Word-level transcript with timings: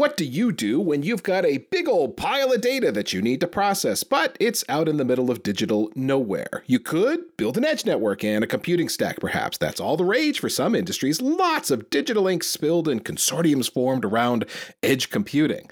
What 0.00 0.16
do 0.16 0.24
you 0.24 0.50
do 0.50 0.80
when 0.80 1.02
you've 1.02 1.22
got 1.22 1.44
a 1.44 1.58
big 1.58 1.86
old 1.86 2.16
pile 2.16 2.50
of 2.54 2.62
data 2.62 2.90
that 2.90 3.12
you 3.12 3.20
need 3.20 3.38
to 3.40 3.46
process, 3.46 4.02
but 4.02 4.34
it's 4.40 4.64
out 4.66 4.88
in 4.88 4.96
the 4.96 5.04
middle 5.04 5.30
of 5.30 5.42
digital 5.42 5.92
nowhere? 5.94 6.64
You 6.64 6.80
could 6.80 7.36
build 7.36 7.58
an 7.58 7.66
edge 7.66 7.84
network 7.84 8.24
and 8.24 8.42
a 8.42 8.46
computing 8.46 8.88
stack, 8.88 9.20
perhaps. 9.20 9.58
That's 9.58 9.78
all 9.78 9.98
the 9.98 10.06
rage 10.06 10.40
for 10.40 10.48
some 10.48 10.74
industries. 10.74 11.20
Lots 11.20 11.70
of 11.70 11.90
digital 11.90 12.26
ink 12.28 12.44
spilled 12.44 12.88
and 12.88 13.04
consortiums 13.04 13.70
formed 13.70 14.06
around 14.06 14.46
edge 14.82 15.10
computing. 15.10 15.68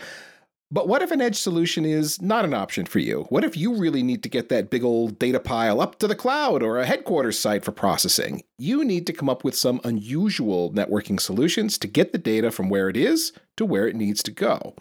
But 0.70 0.86
what 0.86 1.00
if 1.00 1.10
an 1.10 1.22
edge 1.22 1.36
solution 1.36 1.86
is 1.86 2.20
not 2.20 2.44
an 2.44 2.52
option 2.52 2.84
for 2.84 2.98
you? 2.98 3.24
What 3.30 3.42
if 3.42 3.56
you 3.56 3.74
really 3.74 4.02
need 4.02 4.22
to 4.22 4.28
get 4.28 4.50
that 4.50 4.68
big 4.68 4.84
old 4.84 5.18
data 5.18 5.40
pile 5.40 5.80
up 5.80 5.98
to 5.98 6.06
the 6.06 6.14
cloud 6.14 6.62
or 6.62 6.78
a 6.78 6.84
headquarters 6.84 7.38
site 7.38 7.64
for 7.64 7.72
processing? 7.72 8.42
You 8.58 8.84
need 8.84 9.06
to 9.06 9.14
come 9.14 9.30
up 9.30 9.44
with 9.44 9.56
some 9.56 9.80
unusual 9.82 10.70
networking 10.72 11.18
solutions 11.18 11.78
to 11.78 11.88
get 11.88 12.12
the 12.12 12.18
data 12.18 12.50
from 12.50 12.68
where 12.68 12.90
it 12.90 12.98
is 12.98 13.32
to 13.56 13.64
where 13.64 13.88
it 13.88 13.96
needs 13.96 14.22
to 14.24 14.30
go. 14.30 14.74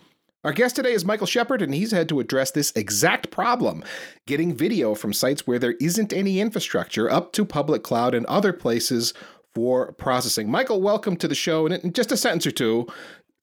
Our 0.44 0.52
guest 0.52 0.76
today 0.76 0.92
is 0.92 1.06
Michael 1.06 1.26
Shepherd, 1.26 1.62
and 1.62 1.74
he's 1.74 1.92
had 1.92 2.10
to 2.10 2.20
address 2.20 2.52
this 2.52 2.74
exact 2.76 3.32
problem 3.32 3.82
getting 4.26 4.54
video 4.54 4.94
from 4.94 5.14
sites 5.14 5.48
where 5.48 5.60
there 5.60 5.76
isn't 5.80 6.12
any 6.12 6.42
infrastructure 6.42 7.10
up 7.10 7.32
to 7.34 7.46
public 7.46 7.84
cloud 7.84 8.14
and 8.14 8.26
other 8.26 8.52
places 8.52 9.14
for 9.58 9.94
processing. 9.94 10.52
Michael, 10.52 10.82
welcome 10.82 11.18
to 11.18 11.28
the 11.28 11.34
show. 11.34 11.66
And 11.66 11.84
in 11.84 11.92
just 11.92 12.12
a 12.12 12.18
sentence 12.18 12.46
or 12.46 12.52
two, 12.52 12.86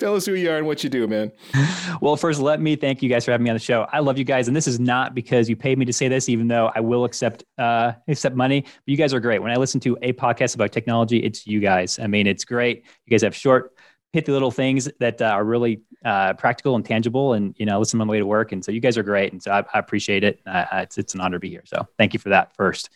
Tell 0.00 0.16
us 0.16 0.26
who 0.26 0.34
you 0.34 0.50
are 0.50 0.56
and 0.56 0.66
what 0.66 0.82
you 0.82 0.90
do, 0.90 1.06
man. 1.06 1.32
Well, 2.00 2.16
first, 2.16 2.40
let 2.40 2.60
me 2.60 2.74
thank 2.76 3.02
you 3.02 3.08
guys 3.08 3.24
for 3.24 3.30
having 3.30 3.44
me 3.44 3.50
on 3.50 3.54
the 3.54 3.60
show. 3.60 3.86
I 3.92 4.00
love 4.00 4.18
you 4.18 4.24
guys, 4.24 4.48
and 4.48 4.56
this 4.56 4.66
is 4.66 4.80
not 4.80 5.14
because 5.14 5.48
you 5.48 5.54
paid 5.54 5.78
me 5.78 5.84
to 5.84 5.92
say 5.92 6.08
this, 6.08 6.28
even 6.28 6.48
though 6.48 6.70
I 6.74 6.80
will 6.80 7.04
accept 7.04 7.44
uh, 7.56 7.92
accept 8.08 8.34
money. 8.34 8.62
But 8.62 8.70
you 8.86 8.96
guys 8.96 9.14
are 9.14 9.20
great. 9.20 9.40
When 9.40 9.52
I 9.52 9.56
listen 9.56 9.80
to 9.80 9.96
a 10.02 10.12
podcast 10.12 10.54
about 10.56 10.72
technology, 10.72 11.18
it's 11.18 11.46
you 11.46 11.60
guys. 11.60 11.98
I 11.98 12.08
mean, 12.08 12.26
it's 12.26 12.44
great. 12.44 12.84
You 13.06 13.10
guys 13.10 13.22
have 13.22 13.34
short, 13.34 13.74
pithy 14.12 14.32
little 14.32 14.50
things 14.50 14.90
that 14.98 15.22
uh, 15.22 15.26
are 15.26 15.44
really 15.44 15.82
uh, 16.04 16.34
practical 16.34 16.74
and 16.74 16.84
tangible, 16.84 17.34
and 17.34 17.54
you 17.58 17.64
know, 17.64 17.78
listen 17.78 18.00
on 18.00 18.06
my 18.06 18.10
way 18.10 18.18
to 18.18 18.26
work. 18.26 18.50
And 18.52 18.62
so 18.62 18.72
you 18.72 18.80
guys 18.80 18.98
are 18.98 19.04
great, 19.04 19.32
and 19.32 19.42
so 19.42 19.52
I, 19.52 19.64
I 19.72 19.78
appreciate 19.78 20.24
it. 20.24 20.40
it's 20.46 20.98
it's 20.98 21.14
an 21.14 21.20
honor 21.20 21.36
to 21.36 21.40
be 21.40 21.48
here. 21.48 21.62
So 21.64 21.86
thank 21.96 22.12
you 22.12 22.18
for 22.18 22.30
that 22.30 22.54
first. 22.56 22.90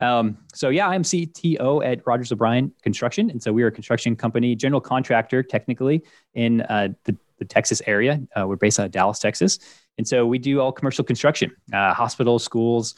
Um, 0.00 0.38
so 0.52 0.68
yeah, 0.68 0.88
I'm 0.88 1.02
CTO 1.02 1.84
at 1.84 2.06
Rogers 2.06 2.32
O'Brien 2.32 2.72
Construction, 2.82 3.30
and 3.30 3.42
so 3.42 3.52
we 3.52 3.62
are 3.62 3.68
a 3.68 3.72
construction 3.72 4.14
company, 4.14 4.54
general 4.54 4.80
contractor, 4.80 5.42
technically 5.42 6.02
in 6.34 6.62
uh, 6.62 6.88
the, 7.04 7.16
the, 7.38 7.44
Texas 7.44 7.80
area. 7.86 8.20
Uh, 8.34 8.46
we're 8.46 8.56
based 8.56 8.78
out 8.78 8.86
of 8.86 8.92
Dallas, 8.92 9.18
Texas, 9.18 9.58
and 9.96 10.06
so 10.06 10.26
we 10.26 10.38
do 10.38 10.60
all 10.60 10.70
commercial 10.70 11.04
construction, 11.04 11.50
uh, 11.72 11.94
hospitals, 11.94 12.44
schools, 12.44 12.94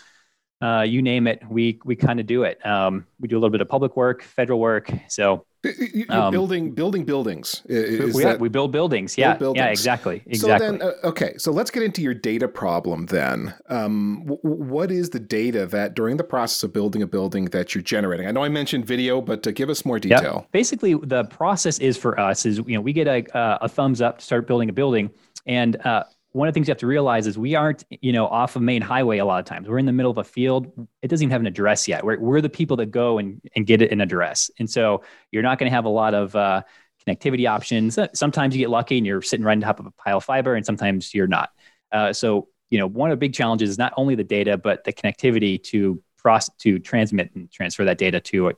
uh, 0.61 0.84
you 0.87 1.03
name 1.03 1.27
it. 1.27 1.42
We 1.48 1.81
we 1.84 1.97
kind 1.97 2.20
of 2.20 2.27
do 2.27 2.42
it. 2.42 2.64
Um, 2.67 3.06
we 3.20 3.28
do 3.28 3.37
a 3.37 3.39
little 3.39 3.51
bit 3.51 3.61
of 3.61 3.69
public 3.69 3.97
work, 3.97 4.23
federal 4.23 4.59
work. 4.59 4.91
So 5.09 5.45
um, 6.09 6.33
building 6.33 6.73
building 6.73 7.05
buildings. 7.05 7.62
Is 7.67 8.14
we, 8.14 8.25
that, 8.25 8.41
we 8.41 8.48
build 8.48 8.73
buildings. 8.73 9.17
Yeah, 9.19 9.34
buildings. 9.34 9.64
yeah, 9.64 9.70
exactly, 9.70 10.23
exactly. 10.27 10.39
So 10.39 10.73
then, 10.79 10.83
uh, 10.83 10.92
okay, 11.09 11.34
so 11.36 11.53
let's 11.53 11.70
get 11.70 11.83
into 11.83 12.03
your 12.03 12.14
data 12.14 12.48
problem 12.48 13.06
then. 13.06 13.55
Um, 13.69 14.25
w- 14.27 14.41
what 14.42 14.91
is 14.91 15.11
the 15.11 15.20
data 15.20 15.67
that 15.67 15.95
during 15.95 16.17
the 16.17 16.25
process 16.25 16.62
of 16.62 16.73
building 16.73 17.03
a 17.03 17.06
building 17.06 17.47
that 17.47 17.75
you're 17.75 17.83
generating? 17.83 18.27
I 18.27 18.31
know 18.31 18.42
I 18.42 18.48
mentioned 18.48 18.84
video, 18.84 19.20
but 19.20 19.42
to 19.45 19.53
give 19.53 19.69
us 19.69 19.84
more 19.84 19.98
detail. 19.98 20.41
Yep. 20.42 20.53
Basically, 20.53 20.95
the 20.95 21.25
process 21.25 21.79
is 21.79 21.97
for 21.97 22.19
us 22.19 22.47
is 22.47 22.59
you 22.59 22.75
know 22.75 22.81
we 22.81 22.92
get 22.92 23.06
a 23.06 23.64
a 23.64 23.69
thumbs 23.69 24.01
up 24.01 24.19
to 24.19 24.25
start 24.25 24.47
building 24.47 24.69
a 24.69 24.73
building, 24.73 25.11
and 25.47 25.77
uh, 25.84 26.05
one 26.32 26.46
of 26.46 26.52
the 26.52 26.56
things 26.56 26.68
you 26.68 26.72
have 26.72 26.78
to 26.78 26.86
realize 26.86 27.26
is 27.26 27.38
we 27.38 27.54
aren't, 27.54 27.84
you 27.90 28.12
know, 28.12 28.26
off 28.26 28.54
a 28.56 28.60
main 28.60 28.82
highway 28.82 29.18
a 29.18 29.24
lot 29.24 29.38
of 29.38 29.46
times. 29.46 29.66
We're 29.66 29.78
in 29.78 29.86
the 29.86 29.92
middle 29.92 30.10
of 30.10 30.18
a 30.18 30.24
field. 30.24 30.70
It 31.02 31.08
doesn't 31.08 31.24
even 31.24 31.30
have 31.30 31.40
an 31.40 31.46
address 31.46 31.88
yet. 31.88 32.04
We're, 32.04 32.18
we're 32.18 32.40
the 32.40 32.50
people 32.50 32.76
that 32.78 32.90
go 32.90 33.18
and, 33.18 33.40
and 33.56 33.66
get 33.66 33.80
it 33.80 33.90
an 33.92 34.00
address. 34.00 34.50
And 34.58 34.68
so 34.68 35.02
you're 35.30 35.42
not 35.42 35.58
going 35.58 35.70
to 35.70 35.74
have 35.74 35.86
a 35.86 35.90
lot 35.90 36.14
of 36.14 36.36
uh, 36.36 36.62
connectivity 37.06 37.48
options. 37.48 37.98
Sometimes 38.12 38.54
you 38.54 38.60
get 38.60 38.70
lucky 38.70 38.98
and 38.98 39.06
you're 39.06 39.22
sitting 39.22 39.44
right 39.44 39.56
on 39.56 39.60
top 39.62 39.80
of 39.80 39.86
a 39.86 39.90
pile 39.92 40.18
of 40.18 40.24
fiber, 40.24 40.54
and 40.54 40.66
sometimes 40.66 41.14
you're 41.14 41.26
not. 41.26 41.50
Uh, 41.90 42.12
so, 42.12 42.48
you 42.70 42.78
know, 42.78 42.86
one 42.86 43.10
of 43.10 43.18
the 43.18 43.20
big 43.20 43.32
challenges 43.32 43.70
is 43.70 43.78
not 43.78 43.94
only 43.96 44.14
the 44.14 44.24
data, 44.24 44.58
but 44.58 44.84
the 44.84 44.92
connectivity 44.92 45.62
to 45.64 46.02
process, 46.18 46.54
to 46.58 46.78
transmit 46.78 47.30
and 47.34 47.50
transfer 47.50 47.84
that 47.84 47.96
data 47.96 48.20
to 48.20 48.52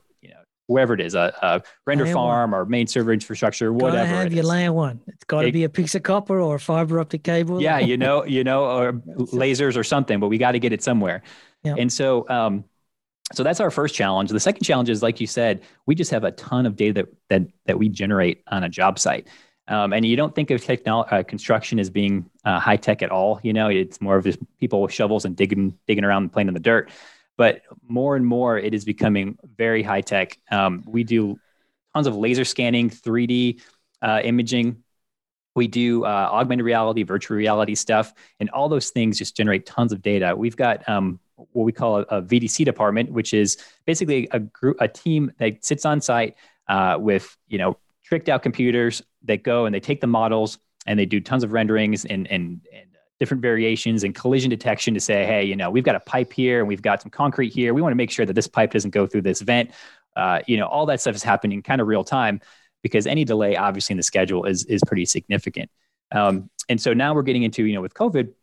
wherever 0.71 0.93
it 0.93 1.01
is, 1.01 1.15
a, 1.15 1.33
a 1.41 1.61
render 1.85 2.05
layer 2.05 2.13
farm 2.13 2.51
one. 2.51 2.59
or 2.61 2.65
main 2.65 2.87
server 2.87 3.11
infrastructure, 3.11 3.73
whatever. 3.73 3.97
Gotta 3.97 4.07
have 4.07 4.33
your 4.33 4.43
layer 4.43 4.71
one. 4.71 5.01
It's 5.07 5.25
got 5.25 5.41
to 5.41 5.51
be 5.51 5.63
a 5.63 5.69
piece 5.69 5.95
of 5.95 6.03
copper 6.03 6.39
or 6.39 6.55
a 6.55 6.59
fiber 6.59 6.99
optic 6.99 7.23
cable. 7.23 7.61
Yeah, 7.61 7.79
you 7.79 7.97
know, 7.97 8.25
you 8.37 8.43
know, 8.43 8.65
or 8.65 8.93
lasers 8.93 9.75
or 9.75 9.83
something, 9.83 10.19
but 10.19 10.27
we 10.27 10.37
got 10.37 10.53
to 10.53 10.59
get 10.59 10.73
it 10.73 10.81
somewhere. 10.81 11.23
Yep. 11.63 11.77
And 11.77 11.93
so, 11.93 12.27
um, 12.29 12.63
so 13.33 13.43
that's 13.43 13.59
our 13.59 13.71
first 13.71 13.93
challenge. 13.93 14.29
The 14.29 14.39
second 14.39 14.63
challenge 14.63 14.89
is, 14.89 15.03
like 15.03 15.21
you 15.21 15.27
said, 15.27 15.61
we 15.85 15.95
just 15.95 16.11
have 16.11 16.23
a 16.23 16.31
ton 16.31 16.65
of 16.65 16.75
data 16.75 16.93
that 16.93 17.07
that, 17.29 17.51
that 17.65 17.77
we 17.77 17.89
generate 17.89 18.43
on 18.47 18.63
a 18.63 18.69
job 18.69 18.97
site. 18.97 19.27
Um, 19.67 19.93
and 19.93 20.03
you 20.03 20.17
don't 20.17 20.33
think 20.35 20.51
of 20.51 20.61
technology, 20.61 21.09
uh, 21.11 21.23
construction 21.23 21.79
as 21.79 21.89
being 21.89 22.29
uh, 22.43 22.59
high 22.59 22.77
tech 22.77 23.01
at 23.01 23.11
all. 23.11 23.39
You 23.43 23.53
know, 23.53 23.69
it's 23.69 24.01
more 24.01 24.17
of 24.17 24.23
just 24.23 24.39
people 24.59 24.81
with 24.81 24.91
shovels 24.91 25.23
and 25.23 25.35
digging 25.35 25.77
digging 25.87 26.03
around 26.03 26.23
and 26.23 26.33
playing 26.33 26.47
in 26.47 26.53
the 26.53 26.59
dirt 26.59 26.89
but 27.37 27.61
more 27.87 28.15
and 28.15 28.25
more 28.25 28.57
it 28.57 28.73
is 28.73 28.85
becoming 28.85 29.37
very 29.55 29.83
high 29.83 30.01
tech. 30.01 30.37
Um, 30.51 30.83
we 30.85 31.03
do 31.03 31.39
tons 31.93 32.07
of 32.07 32.15
laser 32.15 32.45
scanning, 32.45 32.89
3D 32.89 33.61
uh, 34.01 34.21
imaging. 34.23 34.83
We 35.55 35.67
do 35.67 36.05
uh, 36.05 36.29
augmented 36.31 36.65
reality, 36.65 37.03
virtual 37.03 37.35
reality 37.35 37.75
stuff, 37.75 38.13
and 38.39 38.49
all 38.51 38.69
those 38.69 38.89
things 38.89 39.17
just 39.17 39.35
generate 39.35 39.65
tons 39.65 39.91
of 39.91 40.01
data. 40.01 40.33
We've 40.35 40.55
got 40.55 40.87
um, 40.87 41.19
what 41.35 41.63
we 41.63 41.71
call 41.71 41.97
a, 41.97 42.01
a, 42.03 42.21
VDC 42.21 42.63
department, 42.63 43.11
which 43.11 43.33
is 43.33 43.57
basically 43.85 44.29
a 44.31 44.39
group, 44.39 44.77
a 44.79 44.87
team 44.87 45.31
that 45.39 45.65
sits 45.65 45.85
on 45.85 45.99
site 45.99 46.35
uh, 46.67 46.97
with 46.99 47.37
you 47.47 47.57
know 47.57 47.77
tricked 48.03 48.29
out 48.29 48.43
computers 48.43 49.01
that 49.23 49.43
go 49.43 49.65
and 49.65 49.75
they 49.75 49.79
take 49.79 50.01
the 50.01 50.07
models 50.07 50.57
and 50.85 50.97
they 50.97 51.05
do 51.05 51.19
tons 51.19 51.43
of 51.43 51.51
renderings 51.51 52.05
and 52.05 52.27
and, 52.27 52.61
and 52.73 52.90
different 53.21 53.39
variations 53.39 54.03
and 54.03 54.15
collision 54.15 54.49
detection 54.49 54.95
to 54.95 54.99
say, 54.99 55.27
hey, 55.27 55.43
you 55.43 55.55
know, 55.55 55.69
we've 55.69 55.83
got 55.83 55.93
a 55.93 55.99
pipe 55.99 56.33
here 56.33 56.57
and 56.57 56.67
we've 56.67 56.81
got 56.81 57.03
some 57.03 57.11
concrete 57.11 57.53
here. 57.53 57.71
We 57.71 57.79
want 57.79 57.91
to 57.91 57.95
make 57.95 58.09
sure 58.09 58.25
that 58.25 58.33
this 58.33 58.47
pipe 58.47 58.71
doesn't 58.71 58.89
go 58.89 59.05
through 59.05 59.21
this 59.21 59.41
vent. 59.41 59.69
Uh, 60.15 60.39
you 60.47 60.57
know, 60.57 60.65
all 60.65 60.87
that 60.87 60.99
stuff 60.99 61.13
is 61.13 61.21
happening 61.21 61.61
kind 61.61 61.81
of 61.81 61.85
real 61.85 62.03
time 62.03 62.41
because 62.81 63.05
any 63.05 63.23
delay, 63.23 63.55
obviously, 63.55 63.93
in 63.93 63.97
the 63.97 64.03
schedule 64.03 64.45
is 64.45 64.65
is 64.65 64.81
pretty 64.87 65.05
significant. 65.05 65.69
Um, 66.11 66.49
and 66.67 66.81
so 66.81 66.95
now 66.95 67.13
we're 67.13 67.21
getting 67.21 67.43
into, 67.43 67.63
you 67.63 67.75
know, 67.75 67.81
with 67.81 67.93
COVID, 67.93 68.33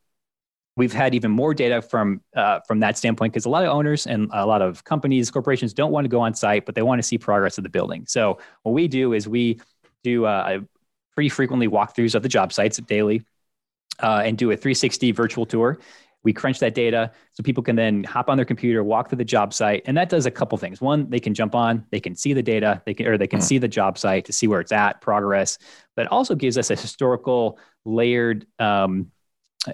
we've 0.77 0.93
had 0.93 1.12
even 1.12 1.33
more 1.33 1.55
data 1.55 1.83
from 1.83 2.21
uh, 2.37 2.61
from 2.69 2.78
that 2.78 2.97
standpoint 2.97 3.33
because 3.33 3.47
a 3.47 3.50
lot 3.50 3.65
of 3.65 3.71
owners 3.71 4.06
and 4.06 4.31
a 4.33 4.47
lot 4.47 4.62
of 4.62 4.84
companies, 4.84 5.28
corporations 5.28 5.75
don't 5.75 5.91
want 5.91 6.05
to 6.05 6.09
go 6.09 6.21
on 6.21 6.34
site, 6.34 6.67
but 6.67 6.77
they 6.77 6.83
want 6.83 7.00
to 7.00 7.03
see 7.03 7.19
progress 7.19 7.59
of 7.59 7.65
the 7.65 7.71
building. 7.71 8.05
So 8.06 8.38
what 8.62 8.75
we 8.75 8.87
do 8.87 9.12
is 9.12 9.27
we 9.27 9.61
do 10.05 10.25
uh, 10.25 10.61
pretty 11.17 11.31
frequently 11.31 11.67
walkthroughs 11.67 12.15
of 12.15 12.22
the 12.22 12.28
job 12.28 12.53
sites 12.53 12.78
daily 12.78 13.25
uh, 14.00 14.22
and 14.25 14.38
do 14.38 14.50
a 14.50 14.56
360 14.56 15.12
virtual 15.12 15.47
tour. 15.47 15.78
We 16.25 16.32
crunch 16.32 16.59
that 16.59 16.75
data 16.75 17.12
so 17.32 17.43
people 17.43 17.62
can 17.62 17.76
then 17.76 18.04
hop 18.04 18.28
on 18.28 18.37
their 18.37 18.44
computer, 18.44 18.82
walk 18.82 19.09
through 19.09 19.19
the 19.19 19.25
job 19.25 19.54
site, 19.54 19.82
and 19.87 19.97
that 19.97 20.09
does 20.09 20.26
a 20.26 20.31
couple 20.31 20.59
things. 20.59 20.81
One, 20.81 21.09
they 21.09 21.21
can 21.21 21.32
jump 21.32 21.54
on, 21.54 21.87
they 21.91 22.00
can 22.00 22.15
see 22.15 22.32
the 22.32 22.43
data, 22.43 22.82
they 22.84 22.94
can 22.94 23.06
or 23.06 23.16
they 23.16 23.26
can 23.26 23.38
mm. 23.38 23.44
see 23.44 23.59
the 23.59 23.69
job 23.69 23.97
site 23.97 24.25
to 24.26 24.32
see 24.32 24.49
where 24.49 24.60
it's 24.60 24.72
at, 24.72 25.00
progress. 25.00 25.59
But 25.94 26.06
it 26.06 26.12
also 26.12 26.34
gives 26.34 26.59
us 26.59 26.71
a 26.71 26.75
historical, 26.75 27.59
layered 27.84 28.47
um, 28.59 29.12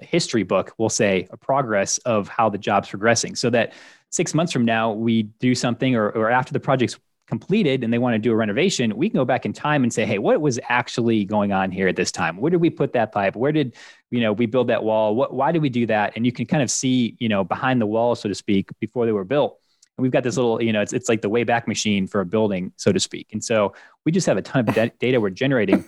history 0.01 0.43
book. 0.43 0.73
We'll 0.77 0.89
say 0.89 1.27
a 1.31 1.37
progress 1.37 1.97
of 1.99 2.27
how 2.27 2.49
the 2.49 2.59
job's 2.59 2.89
progressing, 2.89 3.35
so 3.35 3.49
that 3.49 3.73
six 4.11 4.33
months 4.33 4.53
from 4.53 4.65
now 4.65 4.93
we 4.93 5.23
do 5.23 5.55
something, 5.55 5.95
or, 5.95 6.09
or 6.09 6.29
after 6.29 6.53
the 6.53 6.59
project's 6.59 6.97
completed 7.27 7.83
and 7.83 7.91
they 7.91 7.97
want 7.97 8.13
to 8.13 8.19
do 8.19 8.31
a 8.31 8.35
renovation, 8.35 8.95
we 8.95 9.09
can 9.09 9.17
go 9.17 9.25
back 9.25 9.45
in 9.45 9.53
time 9.53 9.83
and 9.83 9.91
say, 9.91 10.05
hey, 10.05 10.17
what 10.19 10.39
was 10.41 10.59
actually 10.69 11.25
going 11.25 11.51
on 11.51 11.71
here 11.71 11.87
at 11.87 11.95
this 11.95 12.11
time? 12.11 12.37
Where 12.37 12.51
did 12.51 12.61
we 12.61 12.69
put 12.69 12.93
that 12.93 13.11
pipe? 13.11 13.35
Where 13.35 13.51
did 13.51 13.75
you 14.11 14.21
know 14.21 14.33
we 14.33 14.45
build 14.45 14.67
that 14.67 14.83
wall? 14.83 15.15
What 15.15 15.33
why 15.33 15.51
did 15.51 15.61
we 15.61 15.69
do 15.69 15.85
that? 15.87 16.13
And 16.15 16.25
you 16.25 16.31
can 16.31 16.45
kind 16.45 16.61
of 16.63 16.69
see, 16.69 17.15
you 17.19 17.29
know, 17.29 17.43
behind 17.43 17.81
the 17.81 17.85
wall, 17.85 18.15
so 18.15 18.29
to 18.29 18.35
speak, 18.35 18.69
before 18.79 19.05
they 19.05 19.11
were 19.11 19.23
built. 19.23 19.59
And 19.97 20.03
we've 20.03 20.11
got 20.11 20.23
this 20.23 20.35
little, 20.35 20.61
you 20.61 20.73
know, 20.73 20.81
it's 20.81 20.93
it's 20.93 21.09
like 21.09 21.21
the 21.21 21.29
way 21.29 21.43
back 21.43 21.67
machine 21.67 22.07
for 22.07 22.21
a 22.21 22.25
building, 22.25 22.71
so 22.75 22.91
to 22.91 22.99
speak. 22.99 23.27
And 23.31 23.43
so 23.43 23.73
we 24.05 24.11
just 24.11 24.27
have 24.27 24.37
a 24.37 24.41
ton 24.41 24.67
of 24.67 24.75
data 24.99 25.19
we're 25.19 25.29
generating. 25.29 25.85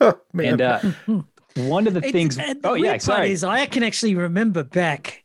oh, 0.00 0.18
and 0.42 0.60
uh, 0.60 0.80
one 1.56 1.86
of 1.86 1.94
the 1.94 2.00
it's, 2.00 2.12
things, 2.12 2.36
the 2.36 2.60
oh 2.64 2.74
yeah, 2.74 2.98
sorry, 2.98 3.32
is 3.32 3.42
I 3.42 3.66
can 3.66 3.82
actually 3.82 4.14
remember 4.14 4.62
back 4.62 5.24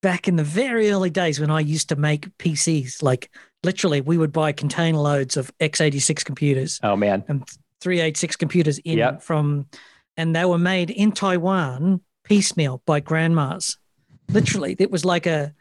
back 0.00 0.28
in 0.28 0.36
the 0.36 0.44
very 0.44 0.90
early 0.90 1.10
days 1.10 1.40
when 1.40 1.50
I 1.50 1.60
used 1.60 1.88
to 1.88 1.96
make 1.96 2.36
PCs, 2.38 3.02
like 3.02 3.30
literally 3.62 4.00
we 4.00 4.18
would 4.18 4.32
buy 4.32 4.52
container 4.52 4.98
loads 4.98 5.36
of 5.36 5.50
x86 5.58 6.24
computers. 6.24 6.80
Oh 6.82 6.96
man. 6.96 7.24
And 7.28 7.48
386 7.80 8.36
computers 8.36 8.78
in 8.78 8.98
yep. 8.98 9.22
from 9.22 9.66
and 10.16 10.34
they 10.34 10.44
were 10.44 10.58
made 10.58 10.90
in 10.90 11.12
Taiwan 11.12 12.00
piecemeal 12.24 12.82
by 12.86 13.00
grandmas. 13.00 13.78
Literally, 14.30 14.76
it 14.78 14.90
was 14.90 15.04
like 15.04 15.26
a 15.26 15.54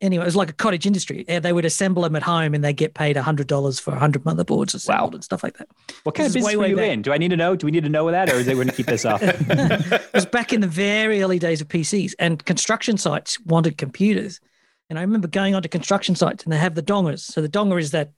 anyway, 0.00 0.22
it 0.22 0.26
was 0.26 0.36
like 0.36 0.50
a 0.50 0.54
cottage 0.54 0.86
industry. 0.86 1.28
Uh, 1.28 1.40
they 1.40 1.52
would 1.52 1.64
assemble 1.64 2.02
them 2.02 2.16
at 2.16 2.22
home 2.22 2.54
and 2.54 2.62
they 2.62 2.72
get 2.72 2.94
paid 2.94 3.16
hundred 3.16 3.46
dollars 3.46 3.78
for 3.80 3.94
hundred 3.94 4.24
motherboards 4.24 4.74
assembled 4.74 5.12
wow. 5.12 5.16
and 5.16 5.24
stuff 5.24 5.42
like 5.42 5.58
that. 5.58 5.68
What 6.04 6.14
kind 6.14 6.26
this 6.26 6.32
of 6.32 6.34
business 6.34 6.56
way, 6.56 6.56
were 6.56 6.66
you 6.66 6.78
in? 6.78 7.02
Do 7.02 7.12
I 7.12 7.18
need 7.18 7.28
to 7.28 7.36
know? 7.36 7.56
Do 7.56 7.66
we 7.66 7.70
need 7.70 7.84
to 7.84 7.90
know 7.90 8.10
that, 8.10 8.30
or 8.30 8.36
is 8.36 8.46
they 8.46 8.54
going 8.54 8.68
to 8.68 8.74
keep 8.74 8.86
this 8.86 9.04
off? 9.04 9.20
it 9.22 10.12
was 10.14 10.26
back 10.26 10.52
in 10.52 10.60
the 10.60 10.68
very 10.68 11.22
early 11.22 11.38
days 11.38 11.60
of 11.60 11.68
PCs, 11.68 12.14
and 12.18 12.44
construction 12.44 12.96
sites 12.96 13.40
wanted 13.40 13.78
computers. 13.78 14.40
And 14.90 14.98
I 14.98 15.02
remember 15.02 15.28
going 15.28 15.54
onto 15.54 15.68
construction 15.68 16.14
sites 16.14 16.44
and 16.44 16.52
they 16.52 16.58
have 16.58 16.74
the 16.74 16.82
dongers. 16.82 17.20
So 17.20 17.40
the 17.40 17.48
donger 17.48 17.80
is 17.80 17.90
that, 17.92 18.12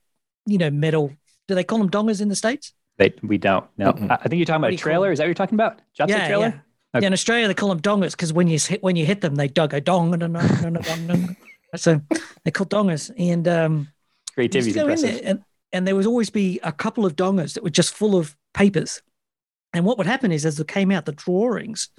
you 0.46 0.58
know, 0.58 0.70
metal. 0.70 1.12
Do 1.48 1.54
they 1.54 1.64
call 1.64 1.78
them 1.78 1.90
dongers 1.90 2.20
in 2.20 2.28
the 2.28 2.36
States? 2.36 2.72
They, 2.98 3.14
we 3.22 3.38
don't. 3.38 3.66
No, 3.76 3.92
mm-hmm. 3.92 4.10
I 4.10 4.16
think 4.16 4.34
you're 4.34 4.46
talking 4.46 4.62
about 4.62 4.72
a 4.72 4.76
trailer. 4.76 5.12
Is 5.12 5.18
that 5.18 5.24
what 5.24 5.28
you're 5.28 5.34
talking 5.34 5.54
about? 5.54 5.80
Job 5.94 6.08
yeah, 6.08 6.26
trailer. 6.26 6.46
Yeah. 6.46 6.60
Okay. 6.96 7.02
yeah. 7.02 7.06
in 7.08 7.12
Australia 7.12 7.48
they 7.48 7.54
call 7.54 7.68
them 7.68 7.80
dongers 7.80 8.12
because 8.12 8.32
when 8.32 8.48
you 8.48 8.58
hit 8.58 8.82
when 8.82 8.96
you 8.96 9.04
hit 9.04 9.20
them 9.20 9.34
they 9.34 9.48
dug 9.48 9.74
a 9.74 9.80
dong 9.80 10.14
and 10.14 10.34
dong 10.34 11.36
so 11.76 12.00
they're 12.44 12.52
called 12.52 12.70
dongers 12.70 13.10
and 13.19 13.46
um, 13.48 13.88
creativity 14.34 14.70
is 14.70 14.76
impressive. 14.76 15.20
and, 15.24 15.42
and 15.72 15.86
there 15.86 15.96
would 15.96 16.06
always 16.06 16.30
be 16.30 16.60
a 16.62 16.72
couple 16.72 17.04
of 17.04 17.16
dongers 17.16 17.54
that 17.54 17.64
were 17.64 17.70
just 17.70 17.94
full 17.94 18.16
of 18.16 18.36
papers 18.54 19.02
and 19.72 19.84
what 19.84 19.98
would 19.98 20.06
happen 20.06 20.32
is 20.32 20.46
as 20.46 20.58
it 20.58 20.69
came 20.69 20.90
out 20.90 21.04
the 21.04 21.12
drawings 21.12 21.90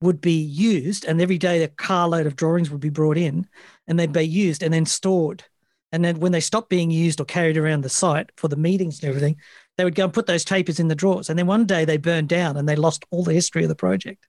would 0.00 0.20
be 0.20 0.40
used 0.40 1.04
and 1.04 1.20
every 1.20 1.38
day 1.38 1.62
a 1.62 1.68
carload 1.68 2.26
of 2.26 2.36
drawings 2.36 2.70
would 2.70 2.80
be 2.80 2.88
brought 2.88 3.18
in 3.18 3.46
and 3.86 3.98
they'd 3.98 4.12
be 4.12 4.22
used 4.22 4.62
and 4.62 4.72
then 4.72 4.86
stored 4.86 5.44
and 5.92 6.04
then 6.04 6.20
when 6.20 6.32
they 6.32 6.40
stopped 6.40 6.68
being 6.68 6.90
used 6.90 7.20
or 7.20 7.24
carried 7.24 7.56
around 7.56 7.82
the 7.82 7.88
site 7.88 8.30
for 8.36 8.48
the 8.48 8.56
meetings 8.56 9.00
and 9.00 9.08
everything, 9.08 9.36
they 9.76 9.84
would 9.84 9.94
go 9.94 10.04
and 10.04 10.12
put 10.12 10.26
those 10.26 10.44
tapers 10.44 10.78
in 10.78 10.88
the 10.88 10.94
drawers. 10.94 11.28
And 11.28 11.38
then 11.38 11.46
one 11.46 11.66
day 11.66 11.84
they 11.84 11.96
burned 11.96 12.28
down 12.28 12.56
and 12.56 12.68
they 12.68 12.76
lost 12.76 13.04
all 13.10 13.24
the 13.24 13.32
history 13.32 13.62
of 13.62 13.68
the 13.68 13.74
project. 13.74 14.26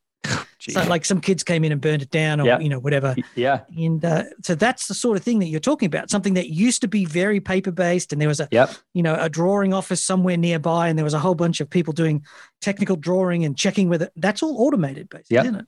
So 0.69 0.83
like 0.83 1.05
some 1.05 1.19
kids 1.19 1.43
came 1.43 1.63
in 1.63 1.71
and 1.71 1.81
burned 1.81 2.01
it 2.01 2.11
down 2.11 2.39
or 2.39 2.45
yeah. 2.45 2.59
you 2.59 2.69
know 2.69 2.79
whatever 2.79 3.15
yeah 3.35 3.61
and 3.75 4.03
uh, 4.05 4.23
so 4.43 4.55
that's 4.55 4.87
the 4.87 4.93
sort 4.93 5.17
of 5.17 5.23
thing 5.23 5.39
that 5.39 5.47
you're 5.47 5.59
talking 5.59 5.87
about 5.87 6.09
something 6.09 6.35
that 6.35 6.49
used 6.49 6.81
to 6.81 6.87
be 6.87 7.05
very 7.05 7.39
paper 7.39 7.71
based 7.71 8.11
and 8.11 8.21
there 8.21 8.27
was 8.27 8.39
a 8.39 8.47
yep. 8.51 8.71
you 8.93 9.03
know 9.03 9.15
a 9.19 9.29
drawing 9.29 9.73
office 9.73 10.03
somewhere 10.03 10.37
nearby 10.37 10.87
and 10.87 10.97
there 10.97 11.05
was 11.05 11.13
a 11.13 11.19
whole 11.19 11.35
bunch 11.35 11.61
of 11.61 11.69
people 11.69 11.93
doing 11.93 12.23
technical 12.59 12.95
drawing 12.95 13.45
and 13.45 13.57
checking 13.57 13.89
whether 13.89 14.09
that's 14.15 14.43
all 14.43 14.65
automated 14.65 15.09
basically 15.09 15.35
yep. 15.35 15.45
isn't 15.45 15.55
it 15.55 15.65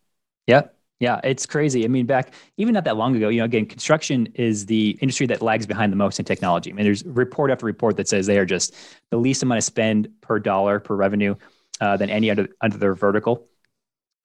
yep 0.48 0.76
yeah, 1.04 1.20
it's 1.22 1.46
crazy. 1.46 1.84
I 1.84 1.90
mean, 1.90 2.06
back 2.06 2.34
even 2.56 2.74
not 2.74 2.86
that 2.86 2.96
long 2.96 3.14
ago, 3.14 3.28
you 3.28 3.40
know, 3.40 3.44
again, 3.44 3.66
construction 3.66 4.30
is 4.36 4.68
the 4.68 4.98
industry 5.02 5.28
that 5.28 5.42
lags 5.42 5.66
behind 5.66 5.92
the 5.92 5.98
most 5.98 6.18
in 6.18 6.24
technology. 6.24 6.72
I 6.72 6.74
mean, 6.74 6.86
there's 6.86 7.04
report 7.04 7.52
after 7.52 7.66
report 7.66 7.98
that 7.98 8.08
says 8.08 8.26
they 8.26 8.38
are 8.38 8.46
just 8.46 8.74
the 9.10 9.18
least 9.18 9.44
amount 9.44 9.58
of 9.58 9.66
spend 9.66 10.08
per 10.22 10.40
dollar 10.40 10.80
per 10.80 10.96
revenue 10.96 11.36
uh, 11.82 11.98
than 11.98 12.10
any 12.10 12.32
other 12.32 12.48
under 12.62 12.78
their 12.78 12.96
vertical. 12.96 13.46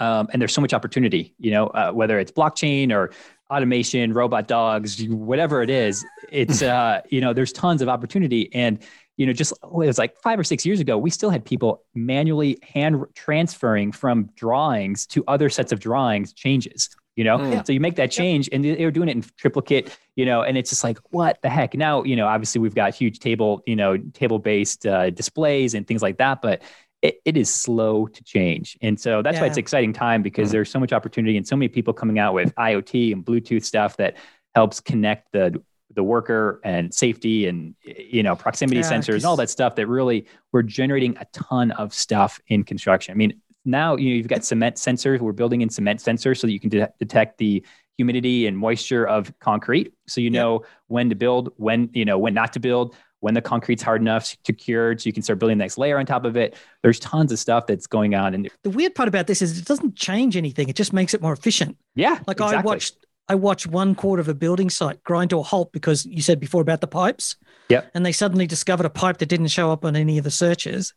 Um, 0.01 0.29
and 0.33 0.41
there's 0.41 0.55
so 0.55 0.61
much 0.61 0.73
opportunity, 0.73 1.35
you 1.39 1.51
know, 1.51 1.67
uh, 1.69 1.91
whether 1.91 2.19
it's 2.19 2.31
blockchain 2.31 2.93
or 2.93 3.11
automation, 3.51 4.13
robot 4.13 4.47
dogs, 4.47 5.03
whatever 5.09 5.63
it 5.63 5.71
is, 5.71 6.05
it's 6.31 6.63
uh, 6.75 7.01
you 7.11 7.21
know, 7.21 7.33
there's 7.33 7.53
tons 7.53 7.83
of 7.83 7.89
opportunity. 7.89 8.53
And 8.55 8.79
you 9.17 9.27
know, 9.27 9.33
just 9.33 9.53
oh, 9.65 9.81
it 9.81 9.89
was 9.89 9.99
like 9.99 10.17
five 10.21 10.39
or 10.39 10.45
six 10.45 10.65
years 10.65 10.81
ago, 10.81 10.97
we 10.97 11.11
still 11.11 11.31
had 11.31 11.45
people 11.45 11.83
manually 11.95 12.59
hand 12.63 13.05
transferring 13.15 13.91
from 13.93 14.31
drawings 14.37 15.07
to 15.09 15.25
other 15.27 15.51
sets 15.51 15.73
of 15.73 15.81
drawings 15.81 16.33
changes. 16.33 16.89
You 17.17 17.25
know, 17.25 17.37
mm. 17.37 17.67
so 17.67 17.73
you 17.73 17.81
make 17.81 17.97
that 17.97 18.13
change, 18.13 18.49
and 18.53 18.65
they 18.65 18.85
were 18.85 18.93
doing 18.93 19.09
it 19.09 19.17
in 19.17 19.25
triplicate. 19.37 19.99
You 20.15 20.25
know, 20.25 20.43
and 20.43 20.57
it's 20.57 20.71
just 20.71 20.85
like, 20.85 20.99
what 21.11 21.43
the 21.43 21.51
heck? 21.51 21.75
Now, 21.75 22.05
you 22.05 22.15
know, 22.15 22.29
obviously 22.29 22.61
we've 22.61 22.77
got 22.77 22.95
huge 22.95 23.19
table, 23.19 23.61
you 23.67 23.75
know, 23.75 23.97
table-based 23.97 24.87
uh, 24.87 25.11
displays 25.11 25.75
and 25.75 25.85
things 25.85 26.01
like 26.01 26.19
that, 26.19 26.41
but 26.41 26.63
it, 27.03 27.21
it 27.25 27.37
is 27.37 27.53
slow 27.53 28.07
to 28.07 28.25
change. 28.25 28.77
And 28.83 28.99
so 28.99 29.23
that's 29.23 29.37
yeah. 29.37 29.43
why 29.43 29.47
it's 29.47 29.57
exciting 29.57 29.93
time 29.93 30.23
because 30.23 30.49
mm. 30.49 30.53
there's 30.53 30.71
so 30.71 30.81
much 30.81 30.93
opportunity 30.93 31.37
and 31.37 31.47
so 31.47 31.57
many 31.57 31.69
people 31.69 31.95
coming 31.95 32.19
out 32.19 32.35
with 32.35 32.55
IoT 32.57 33.13
and 33.13 33.25
Bluetooth 33.25 33.65
stuff 33.65 33.97
that 33.99 34.17
helps 34.55 34.81
connect 34.81 35.33
the 35.33 35.63
the 35.95 36.05
worker 36.05 36.61
and 36.65 36.93
safety 36.93 37.47
and 37.47 37.75
you 37.83 38.23
know 38.23 38.37
proximity 38.37 38.81
yeah, 38.81 38.91
sensors 38.91 39.17
and 39.17 39.25
all 39.25 39.37
that 39.37 39.49
stuff 39.49 39.75
that 39.75 39.87
really 39.87 40.27
we're 40.53 40.63
generating 40.63 41.17
a 41.17 41.25
ton 41.33 41.71
of 41.73 41.95
stuff 41.95 42.41
in 42.49 42.63
construction. 42.63 43.13
I 43.13 43.17
mean, 43.17 43.41
now 43.65 43.97
you 43.97 44.11
know, 44.11 44.17
you've 44.17 44.29
got 44.29 44.45
cement 44.45 44.77
sensors. 44.77 45.21
We're 45.21 45.33
building 45.33 45.61
in 45.61 45.71
cement 45.71 46.01
sensors 46.01 46.39
so 46.39 46.47
that 46.47 46.53
you 46.53 46.61
can 46.61 46.71
de- 46.71 46.93
detect 46.99 47.39
the 47.39 47.65
humidity 47.97 48.47
and 48.47 48.57
moisture 48.57 49.07
of 49.07 49.33
concrete, 49.41 49.93
so 50.07 50.21
you 50.21 50.31
know 50.31 50.63
when 50.87 51.09
to 51.09 51.15
build, 51.15 51.53
when 51.57 51.91
you 51.93 52.05
know 52.05 52.19
when 52.19 52.35
not 52.35 52.53
to 52.53 52.61
build, 52.61 52.95
when 53.21 53.35
the 53.35 53.43
concrete's 53.43 53.83
hard 53.83 54.01
enough 54.01 54.37
to 54.45 54.53
cure, 54.53 54.97
so 54.99 55.07
you 55.07 55.13
can 55.13 55.23
start 55.23 55.39
building 55.39 55.59
the 55.59 55.65
next 55.65 55.79
layer 55.79 55.99
on 55.99 56.07
top 56.07 56.25
of 56.25 56.37
it. 56.37 56.57
There's 56.83 57.01
tons 57.01 57.33
of 57.33 57.39
stuff 57.39 57.67
that's 57.67 57.87
going 57.87 58.15
on. 58.15 58.35
And 58.35 58.49
the 58.63 58.71
weird 58.71 58.95
part 58.95 59.09
about 59.09 59.27
this 59.27 59.43
is 59.43 59.59
it 59.59 59.65
doesn't 59.65 59.97
change 59.97 60.37
anything; 60.37 60.69
it 60.69 60.77
just 60.77 60.93
makes 60.93 61.15
it 61.15 61.23
more 61.23 61.33
efficient. 61.33 61.77
Yeah, 61.95 62.21
like 62.27 62.37
exactly. 62.37 62.57
I 62.57 62.63
watched 62.63 62.97
I 63.29 63.35
watched 63.35 63.67
one 63.67 63.95
quarter 63.95 64.21
of 64.21 64.29
a 64.29 64.35
building 64.35 64.71
site 64.71 65.03
grind 65.05 65.31
to 65.31 65.39
a 65.39 65.43
halt 65.43 65.73
because 65.73 66.07
you 66.07 66.23
said 66.23 66.41
before 66.41 66.63
about 66.63 66.81
the 66.81 66.87
pipes. 66.87 67.37
Yeah. 67.69 67.83
And 67.95 68.05
they 68.05 68.13
suddenly 68.13 68.47
discovered 68.47 68.87
a 68.87 68.91
pipe 68.91 69.19
that 69.19 69.27
didn't 69.27 69.49
show 69.49 69.71
up 69.71 69.85
on 69.85 69.97
any 69.97 70.17
of 70.17 70.25
the 70.25 70.31
searches 70.31 70.95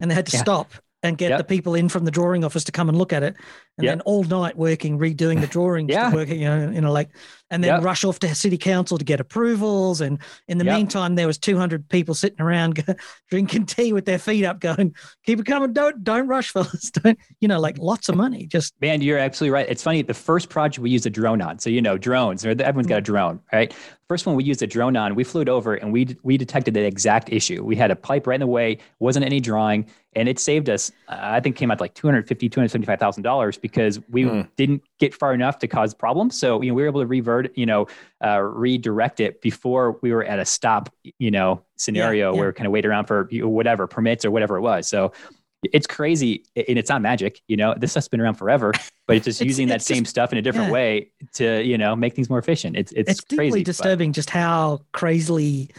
and 0.00 0.10
they 0.10 0.14
had 0.14 0.26
to 0.26 0.36
yeah. 0.36 0.42
stop 0.42 0.72
and 1.02 1.18
get 1.18 1.30
yep. 1.30 1.38
the 1.38 1.44
people 1.44 1.74
in 1.74 1.90
from 1.90 2.06
the 2.06 2.10
drawing 2.10 2.44
office 2.44 2.64
to 2.64 2.72
come 2.72 2.88
and 2.88 2.96
look 2.96 3.12
at 3.12 3.22
it, 3.22 3.36
and 3.76 3.84
yep. 3.84 3.92
then 3.92 4.00
all 4.02 4.22
night 4.22 4.56
working, 4.56 4.98
redoing 4.98 5.40
the 5.40 5.46
drawings, 5.48 5.90
yeah. 5.90 6.12
working, 6.12 6.40
you 6.40 6.48
know, 6.48 6.70
you 6.70 6.80
know, 6.80 6.92
like, 6.92 7.10
and 7.50 7.62
then 7.62 7.74
yep. 7.74 7.84
rush 7.84 8.04
off 8.04 8.18
to 8.20 8.34
city 8.34 8.56
council 8.56 8.98
to 8.98 9.04
get 9.04 9.20
approvals. 9.20 10.00
And 10.00 10.18
in 10.48 10.58
the 10.58 10.64
meantime, 10.64 11.14
there 11.14 11.26
was 11.26 11.38
200 11.38 11.88
people 11.88 12.14
sitting 12.14 12.40
around 12.40 12.82
drinking 13.30 13.66
tea 13.66 13.92
with 13.92 14.06
their 14.06 14.18
feet 14.18 14.44
up, 14.44 14.60
going, 14.60 14.94
"Keep 15.24 15.40
it 15.40 15.46
coming, 15.46 15.72
don't 15.72 16.02
don't 16.02 16.26
rush, 16.26 16.50
fellas, 16.52 16.90
don't." 16.90 17.18
You 17.40 17.48
know, 17.48 17.60
like 17.60 17.78
lots 17.78 18.08
of 18.08 18.16
money. 18.16 18.46
Just 18.46 18.74
man, 18.80 19.02
you're 19.02 19.18
absolutely 19.18 19.52
right. 19.52 19.68
It's 19.68 19.82
funny. 19.82 20.02
The 20.02 20.14
first 20.14 20.48
project 20.48 20.80
we 20.80 20.90
used 20.90 21.06
a 21.06 21.10
drone 21.10 21.42
on, 21.42 21.58
so 21.58 21.70
you 21.70 21.82
know, 21.82 21.98
drones, 21.98 22.44
or 22.44 22.50
everyone's 22.50 22.86
got 22.86 22.98
a 22.98 23.02
mm. 23.02 23.06
drone, 23.06 23.40
right? 23.52 23.74
First 24.08 24.26
one 24.26 24.36
we 24.36 24.44
used 24.44 24.62
a 24.62 24.66
drone 24.66 24.96
on, 24.96 25.14
we 25.14 25.24
flew 25.24 25.40
it 25.40 25.48
over 25.48 25.74
and 25.74 25.92
we 25.92 26.16
we 26.22 26.36
detected 26.36 26.74
the 26.74 26.84
exact 26.84 27.32
issue. 27.32 27.62
We 27.64 27.76
had 27.76 27.90
a 27.90 27.96
pipe 27.96 28.26
right 28.26 28.34
in 28.34 28.40
the 28.40 28.46
way, 28.46 28.78
wasn't 28.98 29.24
any 29.24 29.40
drawing, 29.40 29.86
and 30.14 30.28
it 30.28 30.38
saved 30.38 30.68
us. 30.68 30.90
I 31.08 31.40
think 31.40 31.56
came 31.56 31.70
out 31.70 31.80
like 31.80 31.94
250, 31.94 32.48
275 32.48 32.98
thousand 32.98 33.22
dollars 33.22 33.56
because 33.64 33.98
we 34.10 34.24
mm. 34.24 34.46
didn't 34.56 34.82
get 35.00 35.14
far 35.14 35.32
enough 35.32 35.58
to 35.58 35.66
cause 35.66 35.94
problems. 35.94 36.38
So 36.38 36.60
you 36.60 36.68
know 36.68 36.74
we 36.74 36.82
were 36.82 36.88
able 36.88 37.00
to 37.00 37.06
revert, 37.06 37.56
you 37.56 37.64
know, 37.64 37.86
uh, 38.22 38.42
redirect 38.42 39.20
it 39.20 39.40
before 39.40 39.98
we 40.02 40.12
were 40.12 40.22
at 40.22 40.38
a 40.38 40.44
stop, 40.44 40.90
you 41.18 41.30
know, 41.30 41.62
scenario 41.76 42.28
yeah, 42.28 42.34
yeah. 42.34 42.38
where 42.38 42.48
we 42.50 42.52
kind 42.52 42.66
of 42.66 42.74
wait 42.74 42.84
around 42.84 43.06
for 43.06 43.26
whatever 43.32 43.86
permits 43.86 44.26
or 44.26 44.30
whatever 44.30 44.58
it 44.58 44.60
was. 44.60 44.86
So 44.86 45.12
it's 45.72 45.86
crazy 45.86 46.44
and 46.54 46.78
it's 46.78 46.90
not 46.90 47.00
magic 47.00 47.40
you 47.48 47.56
know 47.56 47.74
this 47.78 47.92
stuff's 47.92 48.06
been 48.06 48.20
around 48.20 48.34
forever 48.34 48.70
but 49.06 49.16
it's 49.16 49.24
just 49.24 49.40
it's, 49.40 49.46
using 49.46 49.66
it's 49.66 49.72
that 49.72 49.78
just, 49.78 49.88
same 49.88 50.04
stuff 50.04 50.30
in 50.30 50.36
a 50.36 50.42
different 50.42 50.66
yeah. 50.66 50.74
way 50.74 51.10
to 51.32 51.62
you 51.62 51.78
know 51.78 51.96
make 51.96 52.14
things 52.14 52.28
more 52.28 52.38
efficient 52.38 52.76
it's 52.76 52.92
it's, 52.92 53.12
it's 53.12 53.24
deeply 53.24 53.48
crazy, 53.50 53.64
disturbing 53.64 54.10
but. 54.10 54.14
just 54.14 54.28
how 54.28 54.78
crazily 54.92 55.70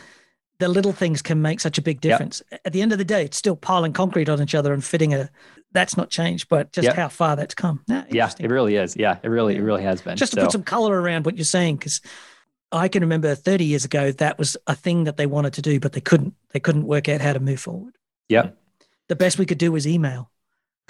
the 0.59 0.67
little 0.67 0.93
things 0.93 1.21
can 1.21 1.41
make 1.41 1.59
such 1.59 1.77
a 1.77 1.81
big 1.81 2.01
difference 2.01 2.41
yep. 2.51 2.61
at 2.65 2.73
the 2.73 2.81
end 2.81 2.91
of 2.91 2.97
the 2.97 3.05
day 3.05 3.23
it's 3.23 3.37
still 3.37 3.55
piling 3.55 3.93
concrete 3.93 4.29
on 4.29 4.41
each 4.41 4.55
other 4.55 4.73
and 4.73 4.83
fitting 4.83 5.13
a 5.13 5.29
that's 5.71 5.97
not 5.97 6.09
changed 6.09 6.47
but 6.49 6.71
just 6.71 6.85
yep. 6.85 6.95
how 6.95 7.07
far 7.07 7.35
that's 7.35 7.53
come 7.53 7.83
ah, 7.91 8.05
yeah 8.09 8.31
it 8.39 8.49
really 8.49 8.75
is 8.75 8.95
yeah 8.95 9.17
it 9.23 9.27
really 9.27 9.55
it 9.55 9.61
really 9.61 9.83
has 9.83 10.01
been 10.01 10.15
just 10.15 10.33
to 10.33 10.39
so. 10.39 10.45
put 10.45 10.51
some 10.51 10.63
color 10.63 10.99
around 10.99 11.25
what 11.25 11.35
you're 11.37 11.45
saying 11.45 11.75
because 11.75 12.01
I 12.71 12.87
can 12.87 13.01
remember 13.01 13.35
30 13.35 13.63
years 13.63 13.85
ago 13.85 14.11
that 14.11 14.37
was 14.37 14.57
a 14.67 14.75
thing 14.75 15.05
that 15.05 15.17
they 15.17 15.25
wanted 15.25 15.53
to 15.53 15.61
do, 15.61 15.79
but 15.79 15.93
they 15.93 16.01
couldn't. 16.01 16.33
They 16.51 16.59
couldn't 16.59 16.85
work 16.85 17.07
out 17.07 17.21
how 17.21 17.33
to 17.33 17.39
move 17.39 17.59
forward. 17.59 17.95
Yeah, 18.27 18.49
the 19.07 19.15
best 19.15 19.37
we 19.37 19.45
could 19.45 19.57
do 19.57 19.71
was 19.71 19.87
email. 19.87 20.29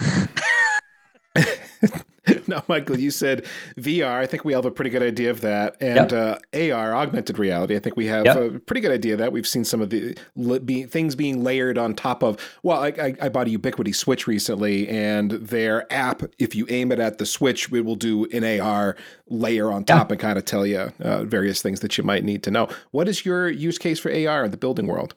no, 2.48 2.62
Michael, 2.68 2.98
you 2.98 3.10
said 3.10 3.44
VR. 3.78 4.18
I 4.18 4.26
think 4.26 4.44
we 4.44 4.52
have 4.52 4.64
a 4.64 4.70
pretty 4.70 4.90
good 4.90 5.02
idea 5.02 5.30
of 5.30 5.40
that, 5.40 5.76
and 5.80 6.10
yep. 6.10 6.42
uh, 6.54 6.72
AR, 6.74 6.94
augmented 6.94 7.38
reality. 7.38 7.76
I 7.76 7.78
think 7.78 7.96
we 7.96 8.06
have 8.06 8.24
yep. 8.24 8.36
a 8.36 8.58
pretty 8.60 8.80
good 8.80 8.92
idea 8.92 9.14
of 9.14 9.18
that. 9.18 9.32
We've 9.32 9.46
seen 9.46 9.64
some 9.64 9.80
of 9.80 9.90
the 9.90 10.16
be, 10.64 10.84
things 10.84 11.14
being 11.14 11.42
layered 11.42 11.78
on 11.78 11.94
top 11.94 12.22
of. 12.22 12.38
Well, 12.62 12.82
I, 12.82 12.88
I, 12.88 13.14
I, 13.22 13.28
bought 13.28 13.48
a 13.48 13.58
Ubiquiti 13.58 13.94
Switch 13.94 14.26
recently, 14.26 14.88
and 14.88 15.32
their 15.32 15.90
app, 15.92 16.22
if 16.38 16.54
you 16.54 16.66
aim 16.68 16.92
it 16.92 17.00
at 17.00 17.18
the 17.18 17.26
Switch, 17.26 17.72
it 17.72 17.84
will 17.84 17.96
do 17.96 18.26
an 18.26 18.60
AR 18.60 18.96
layer 19.28 19.72
on 19.72 19.84
top 19.84 20.10
and 20.10 20.20
kind 20.20 20.38
of 20.38 20.44
tell 20.44 20.66
you 20.66 20.92
uh, 21.00 21.24
various 21.24 21.62
things 21.62 21.80
that 21.80 21.98
you 21.98 22.04
might 22.04 22.24
need 22.24 22.42
to 22.44 22.50
know. 22.50 22.68
What 22.90 23.08
is 23.08 23.24
your 23.24 23.48
use 23.48 23.78
case 23.78 23.98
for 23.98 24.10
AR 24.10 24.44
in 24.44 24.50
the 24.50 24.56
building 24.56 24.86
world? 24.86 25.14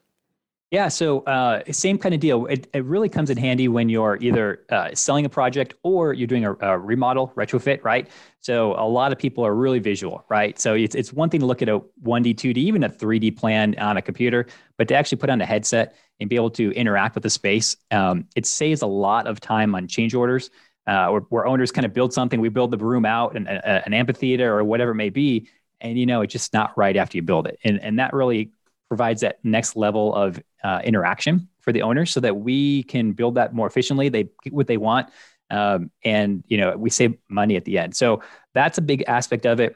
Yeah, 0.72 0.88
so 0.88 1.22
uh, 1.22 1.64
same 1.72 1.98
kind 1.98 2.14
of 2.14 2.22
deal. 2.22 2.46
It, 2.46 2.68
it 2.76 2.86
really 2.86 3.10
comes 3.10 3.32
in 3.32 3.38
handy 3.38 3.68
when 3.68 3.90
you're 3.90 4.20
either 4.22 4.66
uh, 4.70 4.94
selling 4.94 5.26
a 5.26 5.30
project 5.30 5.74
or 5.82 6.14
you're 6.14 6.28
doing 6.28 6.46
a, 6.46 6.54
a, 6.60 6.78
remodel, 6.78 7.34
retrofit, 7.36 7.84
right? 7.84 8.08
So 8.40 8.74
a 8.74 8.86
lot 8.88 9.12
of 9.12 9.18
people 9.18 9.44
are 9.44 9.56
really 9.56 9.80
visual, 9.80 10.24
right? 10.30 10.60
So 10.60 10.76
it's, 10.76 10.94
it's 10.94 11.12
one 11.12 11.32
thing 11.32 11.40
to 11.40 11.48
look 11.48 11.64
at 11.64 11.70
a 11.70 11.80
1D, 12.04 12.36
2D, 12.36 12.58
even 12.58 12.84
a 12.84 12.90
3D 12.90 13.36
plan 13.36 13.74
on 13.80 13.98
a 13.98 14.02
computer, 14.02 14.46
but 14.78 14.88
to 14.90 14.96
actually 14.96 15.18
put 15.18 15.32
on 15.32 15.42
a 15.42 15.46
headset 15.46 15.96
and 16.20 16.30
be 16.30 16.36
able 16.36 16.52
to 16.52 16.72
interact 16.74 17.16
with 17.16 17.24
the 17.24 17.32
space, 17.32 17.76
um, 17.90 18.28
it 18.36 18.46
saves 18.46 18.84
a 18.84 18.88
lot 18.88 19.26
of 19.26 19.40
time 19.40 19.74
on 19.74 19.88
change 19.88 20.14
orders. 20.14 20.52
Uh, 20.86 21.10
where, 21.10 21.22
where, 21.30 21.46
owners 21.46 21.72
kind 21.72 21.86
of 21.86 21.94
build 21.94 22.12
something, 22.12 22.42
we 22.42 22.50
build 22.50 22.72
the 22.72 22.78
room 22.78 23.06
out, 23.06 23.36
an, 23.36 23.46
a, 23.48 23.84
an 23.86 23.94
amphitheater 23.94 24.58
or 24.58 24.64
whatever 24.64 24.92
it 24.92 24.96
may 24.96 25.10
be, 25.10 25.48
and 25.82 26.00
you 26.00 26.06
know 26.08 26.22
it's 26.22 26.32
just 26.32 26.52
not 26.52 26.76
right 26.76 26.98
after 26.98 27.16
you 27.16 27.22
build 27.22 27.46
it, 27.46 27.60
and 27.64 27.80
and 27.82 28.00
that 28.00 28.12
really 28.12 28.50
provides 28.88 29.22
that 29.22 29.38
next 29.44 29.76
level 29.76 30.16
of 30.16 30.42
uh, 30.64 30.82
interaction 30.84 31.48
for 31.62 31.72
the 31.72 31.82
owners 31.82 32.12
so 32.12 32.20
that 32.20 32.36
we 32.36 32.84
can 32.84 33.12
build 33.14 33.36
that 33.36 33.54
more 33.54 33.68
efficiently. 33.68 34.10
They 34.10 34.30
get 34.44 34.54
what 34.54 34.68
they 34.68 34.78
want. 34.78 35.10
Um, 35.52 35.92
and, 36.04 36.44
you 36.48 36.58
know, 36.58 36.78
we 36.78 36.90
save 36.90 37.18
money 37.28 37.56
at 37.56 37.66
the 37.66 37.78
end. 37.80 37.96
So 37.96 38.22
that's 38.54 38.78
a 38.78 38.82
big 38.82 39.04
aspect 39.08 39.46
of 39.46 39.60
it. 39.60 39.76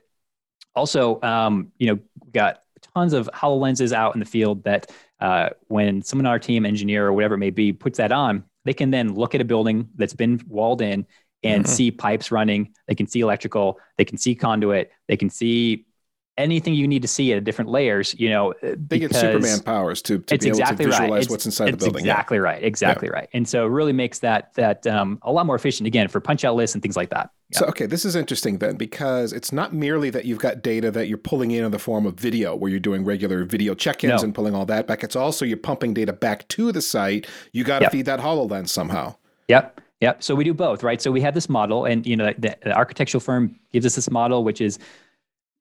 Also, 0.75 1.21
um, 1.21 1.71
you 1.77 1.87
know, 1.87 1.99
got 2.31 2.61
tons 2.95 3.13
of 3.13 3.29
HoloLenses 3.33 3.93
out 3.93 4.13
in 4.15 4.19
the 4.19 4.25
field 4.25 4.63
that 4.65 4.91
uh, 5.19 5.49
when 5.67 6.01
someone 6.01 6.25
on 6.25 6.31
our 6.31 6.39
team, 6.39 6.65
engineer 6.65 7.07
or 7.07 7.13
whatever 7.13 7.35
it 7.35 7.39
may 7.39 7.49
be, 7.49 7.73
puts 7.73 7.97
that 7.97 8.11
on, 8.11 8.43
they 8.65 8.73
can 8.73 8.91
then 8.91 9.13
look 9.13 9.35
at 9.35 9.41
a 9.41 9.45
building 9.45 9.89
that's 9.95 10.13
been 10.13 10.41
walled 10.47 10.81
in 10.81 11.05
and 11.43 11.63
mm-hmm. 11.63 11.73
see 11.73 11.91
pipes 11.91 12.31
running. 12.31 12.73
They 12.87 12.95
can 12.95 13.07
see 13.07 13.19
electrical. 13.21 13.79
They 13.97 14.05
can 14.05 14.17
see 14.17 14.35
conduit. 14.35 14.91
They 15.07 15.17
can 15.17 15.29
see 15.29 15.85
anything 16.37 16.73
you 16.73 16.87
need 16.87 17.01
to 17.01 17.07
see 17.07 17.31
at 17.33 17.43
different 17.43 17.69
layers, 17.69 18.15
you 18.19 18.29
know, 18.29 18.53
uh, 18.63 18.75
they 18.75 18.99
get 18.99 19.13
Superman 19.15 19.59
powers 19.59 20.01
to, 20.03 20.19
to 20.19 20.37
be 20.37 20.47
exactly 20.47 20.85
to 20.85 20.91
visualize 20.91 21.25
right. 21.25 21.29
what's 21.29 21.45
inside 21.45 21.71
the 21.71 21.77
building. 21.77 21.99
Exactly 21.99 22.37
yeah. 22.37 22.43
right. 22.43 22.63
Exactly 22.63 23.07
yeah. 23.07 23.13
right. 23.15 23.29
And 23.33 23.47
so 23.47 23.65
it 23.65 23.69
really 23.69 23.93
makes 23.93 24.19
that 24.19 24.53
that 24.55 24.87
um, 24.87 25.19
a 25.21 25.31
lot 25.31 25.45
more 25.45 25.55
efficient 25.55 25.87
again 25.87 26.07
for 26.07 26.19
punch 26.19 26.43
out 26.43 26.55
lists 26.55 26.75
and 26.75 26.81
things 26.81 26.97
like 26.97 27.09
that. 27.11 27.29
Yeah. 27.51 27.59
So 27.59 27.65
okay, 27.67 27.85
this 27.85 28.03
is 28.03 28.15
interesting 28.15 28.57
then 28.57 28.77
because 28.77 29.31
it's 29.31 29.51
not 29.51 29.73
merely 29.73 30.09
that 30.09 30.25
you've 30.25 30.39
got 30.39 30.63
data 30.63 30.89
that 30.91 31.07
you're 31.07 31.17
pulling 31.17 31.51
in 31.51 31.63
in 31.63 31.71
the 31.71 31.79
form 31.79 32.05
of 32.05 32.15
video 32.15 32.55
where 32.55 32.71
you're 32.71 32.79
doing 32.79 33.05
regular 33.05 33.43
video 33.43 33.75
check-ins 33.75 34.21
no. 34.21 34.25
and 34.25 34.33
pulling 34.33 34.55
all 34.55 34.65
that 34.65 34.87
back. 34.87 35.03
It's 35.03 35.15
also 35.15 35.45
you're 35.45 35.57
pumping 35.57 35.93
data 35.93 36.13
back 36.13 36.47
to 36.49 36.71
the 36.71 36.81
site. 36.81 37.27
You 37.51 37.63
got 37.63 37.79
to 37.79 37.83
yep. 37.85 37.91
feed 37.91 38.05
that 38.07 38.19
HoloLens 38.19 38.69
somehow. 38.69 39.15
Yep. 39.49 39.81
Yep. 40.01 40.23
So 40.23 40.35
we 40.35 40.43
do 40.43 40.53
both, 40.53 40.83
right? 40.83 41.01
So 41.01 41.11
we 41.11 41.21
have 41.21 41.33
this 41.33 41.47
model, 41.47 41.85
and 41.85 42.05
you 42.05 42.17
know, 42.17 42.33
the, 42.37 42.57
the 42.61 42.75
architectural 42.75 43.21
firm 43.21 43.57
gives 43.71 43.85
us 43.85 43.95
this 43.95 44.09
model, 44.09 44.43
which 44.43 44.59
is 44.59 44.77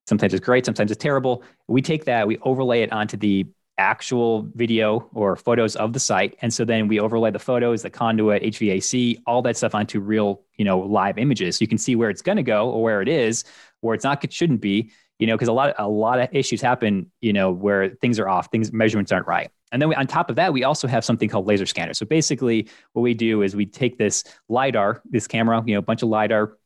sometimes 0.07 0.35
it's 0.35 0.45
great, 0.45 0.65
sometimes 0.65 0.91
it's 0.91 1.03
terrible. 1.03 1.43
We 1.69 1.83
take 1.83 2.05
that, 2.07 2.27
we 2.27 2.39
overlay 2.39 2.83
it 2.83 2.93
onto 2.93 3.17
the 3.17 3.47
actual 3.79 4.49
video 4.55 5.09
or 5.15 5.35
photos 5.35 5.77
of 5.77 5.93
the 5.93 6.01
site, 6.01 6.37
and 6.43 6.53
so 6.53 6.65
then 6.65 6.89
we 6.89 7.01
overlay 7.01 7.31
the 7.31 7.39
photos, 7.39 7.83
the 7.83 7.91
conduit, 7.91 8.43
HVAC, 8.43 9.23
all 9.27 9.43
that 9.43 9.57
stuff 9.57 9.75
onto 9.75 10.01
real, 10.01 10.43
you 10.57 10.65
know, 10.65 10.81
live 10.81 11.19
images. 11.19 11.59
So 11.59 11.63
you 11.63 11.69
can 11.69 11.79
see 11.79 11.97
where 11.97 12.11
it's 12.11 12.23
going 12.23 12.37
to 12.37 12.43
go 12.43 12.71
or 12.71 12.83
where 12.83 13.03
it 13.03 13.09
is, 13.09 13.45
where 13.81 13.95
it's 13.95 14.05
not, 14.05 14.23
it 14.25 14.33
shouldn't 14.33 14.61
be. 14.61 14.91
You 15.19 15.29
know, 15.29 15.37
because 15.37 15.49
a 15.49 15.53
lot, 15.53 15.77
a 15.79 15.89
lot 15.89 16.19
of 16.19 16.29
issues 16.33 16.61
happen, 16.61 17.09
you 17.21 17.33
know, 17.33 17.53
where 17.53 17.91
things 17.91 18.19
are 18.19 18.29
off, 18.29 18.51
things 18.51 18.73
measurements 18.73 19.13
aren't 19.13 19.29
right. 19.29 19.53
And 19.71 19.81
then 19.81 19.89
we, 19.89 19.95
on 19.95 20.09
top 20.09 20.31
of 20.31 20.37
that, 20.37 20.53
we 20.53 20.65
also 20.65 20.89
have 20.89 21.05
something 21.05 21.29
called 21.29 21.47
laser 21.47 21.65
scanner. 21.65 21.95
So 21.95 22.05
basically, 22.05 22.69
what 22.93 23.03
we 23.03 23.15
do 23.15 23.43
is 23.43 23.55
we 23.55 23.65
take 23.65 23.99
this 23.99 24.25
lidar, 24.49 25.01
this 25.09 25.29
camera, 25.29 25.63
you 25.65 25.75
know, 25.75 25.79
a 25.79 25.83
bunch 25.83 26.03
of 26.03 26.09
lidar 26.09 26.59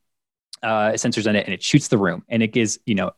uh, 0.63 0.93
sensors 0.93 1.27
in 1.27 1.37
it, 1.37 1.45
and 1.45 1.55
it 1.55 1.63
shoots 1.63 1.89
the 1.89 1.99
room, 1.99 2.25
and 2.29 2.43
it 2.43 2.49
gives 2.49 2.79
you 2.87 2.95
know 2.95 3.13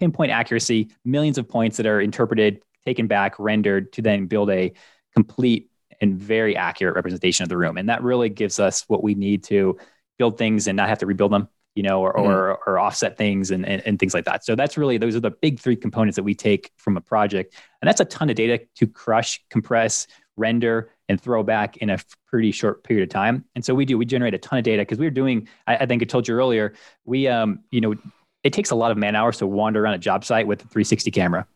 pinpoint 0.00 0.32
accuracy, 0.32 0.90
millions 1.04 1.38
of 1.38 1.48
points 1.48 1.76
that 1.76 1.86
are 1.86 2.00
interpreted, 2.00 2.62
taken 2.84 3.06
back, 3.06 3.38
rendered 3.38 3.92
to 3.92 4.02
then 4.02 4.26
build 4.26 4.50
a 4.50 4.72
complete 5.14 5.70
and 6.00 6.18
very 6.18 6.56
accurate 6.56 6.94
representation 6.94 7.42
of 7.42 7.48
the 7.48 7.56
room. 7.56 7.76
And 7.76 7.88
that 7.88 8.02
really 8.02 8.30
gives 8.30 8.58
us 8.58 8.84
what 8.88 9.02
we 9.02 9.14
need 9.14 9.44
to 9.44 9.78
build 10.18 10.38
things 10.38 10.66
and 10.66 10.76
not 10.76 10.88
have 10.88 10.98
to 10.98 11.06
rebuild 11.06 11.32
them 11.32 11.48
you 11.76 11.84
know, 11.84 12.00
or, 12.02 12.12
mm-hmm. 12.14 12.28
or, 12.28 12.58
or, 12.66 12.78
offset 12.80 13.16
things 13.16 13.52
and, 13.52 13.64
and, 13.64 13.80
and, 13.86 13.98
things 13.98 14.12
like 14.12 14.24
that. 14.24 14.44
So 14.44 14.56
that's 14.56 14.76
really, 14.76 14.98
those 14.98 15.14
are 15.14 15.20
the 15.20 15.30
big 15.30 15.60
three 15.60 15.76
components 15.76 16.16
that 16.16 16.24
we 16.24 16.34
take 16.34 16.72
from 16.76 16.96
a 16.96 17.00
project. 17.00 17.54
And 17.80 17.88
that's 17.88 18.00
a 18.00 18.04
ton 18.04 18.28
of 18.28 18.34
data 18.34 18.60
to 18.74 18.86
crush, 18.88 19.40
compress, 19.50 20.08
render, 20.36 20.90
and 21.08 21.20
throw 21.20 21.42
back 21.44 21.76
in 21.76 21.90
a 21.90 21.98
pretty 22.26 22.50
short 22.50 22.82
period 22.82 23.04
of 23.04 23.08
time. 23.10 23.44
And 23.54 23.64
so 23.64 23.74
we 23.74 23.84
do, 23.84 23.96
we 23.96 24.04
generate 24.04 24.34
a 24.34 24.38
ton 24.38 24.58
of 24.58 24.64
data 24.64 24.82
because 24.82 24.98
we 24.98 25.06
are 25.06 25.10
doing, 25.10 25.48
I, 25.66 25.76
I, 25.76 25.86
think 25.86 26.02
I 26.02 26.06
told 26.06 26.26
you 26.26 26.34
earlier, 26.34 26.74
we, 27.04 27.28
um, 27.28 27.60
you 27.70 27.80
know, 27.80 27.94
it 28.42 28.52
takes 28.52 28.70
a 28.70 28.74
lot 28.74 28.90
of 28.90 28.96
man 28.96 29.14
hours 29.14 29.38
to 29.38 29.46
wander 29.46 29.82
around 29.82 29.94
a 29.94 29.98
job 29.98 30.24
site 30.24 30.46
with 30.46 30.60
a 30.60 30.68
360 30.68 31.10
camera. 31.10 31.46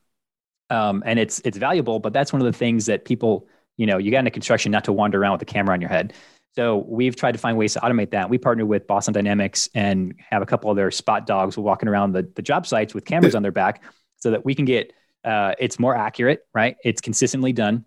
Um, 0.70 1.02
and 1.06 1.18
it's, 1.18 1.40
it's 1.44 1.58
valuable, 1.58 1.98
but 1.98 2.12
that's 2.12 2.32
one 2.32 2.40
of 2.40 2.46
the 2.46 2.56
things 2.56 2.86
that 2.86 3.04
people, 3.04 3.46
you 3.76 3.86
know, 3.86 3.98
you 3.98 4.10
got 4.10 4.20
into 4.20 4.30
construction 4.30 4.72
not 4.72 4.84
to 4.84 4.92
wander 4.92 5.20
around 5.20 5.32
with 5.32 5.42
a 5.42 5.46
camera 5.46 5.74
on 5.74 5.80
your 5.80 5.90
head. 5.90 6.14
So 6.54 6.78
we've 6.88 7.16
tried 7.16 7.32
to 7.32 7.38
find 7.38 7.56
ways 7.56 7.72
to 7.74 7.80
automate 7.80 8.10
that. 8.10 8.30
We 8.30 8.38
partner 8.38 8.64
with 8.64 8.86
Boston 8.86 9.12
Dynamics 9.12 9.68
and 9.74 10.14
have 10.30 10.40
a 10.40 10.46
couple 10.46 10.70
of 10.70 10.76
their 10.76 10.90
spot 10.90 11.26
dogs 11.26 11.58
walking 11.58 11.88
around 11.88 12.12
the, 12.12 12.30
the 12.34 12.42
job 12.42 12.66
sites 12.66 12.94
with 12.94 13.04
cameras 13.04 13.34
on 13.34 13.42
their 13.42 13.52
back 13.52 13.82
so 14.16 14.30
that 14.30 14.44
we 14.44 14.54
can 14.54 14.64
get 14.64 14.92
uh, 15.24 15.54
it's 15.58 15.78
more 15.78 15.96
accurate, 15.96 16.46
right? 16.54 16.76
It's 16.84 17.00
consistently 17.00 17.52
done. 17.52 17.86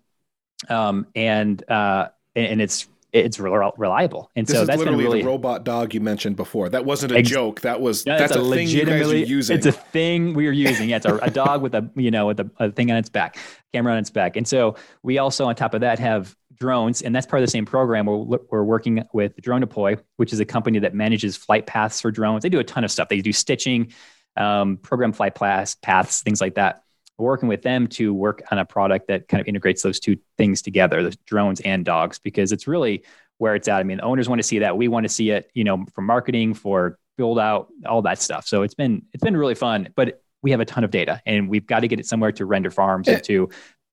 Um, 0.68 1.06
and, 1.14 1.62
uh, 1.70 2.08
and 2.34 2.60
it's 2.60 2.88
it's 3.24 3.38
reliable. 3.38 4.30
And 4.36 4.46
this 4.46 4.56
so 4.56 4.64
that's 4.64 4.78
literally 4.78 5.04
really... 5.04 5.20
the 5.22 5.26
robot 5.26 5.64
dog 5.64 5.94
you 5.94 6.00
mentioned 6.00 6.36
before. 6.36 6.68
That 6.68 6.84
wasn't 6.84 7.12
a 7.12 7.18
Ex- 7.18 7.28
joke. 7.28 7.60
That 7.62 7.80
was 7.80 8.06
no, 8.06 8.18
that's 8.18 8.34
a, 8.34 8.40
a 8.40 8.50
thing 8.50 8.68
you 8.68 8.84
guys 8.84 9.10
are 9.10 9.16
using. 9.16 9.56
It's 9.56 9.66
a 9.66 9.72
thing 9.72 10.34
we 10.34 10.46
are 10.48 10.52
using. 10.52 10.88
Yeah, 10.88 10.96
it's 10.96 11.06
a, 11.06 11.16
a 11.16 11.30
dog 11.30 11.62
with 11.62 11.74
a 11.74 11.90
you 11.94 12.10
know 12.10 12.26
with 12.26 12.40
a, 12.40 12.50
a, 12.58 12.70
thing 12.70 12.90
on 12.90 12.96
its 12.96 13.08
back, 13.08 13.38
camera 13.72 13.92
on 13.92 13.98
its 13.98 14.10
back. 14.10 14.36
And 14.36 14.46
so 14.46 14.76
we 15.02 15.18
also 15.18 15.46
on 15.46 15.54
top 15.54 15.74
of 15.74 15.80
that 15.82 15.98
have 15.98 16.34
drones, 16.54 17.02
and 17.02 17.14
that's 17.14 17.26
part 17.26 17.42
of 17.42 17.46
the 17.46 17.50
same 17.50 17.66
program. 17.66 18.06
We're, 18.06 18.38
we're 18.50 18.64
working 18.64 19.04
with 19.12 19.36
Drone 19.36 19.60
Deploy, 19.60 19.96
which 20.16 20.32
is 20.32 20.40
a 20.40 20.44
company 20.44 20.78
that 20.80 20.94
manages 20.94 21.36
flight 21.36 21.66
paths 21.66 22.00
for 22.00 22.10
drones. 22.10 22.42
They 22.42 22.48
do 22.48 22.58
a 22.58 22.64
ton 22.64 22.84
of 22.84 22.90
stuff. 22.90 23.08
They 23.08 23.20
do 23.20 23.32
stitching, 23.32 23.92
um, 24.36 24.76
program 24.78 25.12
flight 25.12 25.34
paths, 25.34 25.76
paths, 25.76 26.22
things 26.22 26.40
like 26.40 26.54
that. 26.54 26.82
Working 27.18 27.48
with 27.48 27.62
them 27.62 27.86
to 27.88 28.14
work 28.14 28.42
on 28.50 28.58
a 28.58 28.64
product 28.64 29.08
that 29.08 29.28
kind 29.28 29.40
of 29.40 29.48
integrates 29.48 29.82
those 29.82 29.98
two 29.98 30.16
things 30.36 30.62
together, 30.62 31.02
the 31.02 31.16
drones 31.26 31.60
and 31.60 31.84
dogs, 31.84 32.18
because 32.18 32.52
it's 32.52 32.66
really 32.66 33.04
where 33.38 33.54
it's 33.54 33.68
at. 33.68 33.80
I 33.80 33.82
mean, 33.82 33.98
the 33.98 34.04
owners 34.04 34.28
want 34.28 34.38
to 34.38 34.46
see 34.46 34.60
that. 34.60 34.76
We 34.76 34.88
want 34.88 35.04
to 35.04 35.08
see 35.08 35.30
it, 35.30 35.50
you 35.54 35.64
know, 35.64 35.84
for 35.94 36.02
marketing, 36.02 36.54
for 36.54 36.98
build 37.16 37.38
out, 37.38 37.68
all 37.86 38.02
that 38.02 38.20
stuff. 38.20 38.46
So 38.46 38.62
it's 38.62 38.74
been 38.74 39.02
it's 39.12 39.24
been 39.24 39.36
really 39.36 39.56
fun, 39.56 39.88
but 39.96 40.22
we 40.42 40.52
have 40.52 40.60
a 40.60 40.64
ton 40.64 40.84
of 40.84 40.90
data 40.92 41.20
and 41.26 41.48
we've 41.48 41.66
got 41.66 41.80
to 41.80 41.88
get 41.88 41.98
it 41.98 42.06
somewhere 42.06 42.30
to 42.32 42.46
render 42.46 42.70
farms 42.70 43.08
and 43.08 43.22
to, 43.24 43.48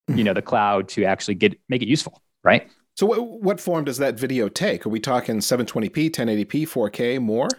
you 0.07 0.23
know, 0.23 0.33
the 0.33 0.43
cloud 0.43 0.87
to 0.89 1.05
actually 1.05 1.35
get 1.35 1.59
make 1.67 1.81
it 1.81 1.87
useful 1.87 2.21
right? 2.45 2.69
So, 2.95 3.05
what, 3.05 3.41
what 3.41 3.59
form 3.59 3.83
does 3.83 3.97
that 3.97 4.17
video 4.17 4.47
take? 4.47 4.85
Are 4.85 4.89
we 4.89 5.01
talking 5.01 5.39
720p, 5.39 6.11
1080p, 6.11 6.61
4K, 6.61 7.21
more? 7.21 7.49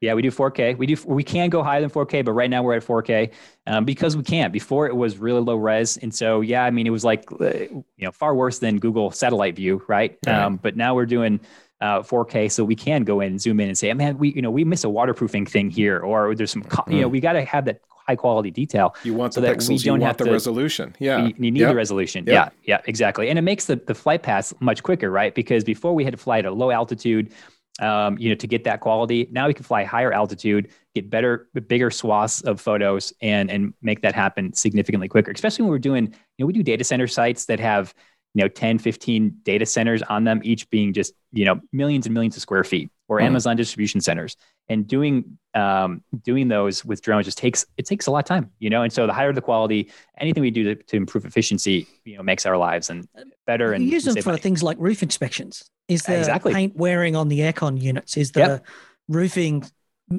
Yeah, 0.00 0.14
we 0.14 0.22
do 0.22 0.30
4K. 0.30 0.76
We 0.76 0.86
do 0.86 0.96
we 1.06 1.22
can 1.22 1.48
go 1.48 1.62
higher 1.62 1.80
than 1.80 1.88
4K, 1.88 2.24
but 2.24 2.32
right 2.32 2.50
now 2.50 2.62
we're 2.62 2.74
at 2.74 2.84
4K 2.84 3.30
um, 3.66 3.84
because 3.84 4.16
we 4.16 4.22
can't. 4.22 4.52
Before 4.52 4.86
it 4.86 4.94
was 4.94 5.18
really 5.18 5.40
low 5.40 5.56
res, 5.56 5.96
and 5.96 6.14
so 6.14 6.40
yeah, 6.40 6.64
I 6.64 6.70
mean 6.70 6.86
it 6.86 6.90
was 6.90 7.04
like 7.04 7.24
uh, 7.40 7.54
you 7.54 7.84
know 7.98 8.12
far 8.12 8.34
worse 8.34 8.58
than 8.58 8.78
Google 8.78 9.10
Satellite 9.10 9.56
View, 9.56 9.82
right? 9.88 10.18
Um, 10.26 10.56
but 10.56 10.76
now 10.76 10.94
we're 10.94 11.06
doing 11.06 11.40
uh, 11.80 12.00
4K, 12.00 12.50
so 12.50 12.64
we 12.64 12.74
can 12.74 13.04
go 13.04 13.20
in 13.20 13.32
and 13.32 13.40
zoom 13.40 13.60
in 13.60 13.68
and 13.68 13.78
say, 13.78 13.92
man, 13.94 14.18
we 14.18 14.32
you 14.32 14.42
know 14.42 14.50
we 14.50 14.64
miss 14.64 14.84
a 14.84 14.90
waterproofing 14.90 15.46
thing 15.46 15.70
here, 15.70 16.00
or 16.00 16.34
there's 16.34 16.50
some 16.50 16.64
mm-hmm. 16.64 16.92
you 16.92 17.00
know 17.00 17.08
we 17.08 17.20
got 17.20 17.32
to 17.32 17.44
have 17.44 17.64
that 17.64 17.80
high 18.06 18.16
quality 18.16 18.50
detail. 18.50 18.94
You 19.02 19.14
want 19.14 19.34
so 19.34 19.40
the 19.40 19.48
pixels, 19.48 19.68
we 19.68 19.78
don't 19.78 20.00
you 20.00 20.06
want 20.06 20.18
the 20.18 20.24
to, 20.24 20.32
resolution. 20.32 20.94
Yeah. 20.98 21.24
You, 21.24 21.34
you 21.38 21.50
need 21.50 21.60
yep. 21.60 21.70
the 21.70 21.74
resolution. 21.74 22.24
Yep. 22.26 22.34
Yeah. 22.62 22.76
Yeah, 22.76 22.82
exactly. 22.86 23.30
And 23.30 23.38
it 23.38 23.42
makes 23.42 23.64
the, 23.64 23.76
the 23.76 23.94
flight 23.94 24.22
paths 24.22 24.52
much 24.60 24.82
quicker, 24.82 25.10
right? 25.10 25.34
Because 25.34 25.64
before 25.64 25.94
we 25.94 26.04
had 26.04 26.12
to 26.12 26.18
fly 26.18 26.38
at 26.38 26.44
a 26.44 26.50
low 26.50 26.70
altitude, 26.70 27.32
um, 27.80 28.16
you 28.18 28.28
know, 28.28 28.34
to 28.36 28.46
get 28.46 28.64
that 28.64 28.80
quality. 28.80 29.28
Now 29.32 29.46
we 29.46 29.54
can 29.54 29.64
fly 29.64 29.84
higher 29.84 30.12
altitude, 30.12 30.70
get 30.94 31.10
better, 31.10 31.48
bigger 31.68 31.90
swaths 31.90 32.40
of 32.42 32.60
photos 32.60 33.12
and, 33.20 33.50
and 33.50 33.74
make 33.82 34.02
that 34.02 34.14
happen 34.14 34.52
significantly 34.52 35.08
quicker, 35.08 35.32
especially 35.32 35.64
when 35.64 35.70
we're 35.70 35.78
doing, 35.78 36.04
you 36.06 36.42
know, 36.42 36.46
we 36.46 36.52
do 36.52 36.62
data 36.62 36.84
center 36.84 37.06
sites 37.06 37.46
that 37.46 37.60
have, 37.60 37.94
you 38.34 38.42
know 38.42 38.48
10 38.48 38.78
15 38.78 39.38
data 39.42 39.64
centers 39.64 40.02
on 40.02 40.24
them 40.24 40.40
each 40.44 40.68
being 40.70 40.92
just 40.92 41.14
you 41.32 41.44
know 41.44 41.60
millions 41.72 42.06
and 42.06 42.14
millions 42.14 42.36
of 42.36 42.42
square 42.42 42.64
feet 42.64 42.90
or 43.08 43.18
mm. 43.18 43.22
amazon 43.22 43.56
distribution 43.56 44.00
centers 44.00 44.36
and 44.68 44.86
doing 44.86 45.38
um, 45.54 46.02
doing 46.22 46.48
those 46.48 46.84
with 46.84 47.00
drones 47.00 47.26
just 47.26 47.38
takes 47.38 47.64
it 47.76 47.86
takes 47.86 48.06
a 48.06 48.10
lot 48.10 48.18
of 48.18 48.24
time 48.24 48.50
you 48.58 48.68
know 48.68 48.82
and 48.82 48.92
so 48.92 49.06
the 49.06 49.12
higher 49.12 49.32
the 49.32 49.40
quality 49.40 49.90
anything 50.18 50.40
we 50.40 50.50
do 50.50 50.74
to, 50.74 50.82
to 50.82 50.96
improve 50.96 51.24
efficiency 51.24 51.86
you 52.04 52.16
know 52.16 52.22
makes 52.22 52.44
our 52.44 52.56
lives 52.56 52.90
and 52.90 53.06
better 53.46 53.72
and 53.72 53.88
use 53.88 54.04
them 54.04 54.16
for 54.16 54.30
money. 54.30 54.40
things 54.40 54.62
like 54.62 54.76
roof 54.80 55.02
inspections 55.02 55.70
is 55.86 56.02
the 56.02 56.18
exactly. 56.18 56.52
paint 56.52 56.74
wearing 56.76 57.14
on 57.14 57.28
the 57.28 57.40
aircon 57.40 57.80
units 57.80 58.16
is 58.16 58.32
the 58.32 58.40
yep. 58.40 58.66
roofing 59.08 59.64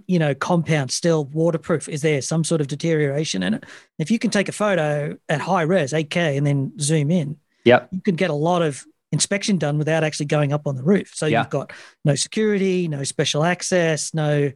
you 0.08 0.18
know 0.18 0.34
compound 0.34 0.90
still 0.90 1.26
waterproof 1.26 1.90
is 1.90 2.02
there 2.02 2.22
some 2.22 2.44
sort 2.44 2.62
of 2.62 2.68
deterioration 2.68 3.44
in 3.44 3.56
it 3.56 3.66
if 4.00 4.10
you 4.10 4.18
can 4.18 4.32
take 4.32 4.48
a 4.48 4.54
photo 4.54 5.18
at 5.28 5.42
high 5.42 5.64
res 5.64 5.92
8k 5.92 6.38
and 6.38 6.48
then 6.48 6.72
zoom 6.80 7.12
in 7.12 7.38
yeah, 7.66 7.86
you 7.92 8.02
can 8.02 8.16
get 8.16 8.30
a 8.30 8.36
lot 8.36 8.62
of 8.62 8.86
inspection 9.12 9.58
done 9.58 9.78
without 9.78 10.04
actually 10.04 10.26
going 10.28 10.54
up 10.54 10.68
on 10.68 10.76
the 10.76 10.84
roof. 10.84 11.12
So 11.14 11.26
you've 11.26 11.50
got 11.50 11.72
no 12.04 12.16
security, 12.16 12.88
no 12.88 13.04
special 13.04 13.44
access, 13.44 14.14
no 14.14 14.52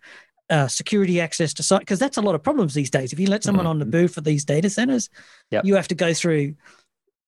uh, 0.50 0.68
security 0.68 1.22
access 1.22 1.54
to 1.54 1.64
site 1.64 1.82
because 1.82 2.00
that's 2.00 2.18
a 2.18 2.22
lot 2.22 2.36
of 2.36 2.44
problems 2.44 2.74
these 2.74 2.90
days. 2.90 3.14
If 3.14 3.20
you 3.20 3.28
let 3.28 3.44
someone 3.44 3.66
mm-hmm. 3.66 3.72
on 3.72 3.80
the 3.80 3.86
booth 3.86 4.14
for 4.14 4.22
these 4.22 4.46
data 4.46 4.70
centers, 4.70 5.10
yep. 5.52 5.64
you 5.66 5.76
have 5.76 5.88
to 5.90 5.96
go 5.96 6.14
through 6.14 6.56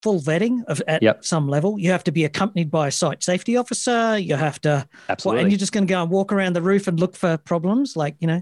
full 0.01 0.19
vetting 0.19 0.63
of 0.65 0.81
at 0.87 1.03
yep. 1.03 1.23
some 1.23 1.47
level. 1.47 1.79
You 1.79 1.91
have 1.91 2.03
to 2.05 2.11
be 2.11 2.25
accompanied 2.25 2.71
by 2.71 2.87
a 2.87 2.91
site 2.91 3.23
safety 3.23 3.57
officer. 3.57 4.17
You 4.17 4.35
have 4.35 4.59
to 4.61 4.87
absolutely, 5.09 5.43
and 5.43 5.51
you're 5.51 5.59
just 5.59 5.71
going 5.71 5.85
to 5.85 5.91
go 5.91 6.01
and 6.01 6.11
walk 6.11 6.31
around 6.33 6.53
the 6.53 6.61
roof 6.61 6.87
and 6.87 6.99
look 6.99 7.15
for 7.15 7.37
problems, 7.37 7.95
like 7.95 8.15
you 8.19 8.27
know. 8.27 8.41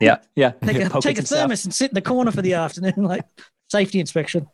Yeah, 0.00 0.18
yeah. 0.34 0.52
Take 0.62 0.76
a, 0.76 0.88
take 1.00 1.18
a 1.18 1.22
thermos 1.22 1.64
and 1.64 1.74
sit 1.74 1.90
in 1.90 1.94
the 1.94 2.02
corner 2.02 2.30
for 2.30 2.42
the 2.42 2.54
afternoon, 2.54 2.94
like 2.98 3.24
safety 3.68 4.00
inspection. 4.00 4.46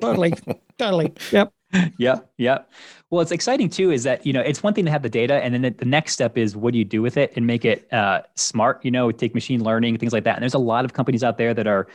Totally, 0.00 0.34
totally. 0.78 1.12
Yep 1.32 1.52
Yep. 1.98 2.30
Yep. 2.38 2.70
Well, 3.10 3.20
it's 3.20 3.32
exciting 3.32 3.68
too. 3.68 3.90
Is 3.90 4.02
that 4.04 4.24
you 4.26 4.32
know 4.32 4.40
it's 4.40 4.62
one 4.62 4.74
thing 4.74 4.84
to 4.84 4.90
have 4.90 5.02
the 5.02 5.08
data, 5.08 5.34
and 5.42 5.54
then 5.54 5.74
the 5.76 5.84
next 5.84 6.12
step 6.12 6.36
is 6.38 6.56
what 6.56 6.72
do 6.72 6.78
you 6.78 6.84
do 6.84 7.02
with 7.02 7.16
it 7.16 7.32
and 7.36 7.46
make 7.46 7.64
it 7.64 7.92
uh, 7.92 8.22
smart. 8.34 8.84
You 8.84 8.90
know, 8.90 9.10
take 9.10 9.34
machine 9.34 9.62
learning 9.62 9.98
things 9.98 10.12
like 10.12 10.24
that. 10.24 10.36
And 10.36 10.42
there's 10.42 10.54
a 10.54 10.58
lot 10.58 10.84
of 10.84 10.92
companies 10.92 11.24
out 11.24 11.38
there 11.38 11.54
that 11.54 11.66
are 11.66 11.88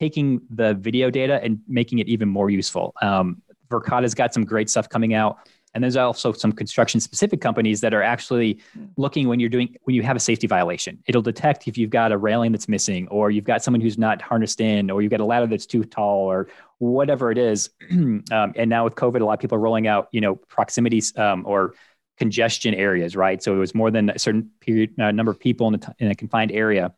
taking 0.00 0.40
the 0.50 0.74
video 0.74 1.10
data 1.10 1.42
and 1.42 1.60
making 1.68 1.98
it 1.98 2.08
even 2.08 2.28
more 2.28 2.50
useful. 2.50 2.94
Um, 3.00 3.42
Verkada's 3.70 4.14
got 4.14 4.34
some 4.34 4.44
great 4.44 4.68
stuff 4.68 4.88
coming 4.88 5.14
out. 5.14 5.38
And 5.74 5.82
there's 5.82 5.96
also 5.96 6.32
some 6.32 6.52
construction 6.52 7.00
specific 7.00 7.40
companies 7.40 7.80
that 7.80 7.92
are 7.92 8.02
actually 8.02 8.60
looking 8.96 9.28
when 9.28 9.40
you're 9.40 9.50
doing 9.50 9.76
when 9.82 9.96
you 9.96 10.02
have 10.02 10.16
a 10.16 10.20
safety 10.20 10.46
violation. 10.46 11.02
It'll 11.06 11.22
detect 11.22 11.66
if 11.66 11.76
you've 11.76 11.90
got 11.90 12.12
a 12.12 12.18
railing 12.18 12.52
that's 12.52 12.68
missing, 12.68 13.08
or 13.08 13.30
you've 13.30 13.44
got 13.44 13.62
someone 13.62 13.80
who's 13.80 13.98
not 13.98 14.22
harnessed 14.22 14.60
in, 14.60 14.90
or 14.90 15.02
you've 15.02 15.10
got 15.10 15.20
a 15.20 15.24
ladder 15.24 15.46
that's 15.46 15.66
too 15.66 15.84
tall, 15.84 16.30
or 16.30 16.48
whatever 16.78 17.30
it 17.30 17.38
is. 17.38 17.70
um, 17.90 18.22
and 18.30 18.70
now 18.70 18.84
with 18.84 18.94
COVID, 18.94 19.20
a 19.20 19.24
lot 19.24 19.34
of 19.34 19.40
people 19.40 19.56
are 19.56 19.60
rolling 19.60 19.86
out, 19.86 20.08
you 20.12 20.20
know, 20.20 20.36
proximities 20.36 21.16
um, 21.18 21.44
or 21.46 21.74
congestion 22.16 22.74
areas, 22.74 23.16
right? 23.16 23.42
So 23.42 23.54
it 23.54 23.58
was 23.58 23.74
more 23.74 23.90
than 23.90 24.10
a 24.10 24.18
certain 24.18 24.50
period 24.60 24.98
uh, 25.00 25.10
number 25.10 25.32
of 25.32 25.40
people 25.40 25.68
in 25.68 25.74
a, 25.74 25.94
in 25.98 26.10
a 26.10 26.14
confined 26.14 26.52
area. 26.52 26.94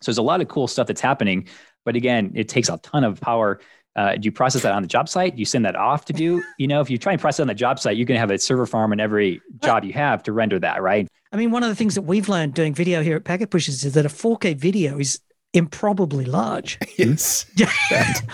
So 0.00 0.10
there's 0.10 0.18
a 0.18 0.22
lot 0.22 0.40
of 0.40 0.48
cool 0.48 0.68
stuff 0.68 0.86
that's 0.86 1.00
happening 1.00 1.48
But 1.84 1.96
again, 1.96 2.32
it 2.34 2.48
takes 2.48 2.68
a 2.68 2.78
ton 2.78 3.04
of 3.04 3.20
power. 3.20 3.60
Uh, 3.96 4.16
do 4.16 4.26
you 4.26 4.32
process 4.32 4.62
that 4.62 4.72
on 4.72 4.82
the 4.82 4.88
job 4.88 5.08
site? 5.08 5.36
Do 5.36 5.40
you 5.40 5.46
send 5.46 5.64
that 5.64 5.76
off 5.76 6.04
to 6.06 6.12
do? 6.12 6.42
You 6.58 6.68
know, 6.68 6.80
if 6.80 6.88
you 6.88 6.98
try 6.98 7.12
and 7.12 7.20
process 7.20 7.40
on 7.40 7.48
the 7.48 7.54
job 7.54 7.78
site, 7.78 7.96
you 7.96 8.06
can 8.06 8.16
have 8.16 8.30
a 8.30 8.38
server 8.38 8.64
farm 8.64 8.92
in 8.92 9.00
every 9.00 9.40
job 9.62 9.84
you 9.84 9.92
have 9.92 10.22
to 10.22 10.32
render 10.32 10.58
that, 10.60 10.82
right? 10.82 11.08
I 11.32 11.36
mean, 11.36 11.50
one 11.50 11.62
of 11.62 11.68
the 11.68 11.74
things 11.74 11.96
that 11.96 12.02
we've 12.02 12.28
learned 12.28 12.54
doing 12.54 12.74
video 12.74 13.02
here 13.02 13.16
at 13.16 13.24
Packet 13.24 13.50
Pushers 13.50 13.84
is 13.84 13.94
that 13.94 14.06
a 14.06 14.08
4K 14.08 14.56
video 14.56 14.98
is 14.98 15.20
improbably 15.52 16.24
large. 16.24 16.78
Yes. 16.96 17.46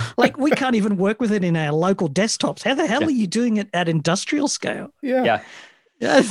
like 0.19 0.37
we 0.37 0.51
can't 0.51 0.75
even 0.75 0.97
work 0.97 1.21
with 1.21 1.33
it 1.33 1.43
in 1.43 1.57
our 1.57 1.73
local 1.73 2.11
desktops. 2.11 2.63
How 2.63 2.75
the 2.75 2.87
hell 2.87 3.01
yeah. 3.03 3.07
are 3.07 3.11
you 3.11 3.27
doing 3.27 3.57
it 3.57 3.69
at 3.73 3.89
industrial 3.89 4.49
scale? 4.49 4.93
Yeah. 5.03 5.43
Yeah. 6.01 6.23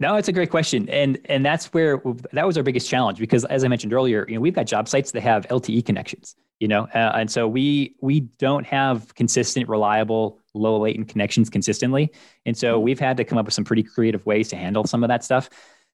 No, 0.00 0.16
it's 0.16 0.28
a 0.28 0.32
great 0.32 0.50
question. 0.50 0.88
And 0.88 1.18
and 1.26 1.44
that's 1.44 1.66
where 1.66 2.02
that 2.32 2.46
was 2.46 2.56
our 2.56 2.62
biggest 2.62 2.88
challenge 2.88 3.18
because 3.18 3.44
as 3.44 3.64
I 3.64 3.68
mentioned 3.68 3.92
earlier, 3.92 4.24
you 4.28 4.34
know, 4.34 4.40
we've 4.40 4.54
got 4.54 4.66
job 4.66 4.88
sites 4.88 5.12
that 5.12 5.20
have 5.20 5.46
LTE 5.48 5.84
connections, 5.84 6.34
you 6.58 6.68
know, 6.68 6.84
uh, 6.94 7.12
and 7.14 7.30
so 7.30 7.46
we 7.46 7.94
we 8.00 8.20
don't 8.38 8.64
have 8.66 9.14
consistent, 9.14 9.68
reliable, 9.68 10.40
low 10.54 10.78
latent 10.80 11.08
connections 11.08 11.50
consistently. 11.50 12.10
And 12.46 12.56
so 12.56 12.76
mm-hmm. 12.76 12.84
we've 12.84 12.98
had 12.98 13.18
to 13.18 13.24
come 13.24 13.36
up 13.36 13.44
with 13.44 13.54
some 13.54 13.64
pretty 13.64 13.82
creative 13.82 14.24
ways 14.24 14.48
to 14.48 14.56
handle 14.56 14.84
some 14.84 15.04
of 15.04 15.08
that 15.08 15.22
stuff. 15.22 15.50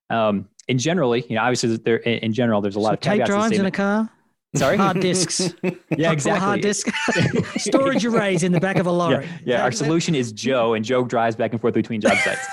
Um, 0.09 0.49
in 0.69 0.79
generally, 0.79 1.27
you 1.29 1.35
know, 1.35 1.43
obviously 1.43 1.77
there 1.77 1.97
in 1.97 2.33
general, 2.33 2.61
there's 2.61 2.77
a 2.77 2.81
lot 2.81 2.91
so 2.91 2.95
of 2.95 3.01
tape 3.01 3.25
drives 3.25 3.59
in 3.59 3.67
a 3.67 3.73
car. 3.73 4.09
Sorry, 4.55 4.77
hard 4.77 5.01
disks. 5.01 5.53
yeah, 5.91 6.13
exactly. 6.13 6.41
Hard 6.41 6.61
disk 6.61 6.89
storage 7.57 8.05
arrays 8.07 8.43
in 8.43 8.53
the 8.53 8.61
back 8.61 8.77
of 8.77 8.87
a 8.87 8.91
lorry. 8.91 9.25
Yeah, 9.25 9.39
yeah. 9.45 9.63
our 9.63 9.73
solution 9.73 10.15
is 10.15 10.33
Joe, 10.33 10.75
and 10.75 10.85
Joe 10.85 11.05
drives 11.05 11.37
back 11.37 11.53
and 11.53 11.61
forth 11.61 11.75
between 11.75 12.01
job 12.01 12.17
sites. 12.19 12.47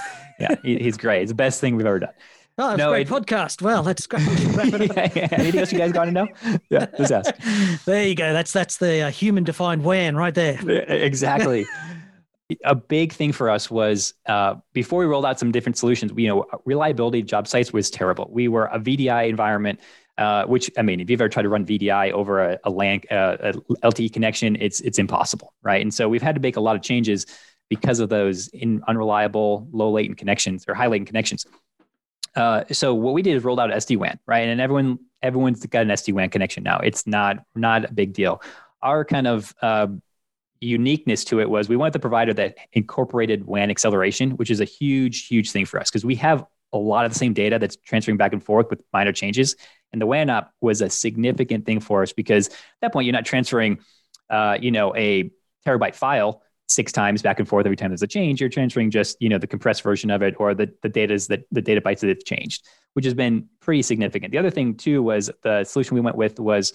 Yeah, 0.50 0.56
he, 0.64 0.78
he's 0.78 0.98
great. 0.98 1.22
It's 1.24 1.32
the 1.32 1.36
best 1.36 1.60
thing 1.62 1.76
we've 1.76 1.86
ever 1.86 2.00
done. 2.00 2.14
Oh, 2.58 2.68
that's 2.68 2.78
no, 2.78 2.90
a 2.90 2.94
great 2.94 3.08
it, 3.08 3.12
podcast. 3.12 3.62
Well, 3.62 3.82
let's 3.82 4.08
wrap 4.12 4.22
it 4.74 4.96
yeah, 4.96 5.10
yeah. 5.16 5.28
Anything 5.32 5.60
else 5.60 5.72
you 5.72 5.80
guys 5.80 5.92
got 5.92 6.06
to 6.06 6.12
know? 6.12 6.28
Yeah, 6.70 6.86
just 6.98 7.12
ask. 7.12 7.34
There 7.86 8.08
you 8.08 8.16
go. 8.16 8.32
That's 8.32 8.52
that's 8.52 8.78
the 8.78 9.02
uh, 9.02 9.12
human 9.12 9.44
defined 9.44 9.84
WAN 9.84 10.16
right 10.16 10.36
there. 10.36 10.60
Exactly 10.88 11.66
a 12.66 12.76
big 12.76 13.14
thing 13.14 13.32
for 13.32 13.50
us 13.50 13.72
was 13.72 14.14
uh, 14.28 14.56
before 14.74 15.00
we 15.00 15.06
rolled 15.06 15.26
out 15.26 15.40
some 15.40 15.52
different 15.52 15.78
solutions. 15.78 16.12
You 16.16 16.28
know, 16.28 16.46
reliability 16.66 17.22
of 17.22 17.26
job 17.26 17.48
sites 17.48 17.74
was 17.74 17.90
terrible. 17.90 18.30
We 18.32 18.48
were 18.48 18.66
a 18.66 18.80
VDI 18.80 19.30
environment, 19.30 19.80
uh, 20.18 20.46
which 20.46 20.70
I 20.78 20.82
mean, 20.82 21.00
if 21.00 21.10
you've 21.10 21.22
ever 21.22 21.30
tried 21.30 21.44
to 21.44 21.50
run 21.50 21.66
VDI 21.66 22.12
over 22.12 22.44
a, 22.44 22.60
a 22.64 22.70
LAN, 22.70 23.02
uh, 23.10 23.38
a 23.40 23.54
LTE 23.88 24.14
connection, 24.14 24.58
it's 24.60 24.82
it's 24.82 25.00
impossible, 25.00 25.54
right? 25.64 25.82
And 25.82 25.94
so 25.94 26.10
we've 26.10 26.22
had 26.22 26.36
to 26.36 26.42
make 26.42 26.58
a 26.58 26.62
lot 26.62 26.76
of 26.76 26.82
changes 26.82 27.26
because 27.70 28.00
of 28.00 28.10
those 28.10 28.48
in 28.50 28.84
unreliable, 28.88 29.68
low 29.72 29.92
latent 29.92 30.18
connections 30.18 30.66
or 30.68 30.74
high 30.74 30.88
latent 30.88 31.08
connections. 31.08 31.46
Uh, 32.36 32.64
so 32.72 32.94
what 32.94 33.14
we 33.14 33.22
did 33.22 33.36
is 33.36 33.44
rolled 33.44 33.60
out 33.60 33.70
SD 33.70 33.98
WAN, 33.98 34.20
right? 34.26 34.48
And 34.48 34.60
everyone 34.60 35.00
everyone's 35.22 35.66
got 35.66 35.84
an 35.84 35.90
SD 35.90 36.14
WAN 36.14 36.30
connection 36.30 36.64
now. 36.64 36.80
It's 36.80 37.06
not 37.08 37.38
not 37.56 37.86
a 37.86 37.94
big 37.94 38.14
deal. 38.14 38.42
Our 38.82 39.06
kind 39.06 39.28
of 39.28 39.54
uh, 39.62 39.88
uniqueness 40.60 41.24
to 41.26 41.40
it 41.40 41.50
was 41.50 41.70
we 41.70 41.76
wanted 41.76 41.94
the 41.94 42.00
provider 42.00 42.34
that 42.34 42.58
incorporated 42.74 43.46
WAN 43.46 43.70
acceleration, 43.70 44.32
which 44.32 44.50
is 44.50 44.60
a 44.60 44.66
huge, 44.66 45.28
huge 45.28 45.52
thing 45.52 45.66
for 45.66 45.80
us 45.80 45.90
because 45.90 46.06
we 46.06 46.16
have 46.16 46.46
a 46.72 46.78
lot 46.78 47.06
of 47.06 47.14
the 47.14 47.18
same 47.18 47.34
data 47.34 47.60
that's 47.60 47.76
transferring 47.76 48.18
back 48.18 48.34
and 48.34 48.44
forth 48.44 48.70
with 48.70 48.82
minor 48.92 49.12
changes. 49.12 49.56
And 49.92 50.02
the 50.02 50.08
WAN 50.08 50.30
app 50.30 50.52
was 50.60 50.82
a 50.82 50.90
significant 50.90 51.66
thing 51.66 51.80
for 51.80 52.02
us 52.02 52.14
because 52.14 52.48
at 52.48 52.56
that 52.82 52.94
point 52.94 53.06
you're 53.06 53.14
not 53.14 53.26
transferring, 53.26 53.80
uh, 54.30 54.58
you 54.60 54.72
know, 54.72 54.96
a 54.96 55.30
terabyte 55.66 55.96
file 55.96 56.42
six 56.68 56.92
times 56.92 57.22
back 57.22 57.40
and 57.40 57.48
forth 57.48 57.66
every 57.66 57.76
time 57.76 57.90
there's 57.90 58.02
a 58.02 58.08
change. 58.08 58.40
You're 58.40 58.50
transferring 58.50 58.90
just, 58.90 59.18
you 59.22 59.30
know, 59.30 59.38
the 59.38 59.48
compressed 59.48 59.84
version 59.84 60.10
of 60.10 60.22
it 60.22 60.36
or 60.40 60.54
the 60.54 60.74
the 60.82 60.90
data 60.90 61.14
is 61.14 61.28
that 61.28 61.44
the 61.52 61.62
data 61.62 61.82
bytes 61.82 62.00
that 62.00 62.10
have 62.10 62.24
changed, 62.24 62.68
which 62.94 63.06
has 63.06 63.14
been 63.14 63.48
pretty 63.60 63.82
significant. 63.82 64.32
The 64.32 64.38
other 64.38 64.52
thing 64.52 64.76
too 64.76 65.04
was 65.04 65.30
the 65.44 65.64
solution 65.64 65.96
we 65.96 66.02
went 66.02 66.18
with 66.18 66.40
was 66.40 66.74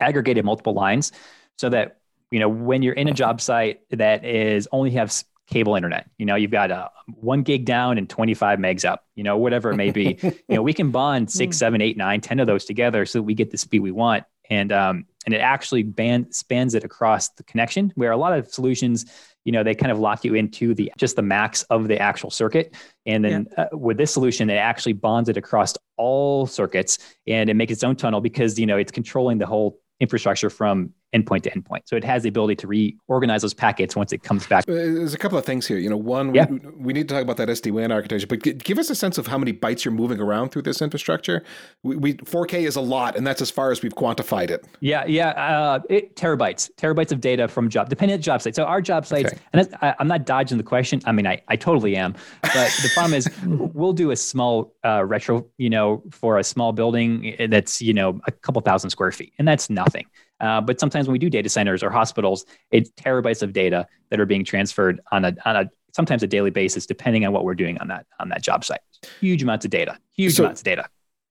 aggregated 0.00 0.44
multiple 0.44 0.74
lines 0.74 1.12
so 1.56 1.68
that 1.70 1.98
you 2.30 2.40
know, 2.40 2.48
when 2.48 2.82
you're 2.82 2.94
in 2.94 3.08
a 3.08 3.12
job 3.12 3.40
site 3.40 3.80
that 3.90 4.24
is 4.24 4.68
only 4.72 4.90
has 4.92 5.24
cable 5.46 5.76
internet, 5.76 6.10
you 6.18 6.26
know, 6.26 6.34
you've 6.34 6.50
got 6.50 6.70
a 6.70 6.90
one 7.14 7.42
gig 7.42 7.64
down 7.64 7.98
and 7.98 8.10
25 8.10 8.58
megs 8.58 8.84
up, 8.84 9.04
you 9.14 9.22
know, 9.22 9.36
whatever 9.36 9.70
it 9.70 9.76
may 9.76 9.90
be, 9.90 10.18
you 10.22 10.34
know, 10.48 10.62
we 10.62 10.72
can 10.72 10.90
bond 10.90 11.30
six, 11.30 11.56
hmm. 11.56 11.58
seven, 11.58 11.80
eight, 11.80 11.96
nine, 11.96 12.20
10 12.20 12.40
of 12.40 12.46
those 12.46 12.64
together 12.64 13.06
so 13.06 13.20
that 13.20 13.22
we 13.22 13.34
get 13.34 13.50
the 13.50 13.58
speed 13.58 13.80
we 13.80 13.92
want. 13.92 14.24
And, 14.50 14.72
um, 14.72 15.06
and 15.24 15.34
it 15.34 15.38
actually 15.38 15.82
band, 15.82 16.34
spans 16.34 16.74
it 16.74 16.84
across 16.84 17.30
the 17.30 17.42
connection 17.42 17.92
where 17.96 18.12
a 18.12 18.16
lot 18.16 18.38
of 18.38 18.48
solutions, 18.48 19.06
you 19.44 19.52
know, 19.52 19.62
they 19.62 19.74
kind 19.74 19.90
of 19.90 19.98
lock 19.98 20.24
you 20.24 20.34
into 20.34 20.74
the, 20.74 20.92
just 20.96 21.16
the 21.16 21.22
max 21.22 21.62
of 21.64 21.88
the 21.88 21.98
actual 21.98 22.30
circuit. 22.30 22.74
And 23.06 23.24
then 23.24 23.48
yeah. 23.56 23.64
uh, 23.64 23.76
with 23.76 23.96
this 23.96 24.12
solution, 24.12 24.48
it 24.50 24.54
actually 24.54 24.92
bonds 24.92 25.28
it 25.28 25.36
across 25.36 25.74
all 25.96 26.46
circuits 26.46 26.98
and 27.26 27.50
it 27.50 27.54
makes 27.54 27.72
its 27.72 27.84
own 27.84 27.96
tunnel 27.96 28.20
because, 28.20 28.58
you 28.58 28.66
know, 28.66 28.76
it's 28.76 28.92
controlling 28.92 29.38
the 29.38 29.46
whole 29.46 29.80
infrastructure 30.00 30.50
from 30.50 30.92
endpoint 31.14 31.42
to 31.42 31.50
endpoint. 31.50 31.80
So 31.84 31.96
it 31.96 32.04
has 32.04 32.22
the 32.22 32.28
ability 32.28 32.56
to 32.56 32.66
reorganize 32.66 33.42
those 33.42 33.54
packets 33.54 33.96
once 33.96 34.12
it 34.12 34.22
comes 34.22 34.46
back. 34.46 34.66
There's 34.66 35.14
a 35.14 35.18
couple 35.18 35.38
of 35.38 35.44
things 35.44 35.66
here. 35.66 35.78
You 35.78 35.90
know, 35.90 35.96
one, 35.96 36.34
yeah. 36.34 36.46
we, 36.46 36.58
we 36.76 36.92
need 36.92 37.08
to 37.08 37.14
talk 37.14 37.22
about 37.22 37.36
that 37.38 37.48
SD 37.48 37.72
WAN 37.72 37.92
architecture, 37.92 38.26
but 38.26 38.42
give 38.42 38.78
us 38.78 38.90
a 38.90 38.94
sense 38.94 39.18
of 39.18 39.26
how 39.26 39.38
many 39.38 39.52
bytes 39.52 39.84
you're 39.84 39.94
moving 39.94 40.20
around 40.20 40.50
through 40.50 40.62
this 40.62 40.82
infrastructure. 40.82 41.44
We, 41.82 41.96
we 41.96 42.14
4K 42.14 42.66
is 42.66 42.76
a 42.76 42.80
lot, 42.80 43.16
and 43.16 43.26
that's 43.26 43.40
as 43.40 43.50
far 43.50 43.70
as 43.70 43.82
we've 43.82 43.94
quantified 43.94 44.50
it. 44.50 44.66
Yeah, 44.80 45.04
yeah, 45.06 45.30
uh, 45.30 45.80
it, 45.88 46.16
terabytes, 46.16 46.70
terabytes 46.76 47.12
of 47.12 47.20
data 47.20 47.48
from 47.48 47.68
job, 47.68 47.88
depending 47.88 48.16
on 48.16 48.22
job 48.22 48.42
site. 48.42 48.54
So 48.54 48.64
our 48.64 48.80
job 48.80 49.06
sites, 49.06 49.32
okay. 49.32 49.40
and 49.52 49.76
I, 49.80 49.94
am 49.98 50.08
not 50.08 50.26
dodging 50.26 50.58
the 50.58 50.64
question. 50.64 51.00
I 51.06 51.12
mean, 51.12 51.26
I, 51.26 51.40
I 51.48 51.56
totally 51.56 51.96
am, 51.96 52.14
but 52.42 52.52
the 52.82 52.90
problem 52.94 53.14
is 53.14 53.28
we'll 53.46 53.92
do 53.92 54.10
a 54.10 54.16
small 54.16 54.74
uh, 54.84 55.04
retro, 55.04 55.46
you 55.58 55.70
know, 55.70 56.02
for 56.10 56.38
a 56.38 56.44
small 56.44 56.72
building 56.72 57.36
that's 57.48 57.80
you 57.80 57.94
know 57.94 58.20
a 58.26 58.32
couple 58.32 58.60
thousand 58.62 58.90
square 58.90 59.12
feet, 59.12 59.32
and 59.38 59.46
that's 59.46 59.70
nothing. 59.70 60.06
Uh, 60.40 60.60
but 60.60 60.78
sometimes 60.78 61.06
when 61.06 61.12
we 61.12 61.18
do 61.18 61.30
data 61.30 61.48
centers 61.48 61.82
or 61.82 61.90
hospitals, 61.90 62.44
it's 62.70 62.90
terabytes 62.92 63.42
of 63.42 63.52
data 63.52 63.86
that 64.10 64.20
are 64.20 64.26
being 64.26 64.44
transferred 64.44 65.00
on 65.12 65.24
a 65.24 65.34
on 65.44 65.56
a 65.56 65.70
sometimes 65.92 66.22
a 66.22 66.26
daily 66.26 66.50
basis, 66.50 66.86
depending 66.86 67.24
on 67.24 67.32
what 67.32 67.44
we're 67.44 67.54
doing 67.54 67.78
on 67.78 67.88
that 67.88 68.06
on 68.20 68.28
that 68.28 68.42
job 68.42 68.64
site. 68.64 68.80
Huge 69.20 69.42
amounts 69.42 69.64
of 69.64 69.70
data. 69.70 69.98
Huge 70.12 70.34
so, 70.34 70.44
amounts 70.44 70.60
of 70.60 70.64
data. 70.64 70.88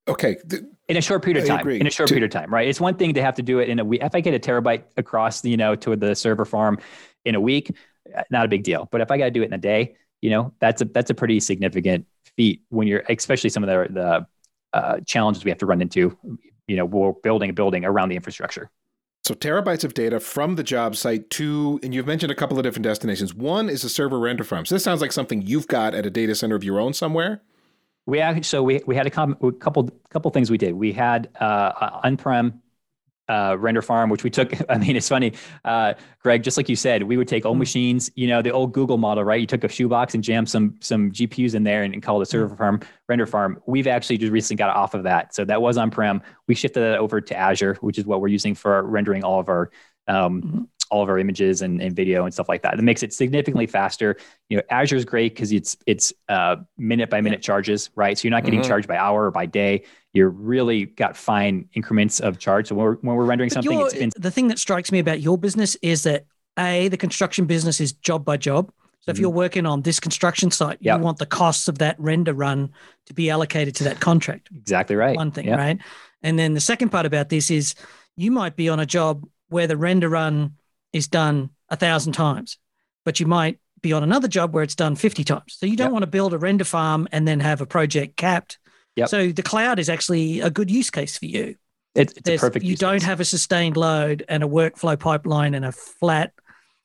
Okay. 0.08 0.36
In 0.88 0.96
a 0.96 1.00
short 1.00 1.24
period 1.24 1.42
of 1.42 1.48
time. 1.48 1.68
In 1.68 1.86
a 1.86 1.90
short 1.90 2.08
to, 2.08 2.14
period 2.14 2.24
of 2.24 2.30
time, 2.30 2.52
right? 2.52 2.68
It's 2.68 2.80
one 2.80 2.96
thing 2.96 3.14
to 3.14 3.22
have 3.22 3.34
to 3.34 3.42
do 3.42 3.58
it 3.58 3.68
in 3.68 3.78
a 3.80 3.84
week. 3.84 4.02
If 4.02 4.14
I 4.14 4.20
get 4.20 4.34
a 4.34 4.38
terabyte 4.38 4.84
across, 4.96 5.44
you 5.44 5.56
know, 5.56 5.74
to 5.76 5.96
the 5.96 6.14
server 6.14 6.44
farm 6.44 6.78
in 7.24 7.34
a 7.34 7.40
week, 7.40 7.72
uh, 8.16 8.22
not 8.30 8.44
a 8.44 8.48
big 8.48 8.62
deal. 8.62 8.88
But 8.92 9.00
if 9.00 9.10
I 9.10 9.18
got 9.18 9.24
to 9.24 9.30
do 9.30 9.42
it 9.42 9.46
in 9.46 9.52
a 9.52 9.58
day, 9.58 9.96
you 10.22 10.30
know, 10.30 10.52
that's 10.60 10.82
a 10.82 10.84
that's 10.84 11.10
a 11.10 11.14
pretty 11.14 11.40
significant 11.40 12.06
feat 12.36 12.62
when 12.68 12.86
you're, 12.86 13.02
especially 13.08 13.50
some 13.50 13.64
of 13.64 13.68
the 13.68 13.92
the 13.92 14.26
uh, 14.72 15.00
challenges 15.00 15.44
we 15.44 15.50
have 15.50 15.58
to 15.58 15.66
run 15.66 15.82
into. 15.82 16.16
You 16.68 16.76
know, 16.76 16.84
we're 16.84 17.12
building 17.12 17.50
a 17.50 17.52
building 17.52 17.84
around 17.84 18.08
the 18.08 18.16
infrastructure. 18.16 18.70
So 19.26 19.34
terabytes 19.34 19.82
of 19.82 19.92
data 19.92 20.20
from 20.20 20.54
the 20.54 20.62
job 20.62 20.94
site 20.94 21.30
to, 21.30 21.80
and 21.82 21.92
you've 21.92 22.06
mentioned 22.06 22.30
a 22.30 22.34
couple 22.36 22.58
of 22.58 22.62
different 22.62 22.84
destinations. 22.84 23.34
One 23.34 23.68
is 23.68 23.82
a 23.82 23.88
server 23.88 24.20
render 24.20 24.44
farm. 24.44 24.64
So 24.66 24.76
this 24.76 24.84
sounds 24.84 25.00
like 25.00 25.10
something 25.10 25.42
you've 25.42 25.66
got 25.66 25.94
at 25.94 26.06
a 26.06 26.10
data 26.10 26.32
center 26.36 26.54
of 26.54 26.62
your 26.62 26.78
own 26.78 26.92
somewhere. 26.92 27.42
We 28.06 28.20
actually, 28.20 28.44
so 28.44 28.62
we, 28.62 28.82
we 28.86 28.94
had 28.94 29.04
a, 29.08 29.10
com- 29.10 29.36
a 29.42 29.50
couple 29.50 29.90
couple 30.10 30.30
things 30.30 30.48
we 30.48 30.58
did. 30.58 30.74
We 30.74 30.92
had 30.92 31.28
uh, 31.40 31.98
on-prem 32.04 32.62
uh, 33.28 33.56
render 33.58 33.82
farm, 33.82 34.10
which 34.10 34.24
we 34.24 34.30
took. 34.30 34.52
I 34.70 34.78
mean, 34.78 34.96
it's 34.96 35.08
funny, 35.08 35.32
uh, 35.64 35.94
Greg. 36.20 36.42
Just 36.42 36.56
like 36.56 36.68
you 36.68 36.76
said, 36.76 37.02
we 37.02 37.16
would 37.16 37.28
take 37.28 37.44
old 37.44 37.54
mm-hmm. 37.54 37.60
machines. 37.60 38.10
You 38.14 38.28
know, 38.28 38.42
the 38.42 38.50
old 38.50 38.72
Google 38.72 38.98
model, 38.98 39.24
right? 39.24 39.40
You 39.40 39.46
took 39.46 39.64
a 39.64 39.68
shoebox 39.68 40.14
and 40.14 40.22
jammed 40.22 40.48
some 40.48 40.76
some 40.80 41.10
GPUs 41.10 41.54
in 41.54 41.64
there 41.64 41.82
and, 41.82 41.94
and 41.94 42.02
called 42.02 42.22
a 42.22 42.26
server 42.26 42.48
mm-hmm. 42.48 42.56
farm 42.56 42.80
render 43.08 43.26
farm. 43.26 43.60
We've 43.66 43.86
actually 43.86 44.18
just 44.18 44.32
recently 44.32 44.58
got 44.58 44.74
off 44.74 44.94
of 44.94 45.04
that, 45.04 45.34
so 45.34 45.44
that 45.44 45.60
was 45.60 45.76
on 45.76 45.90
prem. 45.90 46.22
We 46.46 46.54
shifted 46.54 46.80
that 46.80 46.98
over 46.98 47.20
to 47.20 47.36
Azure, 47.36 47.76
which 47.80 47.98
is 47.98 48.06
what 48.06 48.20
we're 48.20 48.28
using 48.28 48.54
for 48.54 48.82
rendering 48.82 49.24
all 49.24 49.40
of 49.40 49.48
our 49.48 49.70
um, 50.08 50.42
mm-hmm 50.42 50.62
all 50.90 51.02
of 51.02 51.08
our 51.08 51.18
images 51.18 51.62
and, 51.62 51.80
and 51.80 51.94
video 51.94 52.24
and 52.24 52.32
stuff 52.32 52.48
like 52.48 52.62
that. 52.62 52.74
It 52.78 52.82
makes 52.82 53.02
it 53.02 53.12
significantly 53.12 53.66
faster. 53.66 54.16
You 54.48 54.58
know, 54.58 54.62
Azure 54.70 54.96
is 54.96 55.04
great 55.04 55.34
because 55.34 55.52
it's 55.52 55.76
it's 55.86 56.12
uh, 56.28 56.56
minute 56.78 57.10
by 57.10 57.20
minute 57.20 57.42
charges, 57.42 57.90
right? 57.94 58.16
So 58.16 58.26
you're 58.26 58.30
not 58.30 58.44
getting 58.44 58.60
mm-hmm. 58.60 58.68
charged 58.68 58.88
by 58.88 58.96
hour 58.96 59.26
or 59.26 59.30
by 59.30 59.46
day. 59.46 59.84
You're 60.12 60.30
really 60.30 60.86
got 60.86 61.16
fine 61.16 61.68
increments 61.74 62.20
of 62.20 62.38
charge. 62.38 62.68
So 62.68 62.74
when 62.74 62.84
we're, 62.84 62.96
when 62.96 63.16
we're 63.16 63.24
rendering 63.24 63.50
but 63.50 63.64
something, 63.64 63.80
it's 63.80 63.94
been- 63.94 64.12
the 64.16 64.30
thing 64.30 64.48
that 64.48 64.58
strikes 64.58 64.90
me 64.90 64.98
about 64.98 65.20
your 65.20 65.36
business 65.38 65.76
is 65.82 66.04
that 66.04 66.26
a 66.58 66.88
the 66.88 66.96
construction 66.96 67.46
business 67.46 67.80
is 67.80 67.92
job 67.92 68.24
by 68.24 68.36
job. 68.36 68.72
So 69.00 69.10
if 69.10 69.16
mm-hmm. 69.16 69.22
you're 69.22 69.30
working 69.30 69.66
on 69.66 69.82
this 69.82 70.00
construction 70.00 70.50
site, 70.50 70.78
yep. 70.80 70.98
you 70.98 71.04
want 71.04 71.18
the 71.18 71.26
costs 71.26 71.68
of 71.68 71.78
that 71.78 71.94
render 72.00 72.34
run 72.34 72.72
to 73.06 73.14
be 73.14 73.30
allocated 73.30 73.76
to 73.76 73.84
that 73.84 74.00
contract. 74.00 74.48
Exactly 74.56 74.96
right. 74.96 75.14
One 75.14 75.30
thing, 75.30 75.46
yep. 75.46 75.58
right? 75.58 75.78
And 76.22 76.36
then 76.36 76.54
the 76.54 76.60
second 76.60 76.88
part 76.88 77.06
about 77.06 77.28
this 77.28 77.50
is 77.50 77.76
you 78.16 78.32
might 78.32 78.56
be 78.56 78.68
on 78.68 78.80
a 78.80 78.86
job 78.86 79.24
where 79.48 79.68
the 79.68 79.76
render 79.76 80.08
run 80.08 80.56
is 80.96 81.08
done 81.08 81.50
a 81.68 81.76
thousand 81.76 82.12
times, 82.12 82.58
but 83.04 83.20
you 83.20 83.26
might 83.26 83.58
be 83.80 83.92
on 83.92 84.02
another 84.02 84.28
job 84.28 84.54
where 84.54 84.62
it's 84.62 84.74
done 84.74 84.96
50 84.96 85.24
times. 85.24 85.56
So 85.58 85.66
you 85.66 85.76
don't 85.76 85.86
yep. 85.86 85.92
want 85.92 86.02
to 86.02 86.08
build 86.08 86.32
a 86.32 86.38
render 86.38 86.64
farm 86.64 87.06
and 87.12 87.26
then 87.26 87.40
have 87.40 87.60
a 87.60 87.66
project 87.66 88.16
capped. 88.16 88.58
Yep. 88.96 89.08
So 89.08 89.28
the 89.28 89.42
cloud 89.42 89.78
is 89.78 89.88
actually 89.88 90.40
a 90.40 90.50
good 90.50 90.70
use 90.70 90.90
case 90.90 91.18
for 91.18 91.26
you. 91.26 91.56
It's, 91.94 92.12
it's 92.14 92.28
a 92.28 92.38
perfect. 92.38 92.64
You 92.64 92.76
don't 92.76 92.94
case. 92.94 93.04
have 93.04 93.20
a 93.20 93.24
sustained 93.24 93.76
load 93.76 94.24
and 94.28 94.42
a 94.42 94.46
workflow 94.46 94.98
pipeline 94.98 95.54
and 95.54 95.64
a 95.64 95.72
flat. 95.72 96.32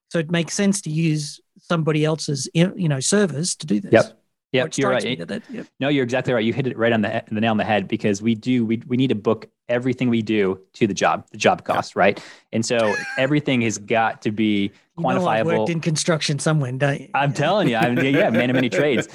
So 0.10 0.20
it 0.20 0.30
makes 0.30 0.54
sense 0.54 0.82
to 0.82 0.90
use 0.90 1.40
somebody 1.58 2.04
else's 2.04 2.50
you 2.54 2.90
know 2.90 3.00
servers 3.00 3.56
to 3.58 3.66
do 3.66 3.80
this. 3.80 3.94
Yep. 3.94 4.21
Yeah, 4.52 4.68
you're 4.76 4.90
right. 4.90 5.28
That, 5.28 5.44
yep. 5.50 5.68
No, 5.80 5.88
you're 5.88 6.04
exactly 6.04 6.34
right. 6.34 6.44
You 6.44 6.52
hit 6.52 6.68
it 6.68 6.78
right 6.78 6.92
on 6.92 7.02
the, 7.02 7.24
the 7.32 7.40
nail 7.40 7.52
on 7.52 7.58
the 7.58 7.64
head 7.64 7.88
because 7.88 8.22
we 8.22 8.36
do 8.36 8.66
we 8.66 8.82
we 8.86 8.98
need 8.98 9.08
to 9.08 9.16
book 9.16 9.48
everything 9.70 10.10
we 10.10 10.22
do 10.22 10.60
to 10.74 10.86
the 10.86 10.94
job, 10.94 11.26
the 11.32 11.38
job 11.38 11.64
cost, 11.64 11.96
right? 11.96 12.22
And 12.52 12.66
so 12.66 12.94
everything 13.18 13.62
has 13.62 13.78
got 13.78 14.22
to 14.24 14.32
be 14.32 14.72
quantifiable. 14.98 15.02
You 15.02 15.14
know, 15.14 15.28
I 15.28 15.44
worked 15.44 15.70
in 15.70 15.80
construction 15.80 16.38
somewhere, 16.38 16.74
don't 16.74 17.00
you? 17.00 17.10
I'm 17.16 17.32
telling 17.32 17.70
you, 17.70 17.78
I'm 17.78 17.98
yeah, 17.98 18.30
man 18.30 18.50
of 18.50 18.56
many 18.56 18.70
trades. 18.82 19.08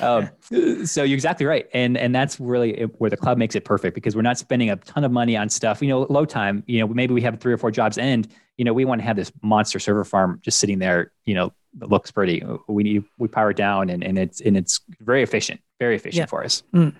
Um, 0.00 0.30
so 0.86 1.02
you're 1.02 1.16
exactly 1.16 1.44
right, 1.44 1.66
and 1.74 1.98
and 1.98 2.14
that's 2.14 2.38
really 2.38 2.82
where 2.98 3.10
the 3.10 3.16
cloud 3.16 3.36
makes 3.36 3.56
it 3.56 3.64
perfect 3.64 3.96
because 3.96 4.14
we're 4.14 4.22
not 4.22 4.38
spending 4.38 4.70
a 4.70 4.76
ton 4.76 5.02
of 5.02 5.10
money 5.10 5.36
on 5.36 5.48
stuff. 5.48 5.82
You 5.82 5.88
know, 5.88 6.06
low 6.08 6.24
time. 6.24 6.62
You 6.66 6.78
know, 6.80 6.86
maybe 6.86 7.12
we 7.14 7.22
have 7.22 7.40
three 7.40 7.52
or 7.52 7.58
four 7.58 7.72
jobs 7.72 7.98
end. 7.98 8.28
You 8.56 8.64
know, 8.64 8.72
we 8.72 8.84
want 8.84 9.00
to 9.00 9.04
have 9.04 9.16
this 9.16 9.32
monster 9.42 9.80
server 9.80 10.04
farm 10.04 10.38
just 10.42 10.60
sitting 10.60 10.78
there. 10.78 11.10
You 11.24 11.34
know, 11.34 11.52
looks 11.80 12.10
pretty. 12.10 12.42
We 12.68 12.82
need 12.82 13.04
we 13.18 13.28
power 13.28 13.50
it 13.50 13.56
down, 13.56 13.90
and 13.90 14.02
and 14.02 14.18
it's 14.18 14.40
and 14.40 14.56
it's 14.56 14.80
very 15.00 15.22
efficient, 15.22 15.60
very 15.78 15.96
efficient 15.96 16.20
yeah. 16.20 16.26
for 16.26 16.44
us. 16.44 16.62
Mm. 16.72 16.94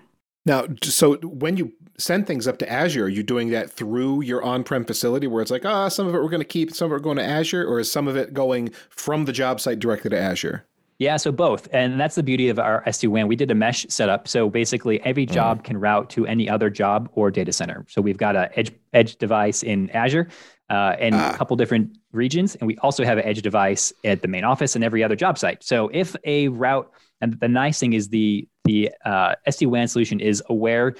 Now, 0.46 0.66
so 0.82 1.16
when 1.16 1.56
you 1.56 1.72
send 1.96 2.26
things 2.26 2.46
up 2.46 2.58
to 2.58 2.70
Azure, 2.70 3.04
are 3.04 3.08
you 3.08 3.22
doing 3.22 3.50
that 3.50 3.70
through 3.70 4.22
your 4.22 4.42
on-prem 4.42 4.84
facility 4.84 5.26
where 5.26 5.40
it's 5.40 5.50
like, 5.50 5.64
ah, 5.64 5.86
oh, 5.86 5.88
some 5.88 6.06
of 6.06 6.14
it 6.14 6.22
we're 6.22 6.28
going 6.28 6.40
to 6.40 6.44
keep, 6.44 6.74
some 6.74 6.92
of 6.92 6.98
it 6.98 7.02
going 7.02 7.16
to 7.16 7.24
Azure, 7.24 7.64
or 7.64 7.80
is 7.80 7.90
some 7.90 8.08
of 8.08 8.16
it 8.16 8.34
going 8.34 8.70
from 8.90 9.24
the 9.24 9.32
job 9.32 9.58
site 9.58 9.78
directly 9.78 10.10
to 10.10 10.20
Azure? 10.20 10.66
Yeah, 10.98 11.16
so 11.16 11.32
both. 11.32 11.68
And 11.72 11.98
that's 11.98 12.14
the 12.14 12.22
beauty 12.22 12.48
of 12.48 12.58
our 12.58 12.84
SD-WAN. 12.84 13.26
We 13.26 13.36
did 13.36 13.50
a 13.50 13.54
mesh 13.54 13.84
setup. 13.88 14.28
So 14.28 14.48
basically 14.48 15.00
every 15.02 15.26
job 15.26 15.60
mm. 15.60 15.64
can 15.64 15.80
route 15.80 16.08
to 16.10 16.26
any 16.26 16.48
other 16.48 16.70
job 16.70 17.08
or 17.14 17.30
data 17.30 17.52
center. 17.52 17.84
So 17.88 18.00
we've 18.00 18.16
got 18.16 18.36
a 18.36 18.56
edge 18.56 18.72
edge 18.92 19.16
device 19.16 19.64
in 19.64 19.90
Azure 19.90 20.28
uh, 20.70 20.96
in 20.98 21.14
ah. 21.14 21.30
a 21.30 21.36
couple 21.36 21.56
different 21.56 21.96
regions. 22.12 22.54
And 22.56 22.66
we 22.66 22.76
also 22.78 23.04
have 23.04 23.18
an 23.18 23.24
edge 23.24 23.42
device 23.42 23.92
at 24.04 24.22
the 24.22 24.28
main 24.28 24.44
office 24.44 24.74
and 24.74 24.84
every 24.84 25.02
other 25.02 25.16
job 25.16 25.38
site. 25.38 25.62
So 25.62 25.90
if 25.92 26.16
a 26.24 26.48
route, 26.48 26.90
and 27.20 27.38
the 27.40 27.48
nice 27.48 27.78
thing 27.78 27.92
is 27.92 28.08
the 28.08 28.48
the 28.64 28.90
uh, 29.04 29.34
SD-WAN 29.46 29.88
solution 29.88 30.20
is 30.20 30.42
aware 30.48 30.94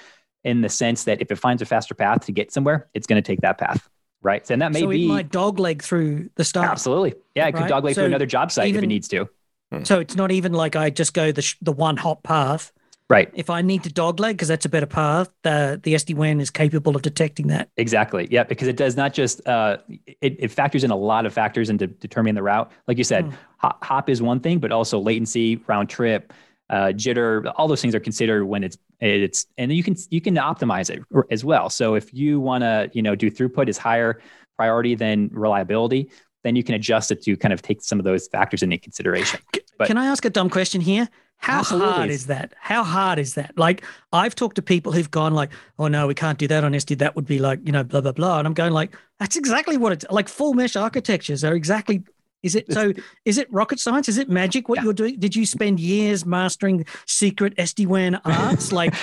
in 0.45 0.61
the 0.61 0.69
sense 0.69 1.05
that 1.05 1.23
if 1.23 1.31
it 1.31 1.37
finds 1.37 1.63
a 1.63 1.67
faster 1.67 1.95
path 1.95 2.27
to 2.27 2.33
get 2.33 2.53
somewhere, 2.53 2.89
it's 2.93 3.07
going 3.07 3.23
to 3.23 3.27
take 3.27 3.41
that 3.41 3.57
path. 3.57 3.89
Right. 4.23 4.49
And 4.51 4.61
that 4.63 4.73
may 4.73 4.81
so 4.81 4.89
be. 4.89 5.05
it 5.05 5.09
might 5.09 5.31
dogleg 5.31 5.83
through 5.83 6.31
the 6.37 6.45
start. 6.45 6.71
Absolutely. 6.71 7.15
Yeah. 7.35 7.47
It 7.47 7.55
right? 7.55 7.63
could 7.63 7.73
dogleg 7.73 7.91
so 7.91 7.95
through 7.95 8.05
another 8.07 8.27
job 8.27 8.53
site 8.53 8.69
even, 8.69 8.81
if 8.81 8.85
it 8.85 8.89
needs 8.89 9.09
to. 9.09 9.29
Hmm. 9.73 9.85
So 9.85 10.01
it's 10.01 10.17
not 10.17 10.31
even 10.31 10.53
like 10.53 10.77
I 10.77 10.91
just 10.91 11.15
go 11.15 11.33
the, 11.33 11.43
sh- 11.43 11.57
the 11.61 11.73
one 11.73 11.97
hot 11.97 12.23
path. 12.23 12.73
Right. 13.11 13.31
If 13.35 13.51
I 13.51 13.61
need 13.61 13.83
to 13.85 13.91
dogleg 13.91 14.33
because 14.33 14.49
that's 14.49 14.65
a 14.65 14.69
better 14.69 14.87
path, 14.87 15.29
the 15.43 15.79
the 15.83 15.93
SD 15.95 16.15
WAN 16.15 16.41
is 16.41 16.51
capable 16.51 16.97
of 16.97 17.03
detecting 17.03 17.49
that. 17.49 17.69
Exactly. 17.77 18.27
Yeah, 18.31 18.45
because 18.45 18.67
it 18.67 18.77
does 18.77 18.97
not 18.97 19.13
just 19.13 19.47
uh, 19.47 19.77
it, 20.23 20.37
it 20.39 20.51
factors 20.51 20.85
in 20.85 20.91
a 20.91 20.97
lot 20.97 21.27
of 21.27 21.35
factors 21.35 21.69
into 21.69 21.87
determining 21.87 22.35
the 22.35 22.43
route. 22.43 22.73
Like 22.89 22.97
you 22.97 23.05
said, 23.05 23.27
mm. 23.27 23.35
hop, 23.59 23.85
hop 23.85 24.09
is 24.09 24.23
one 24.23 24.41
thing, 24.41 24.59
but 24.59 24.73
also 24.73 24.99
latency, 24.99 25.57
round 25.67 25.91
trip, 25.91 26.33
uh, 26.71 26.87
jitter, 26.87 27.53
all 27.57 27.69
those 27.69 27.83
things 27.83 27.95
are 27.95 28.01
considered 28.01 28.47
when 28.47 28.65
it's 28.65 28.79
it's 29.01 29.47
and 29.59 29.71
you 29.71 29.83
can 29.83 29.97
you 30.09 30.23
can 30.23 30.37
optimize 30.37 30.89
it 30.89 31.03
as 31.31 31.45
well. 31.45 31.69
So 31.69 31.95
if 31.95 32.15
you 32.15 32.41
want 32.41 32.63
to 32.63 32.91
you 32.95 33.03
know 33.03 33.15
do 33.15 33.31
throughput 33.31 33.69
is 33.69 33.77
higher 33.77 34.23
priority 34.57 34.95
than 34.95 35.29
reliability, 35.31 36.11
then 36.43 36.57
you 36.57 36.65
can 36.65 36.75
adjust 36.75 37.11
it 37.11 37.23
to 37.25 37.37
kind 37.37 37.53
of 37.53 37.61
take 37.61 37.83
some 37.83 37.99
of 37.99 38.05
those 38.05 38.29
factors 38.29 38.63
into 38.63 38.79
consideration. 38.79 39.41
But, 39.77 39.89
can 39.89 39.99
I 39.99 40.07
ask 40.07 40.25
a 40.25 40.31
dumb 40.31 40.49
question 40.49 40.81
here? 40.81 41.09
How 41.45 41.59
absolutely. 41.59 41.93
hard 41.93 42.11
is 42.11 42.27
that? 42.27 42.55
How 42.59 42.83
hard 42.83 43.19
is 43.19 43.35
that? 43.35 43.53
Like 43.59 43.85
I've 44.15 44.35
talked 44.35 44.57
to 44.57 44.63
people 44.63 44.93
who've 44.93 45.11
gone 45.11 45.35
like, 45.35 45.51
"Oh 45.79 45.89
no, 45.89 46.07
we 46.07 46.15
can't 46.15 46.39
do 46.39 46.49
that 46.49 46.65
on 46.65 46.73
SD. 46.73 46.99
That 46.99 47.15
would 47.17 47.27
be 47.27 47.39
like, 47.39 47.61
you 47.65 47.71
know, 47.71 47.85
blah 47.85 48.01
blah 48.01 48.13
blah." 48.13 48.39
And 48.39 48.47
I'm 48.47 48.55
going 48.55 48.73
like, 48.73 48.97
"That's 49.21 49.37
exactly 49.37 49.77
what 49.77 49.93
it's 49.93 50.07
like. 50.11 50.29
Full 50.29 50.55
mesh 50.55 50.75
architectures 50.75 51.45
are 51.45 51.55
exactly 51.55 52.03
is 52.43 52.55
it 52.55 52.71
so? 52.73 52.93
Is 53.25 53.39
it 53.39 53.51
rocket 53.53 53.79
science? 53.79 54.09
Is 54.09 54.19
it 54.19 54.29
magic? 54.29 54.69
What 54.69 54.77
yeah. 54.77 54.85
you're 54.85 54.93
doing? 54.93 55.19
Did 55.19 55.35
you 55.35 55.47
spend 55.47 55.81
years 55.81 56.27
mastering 56.27 56.85
secret 57.07 57.57
SD 57.57 57.87
WAN 57.87 58.17
arts? 58.25 58.71
Like, 58.73 58.95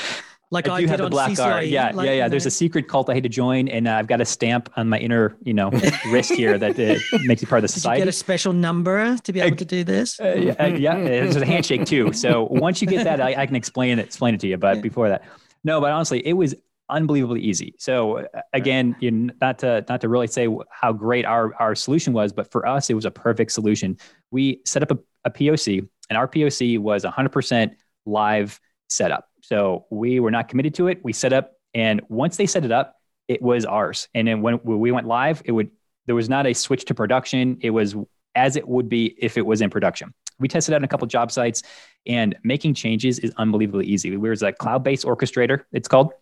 like 0.52 0.68
I, 0.68 0.76
I 0.76 0.86
did 0.86 1.00
on 1.00 1.10
black 1.10 1.32
CCIE, 1.32 1.46
art. 1.46 1.68
Yeah, 1.68 1.92
like, 1.94 2.06
yeah, 2.06 2.14
yeah. 2.14 2.28
There's 2.28 2.46
a 2.46 2.52
secret 2.52 2.90
cult 2.90 3.10
I 3.10 3.14
had 3.14 3.24
to 3.24 3.30
join, 3.30 3.70
and 3.70 3.88
uh, 3.88 3.96
I've 3.96 4.08
got 4.08 4.20
a 4.20 4.26
stamp 4.26 4.70
on 4.76 4.90
my 4.90 5.00
inner, 5.00 5.36
you 5.44 5.54
know, 5.54 5.72
wrist 6.08 6.34
here 6.34 6.58
that 6.58 6.78
uh, 6.78 7.18
makes 7.24 7.42
me 7.42 7.48
part 7.48 7.60
of 7.60 7.62
the 7.64 7.68
society. 7.70 8.00
Did 8.00 8.02
you 8.02 8.06
get 8.06 8.10
a 8.10 8.18
special 8.18 8.52
number 8.52 9.18
to 9.18 9.34
be 9.34 9.40
able 9.40 9.56
to 9.56 9.66
do 9.66 9.86
this? 9.86 10.20
Uh, 10.20 10.34
yeah, 10.36 10.52
uh, 10.60 10.68
yeah, 10.68 10.96
there's 10.96 11.38
a 11.38 11.46
handshake 11.46 11.86
too. 11.86 12.12
So 12.12 12.48
once 12.52 12.82
you 12.82 12.88
get 12.88 13.06
that, 13.06 13.22
I, 13.22 13.42
I, 13.42 13.46
can 13.46 13.56
explain 13.56 13.98
it, 13.98 14.06
explain 14.06 14.36
it 14.36 14.42
to 14.42 14.48
you. 14.48 14.58
But 14.58 14.76
yeah. 14.76 14.82
before 14.82 15.08
that, 15.08 15.24
no. 15.64 15.80
But 15.80 15.92
honestly, 15.92 16.20
it 16.28 16.34
was 16.34 16.54
unbelievably 16.90 17.40
easy. 17.40 17.74
So 17.80 18.18
uh, 18.18 18.42
again, 18.52 18.98
you 19.00 19.10
know, 19.10 19.34
not 19.40 19.60
to 19.60 19.86
not 19.88 20.02
to 20.02 20.10
really 20.10 20.28
say 20.28 20.50
how 20.70 20.92
great 20.92 21.26
our 21.26 21.56
our 21.56 21.76
solution 21.76 22.12
was, 22.12 22.34
but 22.34 22.52
for 22.52 22.68
us, 22.68 22.90
it 22.90 22.94
was 22.94 23.06
a 23.06 23.12
perfect 23.12 23.54
solution. 23.54 23.98
We 24.32 24.62
set 24.66 24.84
up 24.84 24.92
a, 24.92 25.00
a 25.24 25.32
POC, 25.32 25.88
and 26.10 26.18
our 26.18 26.28
POC 26.28 26.78
was 26.78 27.06
100% 27.06 27.72
live 28.06 28.60
setup. 28.90 29.31
So 29.42 29.86
we 29.90 30.20
were 30.20 30.32
not 30.32 30.48
committed 30.48 30.74
to 30.76 30.88
it. 30.88 31.04
We 31.04 31.14
set 31.14 31.34
up, 31.34 31.54
and 31.74 32.02
once 32.10 32.38
they 32.38 32.46
set 32.46 32.66
it 32.66 32.72
up, 32.72 32.96
it 33.28 33.42
was 33.42 33.66
ours. 33.66 34.08
And 34.14 34.28
then 34.28 34.42
when 34.42 34.60
we 34.64 34.92
went 34.92 35.08
live, 35.08 35.42
it 35.46 35.52
would 35.52 35.72
there 36.06 36.16
was 36.16 36.30
not 36.30 36.48
a 36.48 36.54
switch 36.54 36.86
to 36.86 36.94
production. 36.94 37.58
It 37.62 37.70
was 37.70 37.96
as 38.36 38.56
it 38.56 38.68
would 38.68 38.90
be 38.90 39.16
if 39.18 39.38
it 39.38 39.46
was 39.46 39.62
in 39.62 39.70
production. 39.70 40.14
We 40.40 40.48
tested 40.48 40.74
out 40.74 40.78
in 40.78 40.84
a 40.84 40.88
couple 40.88 41.08
job 41.08 41.32
sites, 41.32 41.64
and 42.08 42.36
making 42.44 42.74
changes 42.74 43.20
is 43.20 43.32
unbelievably 43.38 43.86
easy. 43.86 44.10
We 44.10 44.18
were 44.18 44.36
a 44.42 44.54
cloud-based 44.54 45.06
orchestrator. 45.06 45.64
It's 45.72 45.88
called. 45.88 46.14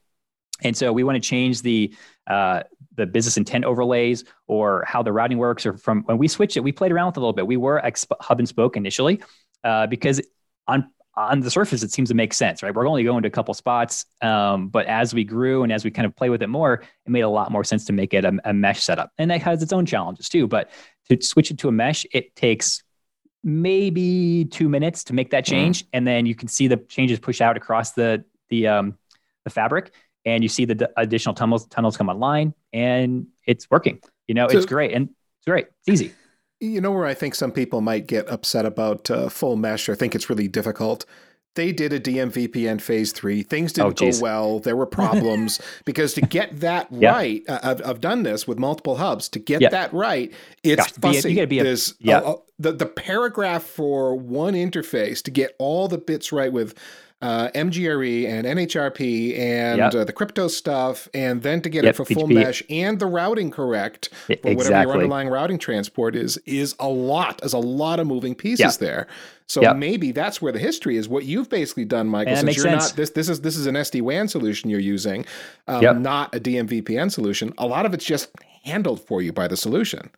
And 0.61 0.75
so 0.75 0.91
we 0.91 1.03
want 1.03 1.15
to 1.15 1.27
change 1.27 1.61
the 1.61 1.93
uh, 2.27 2.63
the 2.95 3.05
business 3.05 3.37
intent 3.37 3.63
overlays 3.63 4.25
or 4.47 4.83
how 4.85 5.01
the 5.01 5.13
routing 5.13 5.37
works. 5.37 5.65
Or 5.65 5.77
from 5.77 6.03
when 6.03 6.17
we 6.17 6.27
switched 6.27 6.57
it, 6.57 6.59
we 6.59 6.73
played 6.73 6.91
around 6.91 7.07
with 7.07 7.15
it 7.15 7.19
a 7.19 7.21
little 7.21 7.33
bit. 7.33 7.47
We 7.47 7.57
were 7.57 7.81
exp- 7.83 8.11
hub 8.19 8.39
and 8.39 8.47
spoke 8.47 8.75
initially 8.75 9.21
uh, 9.63 9.87
because 9.87 10.21
on 10.67 10.91
on 11.19 11.41
the 11.41 11.51
surface 11.51 11.83
it 11.83 11.91
seems 11.91 12.09
to 12.09 12.15
make 12.15 12.33
sense, 12.33 12.63
right? 12.63 12.73
We're 12.73 12.87
only 12.87 13.03
going 13.03 13.21
to 13.23 13.27
a 13.27 13.31
couple 13.31 13.53
spots, 13.53 14.05
um, 14.21 14.69
but 14.69 14.85
as 14.85 15.13
we 15.13 15.23
grew 15.23 15.63
and 15.63 15.71
as 15.71 15.83
we 15.83 15.91
kind 15.91 16.05
of 16.05 16.15
play 16.15 16.29
with 16.29 16.41
it 16.41 16.47
more, 16.47 16.83
it 17.05 17.09
made 17.09 17.21
a 17.21 17.29
lot 17.29 17.51
more 17.51 17.63
sense 17.63 17.85
to 17.85 17.93
make 17.93 18.13
it 18.13 18.25
a, 18.25 18.37
a 18.45 18.53
mesh 18.53 18.81
setup, 18.81 19.11
and 19.17 19.29
that 19.31 19.41
has 19.41 19.61
its 19.61 19.73
own 19.73 19.85
challenges 19.85 20.29
too. 20.29 20.47
But 20.47 20.69
to 21.09 21.21
switch 21.21 21.51
it 21.51 21.57
to 21.59 21.67
a 21.67 21.71
mesh, 21.71 22.05
it 22.13 22.35
takes 22.35 22.83
maybe 23.43 24.45
two 24.45 24.69
minutes 24.69 25.03
to 25.05 25.13
make 25.13 25.31
that 25.31 25.45
mm-hmm. 25.45 25.55
change, 25.55 25.83
mm-hmm. 25.83 25.89
and 25.93 26.07
then 26.07 26.25
you 26.25 26.35
can 26.35 26.47
see 26.47 26.67
the 26.67 26.77
changes 26.77 27.19
push 27.19 27.41
out 27.41 27.57
across 27.57 27.91
the 27.91 28.23
the 28.49 28.67
um, 28.67 28.97
the 29.43 29.49
fabric 29.49 29.91
and 30.25 30.43
you 30.43 30.49
see 30.49 30.65
the 30.65 30.75
d- 30.75 30.85
additional 30.97 31.33
tunnels 31.35 31.67
tunnels 31.67 31.97
come 31.97 32.09
online 32.09 32.53
and 32.73 33.27
it's 33.45 33.69
working 33.69 33.99
you 34.27 34.35
know 34.35 34.47
so, 34.47 34.57
it's 34.57 34.65
great 34.65 34.93
and 34.93 35.09
it's 35.39 35.45
great 35.45 35.67
it's 35.79 35.89
easy 35.89 36.13
you 36.59 36.81
know 36.81 36.91
where 36.91 37.05
i 37.05 37.13
think 37.13 37.35
some 37.35 37.51
people 37.51 37.81
might 37.81 38.07
get 38.07 38.29
upset 38.29 38.65
about 38.65 39.09
uh, 39.09 39.29
full 39.29 39.55
mesh 39.55 39.87
or 39.87 39.95
think 39.95 40.15
it's 40.15 40.29
really 40.29 40.47
difficult 40.47 41.05
they 41.55 41.71
did 41.71 41.91
a 41.91 41.99
DMVPN 41.99 42.79
phase 42.79 43.11
three. 43.11 43.43
Things 43.43 43.73
didn't 43.73 44.01
oh, 44.01 44.11
go 44.11 44.17
well. 44.21 44.59
There 44.59 44.75
were 44.75 44.85
problems 45.01 45.59
because 45.83 46.13
to 46.13 46.21
get 46.21 46.59
that 46.61 46.87
yeah. 46.91 47.11
right, 47.11 47.43
uh, 47.49 47.59
I've, 47.63 47.85
I've 47.85 48.01
done 48.01 48.23
this 48.23 48.47
with 48.47 48.57
multiple 48.59 48.97
hubs. 48.97 49.27
To 49.29 49.39
get 49.39 49.61
yeah. 49.61 49.69
that 49.69 49.93
right, 49.93 50.31
it's 50.63 50.91
Gosh, 50.93 51.13
fussy. 51.13 51.29
A, 51.29 51.41
you 51.41 51.47
be 51.47 51.59
a, 51.59 51.63
There's 51.63 51.95
yeah. 51.99 52.21
A, 52.23 52.35
the 52.59 52.71
the 52.71 52.85
paragraph 52.85 53.63
for 53.63 54.15
one 54.15 54.53
interface 54.53 55.21
to 55.23 55.31
get 55.31 55.55
all 55.59 55.87
the 55.87 55.97
bits 55.97 56.31
right 56.31 56.51
with 56.53 56.75
uh, 57.21 57.49
MGRE 57.49 58.27
and 58.27 58.47
NHRP 58.47 59.37
and 59.37 59.77
yep. 59.77 59.93
uh, 59.93 60.03
the 60.03 60.13
crypto 60.13 60.47
stuff, 60.47 61.09
and 61.13 61.41
then 61.41 61.61
to 61.61 61.69
get 61.69 61.83
yep, 61.83 61.93
it 61.93 61.97
for 61.97 62.05
full 62.05 62.27
mesh 62.27 62.63
and 62.69 62.99
the 62.99 63.05
routing 63.05 63.51
correct 63.51 64.09
for 64.27 64.33
exactly. 64.33 64.55
whatever 64.55 64.81
your 64.83 64.91
underlying 64.93 65.27
routing 65.27 65.57
transport 65.57 66.15
is, 66.15 66.37
is 66.45 66.75
a 66.79 66.87
lot. 66.87 67.39
There's 67.39 67.53
a 67.53 67.57
lot 67.57 67.99
of 67.99 68.07
moving 68.07 68.35
pieces 68.35 68.59
yep. 68.59 68.73
there. 68.75 69.07
So 69.47 69.73
maybe 69.73 70.11
that's 70.11 70.43
where 70.43 70.51
the 70.51 70.59
history 70.59 70.95
is. 70.95 71.09
What 71.09 71.25
you've 71.25 71.49
basically 71.49 71.83
done, 71.83 72.07
Michael, 72.07 72.35
since 72.35 72.55
you're 72.55 72.65
sense. 72.65 72.89
not 72.89 72.95
this 72.95 73.09
this 73.09 73.29
is 73.29 73.41
this 73.41 73.57
is 73.57 73.65
an 73.65 73.73
SD 73.73 74.03
WAN 74.03 74.27
solution 74.27 74.69
you're 74.69 74.79
using, 74.79 75.25
um, 75.67 76.03
not 76.03 76.33
a 76.35 76.39
DMVPN 76.39 77.11
solution. 77.11 77.51
A 77.57 77.65
lot 77.65 77.87
of 77.87 77.93
it's 77.95 78.05
just 78.05 78.29
handled 78.63 79.01
for 79.01 79.23
you 79.23 79.33
by 79.33 79.47
the 79.47 79.57
solution. 79.57 80.11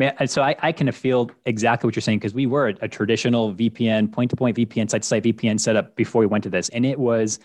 Man, 0.00 0.26
so 0.28 0.40
I, 0.40 0.56
I 0.60 0.72
can 0.72 0.90
feel 0.92 1.30
exactly 1.44 1.86
what 1.86 1.94
you're 1.94 2.00
saying 2.00 2.20
because 2.20 2.32
we 2.32 2.46
were 2.46 2.68
a, 2.68 2.74
a 2.80 2.88
traditional 2.88 3.52
VPN, 3.52 4.10
point 4.10 4.30
to 4.30 4.36
point 4.36 4.56
VPN, 4.56 4.88
site 4.88 5.02
to 5.02 5.08
site 5.08 5.24
VPN 5.24 5.60
setup 5.60 5.94
before 5.94 6.20
we 6.20 6.26
went 6.26 6.42
to 6.44 6.48
this, 6.48 6.70
and 6.70 6.86
it 6.86 6.98
was 6.98 7.38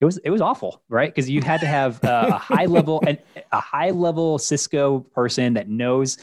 it 0.00 0.06
was 0.06 0.16
it 0.24 0.30
was 0.30 0.40
awful, 0.40 0.82
right? 0.88 1.14
Because 1.14 1.28
you 1.28 1.42
had 1.42 1.60
to 1.60 1.66
have 1.66 2.02
uh, 2.02 2.30
a 2.30 2.38
high 2.38 2.64
level 2.64 3.02
and 3.06 3.18
a 3.52 3.60
high 3.60 3.90
level 3.90 4.38
Cisco 4.38 5.00
person 5.00 5.52
that 5.52 5.68
knows 5.68 6.16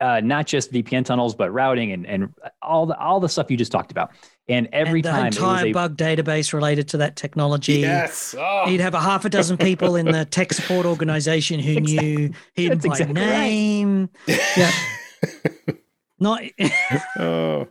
uh, 0.00 0.20
not 0.20 0.46
just 0.46 0.72
VPN 0.72 1.04
tunnels 1.04 1.34
but 1.34 1.52
routing 1.52 1.90
and 1.90 2.06
and 2.06 2.32
all 2.62 2.86
the 2.86 2.96
all 2.96 3.18
the 3.18 3.28
stuff 3.28 3.50
you 3.50 3.56
just 3.56 3.72
talked 3.72 3.90
about. 3.90 4.12
And 4.48 4.68
every 4.72 5.00
and 5.00 5.04
the 5.04 5.10
time 5.10 5.26
entire 5.26 5.66
a, 5.66 5.72
bug 5.72 5.96
database 5.96 6.52
related 6.52 6.86
to 6.90 6.98
that 6.98 7.16
technology. 7.16 7.80
Yes, 7.80 8.36
oh. 8.38 8.68
you'd 8.68 8.80
have 8.80 8.94
a 8.94 9.00
half 9.00 9.24
a 9.24 9.28
dozen 9.28 9.56
people 9.56 9.96
in 9.96 10.06
the 10.06 10.24
tech 10.26 10.52
support 10.52 10.86
organization 10.86 11.58
who 11.58 11.72
exactly. 11.78 12.16
knew 12.16 12.30
him 12.54 12.78
by 12.78 12.84
exactly 12.84 13.14
name. 13.14 14.08
Right. 14.28 14.40
Yeah. 14.56 14.70
Not. 16.18 16.42
oh. 17.18 17.68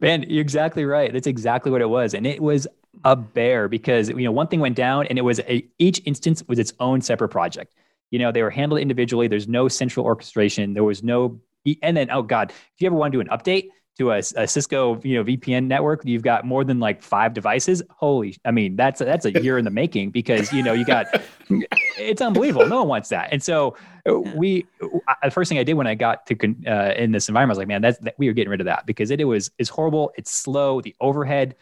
Man, 0.00 0.24
you're 0.28 0.42
exactly 0.42 0.84
right. 0.84 1.12
That's 1.12 1.26
exactly 1.26 1.72
what 1.72 1.80
it 1.80 1.88
was, 1.88 2.12
and 2.12 2.26
it 2.26 2.42
was 2.42 2.66
a 3.04 3.16
bear 3.16 3.68
because 3.68 4.10
you 4.10 4.24
know 4.24 4.32
one 4.32 4.46
thing 4.48 4.60
went 4.60 4.76
down, 4.76 5.06
and 5.06 5.18
it 5.18 5.22
was 5.22 5.40
a, 5.40 5.66
each 5.78 6.02
instance 6.04 6.42
was 6.48 6.58
its 6.58 6.72
own 6.80 7.00
separate 7.00 7.30
project. 7.30 7.74
You 8.10 8.18
know, 8.18 8.30
they 8.30 8.42
were 8.42 8.50
handled 8.50 8.80
individually. 8.80 9.26
There's 9.26 9.48
no 9.48 9.68
central 9.68 10.04
orchestration. 10.04 10.74
There 10.74 10.84
was 10.84 11.02
no, 11.02 11.40
and 11.82 11.96
then 11.96 12.10
oh 12.10 12.22
god, 12.22 12.50
if 12.50 12.80
you 12.80 12.86
ever 12.86 12.96
want 12.96 13.12
to 13.12 13.16
do 13.16 13.20
an 13.20 13.28
update 13.28 13.68
to 13.98 14.12
a, 14.12 14.18
a, 14.36 14.46
Cisco, 14.46 15.00
you 15.02 15.16
know, 15.16 15.24
VPN 15.24 15.66
network, 15.66 16.04
you've 16.04 16.22
got 16.22 16.44
more 16.44 16.64
than 16.64 16.78
like 16.78 17.02
five 17.02 17.34
devices. 17.34 17.82
Holy, 17.90 18.36
I 18.44 18.52
mean, 18.52 18.76
that's 18.76 19.00
a, 19.00 19.04
that's 19.04 19.26
a 19.26 19.42
year 19.42 19.58
in 19.58 19.64
the 19.64 19.70
making 19.70 20.10
because 20.10 20.52
you 20.52 20.62
know 20.62 20.72
you 20.72 20.84
got 20.84 21.06
it's 21.50 22.22
unbelievable. 22.22 22.66
No 22.66 22.78
one 22.78 22.88
wants 22.88 23.08
that, 23.10 23.28
and 23.32 23.42
so 23.42 23.76
uh, 24.08 24.18
we. 24.18 24.66
The 25.22 25.30
first 25.30 25.48
thing 25.48 25.58
I 25.58 25.64
did 25.64 25.74
when 25.74 25.86
I 25.86 25.94
got 25.94 26.26
to 26.26 26.54
uh, 26.66 26.94
in 26.94 27.12
this 27.12 27.28
environment, 27.28 27.50
I 27.50 27.52
was 27.52 27.58
like, 27.58 27.68
man, 27.68 27.82
that's 27.82 27.98
that, 27.98 28.14
we 28.18 28.28
are 28.28 28.32
getting 28.32 28.50
rid 28.50 28.60
of 28.60 28.66
that 28.66 28.86
because 28.86 29.10
it, 29.10 29.20
it 29.20 29.24
was 29.24 29.50
it's 29.58 29.68
horrible. 29.68 30.12
It's 30.16 30.30
slow. 30.30 30.80
The 30.80 30.94
overhead. 31.00 31.56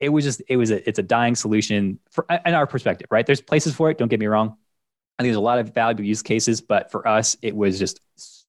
It 0.00 0.10
was 0.10 0.24
just 0.24 0.42
it 0.48 0.56
was 0.56 0.70
a 0.70 0.86
it's 0.86 0.98
a 0.98 1.02
dying 1.02 1.36
solution 1.36 2.00
for 2.10 2.26
in 2.44 2.54
our 2.54 2.66
perspective, 2.66 3.06
right? 3.10 3.24
There's 3.24 3.40
places 3.40 3.74
for 3.74 3.90
it. 3.90 3.98
Don't 3.98 4.08
get 4.08 4.20
me 4.20 4.26
wrong. 4.26 4.56
I 5.18 5.22
think 5.22 5.28
there's 5.28 5.36
a 5.36 5.40
lot 5.40 5.58
of 5.58 5.72
valuable 5.72 6.04
use 6.04 6.20
cases, 6.20 6.60
but 6.60 6.90
for 6.90 7.06
us, 7.08 7.36
it 7.40 7.56
was 7.56 7.78
just 7.78 8.00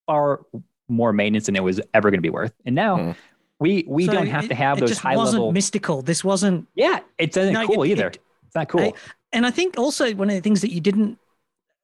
far 0.06 0.42
more 0.90 1.14
maintenance 1.14 1.48
than 1.48 1.56
it 1.56 1.64
was 1.64 1.82
ever 1.94 2.10
going 2.10 2.20
to 2.20 2.22
be 2.22 2.30
worth. 2.30 2.54
And 2.66 2.76
now 2.76 2.98
mm. 2.98 3.16
we 3.60 3.86
we 3.88 4.06
so 4.06 4.14
don't 4.14 4.28
have 4.28 4.46
it, 4.46 4.50
to 4.50 4.56
have 4.56 4.80
those 4.80 4.98
high 4.98 5.16
wasn't 5.16 5.42
level. 5.42 5.52
mystical. 5.52 6.02
This 6.02 6.24
wasn't. 6.24 6.68
Yeah, 6.76 7.00
it 7.18 7.32
doesn't 7.32 7.54
no, 7.54 7.68
cool 7.68 7.84
it, 7.84 7.90
either. 7.90 8.08
It, 8.08 8.20
it's 8.46 8.56
not 8.56 8.70
cool. 8.70 8.82
I, 8.82 8.94
and 9.34 9.46
I 9.46 9.52
think 9.52 9.78
also 9.78 10.14
one 10.16 10.30
of 10.30 10.36
the 10.36 10.42
things 10.42 10.62
that 10.62 10.72
you 10.72 10.82
didn't 10.82 11.18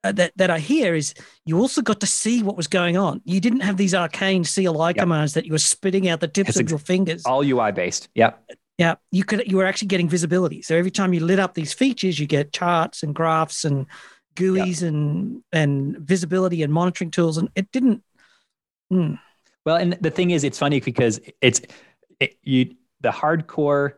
uh, 0.03 0.11
that 0.11 0.33
that 0.35 0.49
I 0.49 0.59
hear 0.59 0.95
is 0.95 1.13
you 1.45 1.59
also 1.59 1.81
got 1.81 1.99
to 2.01 2.07
see 2.07 2.43
what 2.43 2.57
was 2.57 2.67
going 2.67 2.97
on. 2.97 3.21
You 3.25 3.39
didn't 3.39 3.61
have 3.61 3.77
these 3.77 3.93
arcane 3.93 4.43
CLI 4.43 4.63
yep. 4.63 4.97
commands 4.97 5.33
that 5.33 5.45
you 5.45 5.51
were 5.51 5.57
spitting 5.57 6.09
out 6.09 6.19
the 6.19 6.27
tips 6.27 6.49
it's 6.49 6.57
of 6.57 6.63
ex- 6.63 6.71
your 6.71 6.79
fingers. 6.79 7.25
All 7.25 7.43
UI 7.43 7.71
based. 7.71 8.09
Yeah. 8.13 8.33
Yeah, 8.79 8.95
you 9.11 9.23
could 9.23 9.49
you 9.49 9.57
were 9.57 9.65
actually 9.65 9.89
getting 9.89 10.09
visibility. 10.09 10.61
So 10.63 10.75
every 10.75 10.89
time 10.89 11.13
you 11.13 11.19
lit 11.19 11.39
up 11.39 11.53
these 11.53 11.73
features, 11.73 12.19
you 12.19 12.25
get 12.25 12.51
charts 12.51 13.03
and 13.03 13.13
graphs 13.13 13.65
and 13.65 13.85
GUIs 14.35 14.81
yep. 14.81 14.89
and 14.89 15.43
and 15.51 15.97
visibility 15.99 16.63
and 16.63 16.73
monitoring 16.73 17.11
tools, 17.11 17.37
and 17.37 17.49
it 17.55 17.71
didn't. 17.71 18.03
Hmm. 18.93 19.13
Well, 19.65 19.77
and 19.77 19.93
the 20.01 20.11
thing 20.11 20.31
is, 20.31 20.43
it's 20.43 20.59
funny 20.59 20.79
because 20.79 21.19
it's 21.41 21.61
it, 22.19 22.37
you 22.43 22.75
the 23.01 23.09
hardcore 23.09 23.93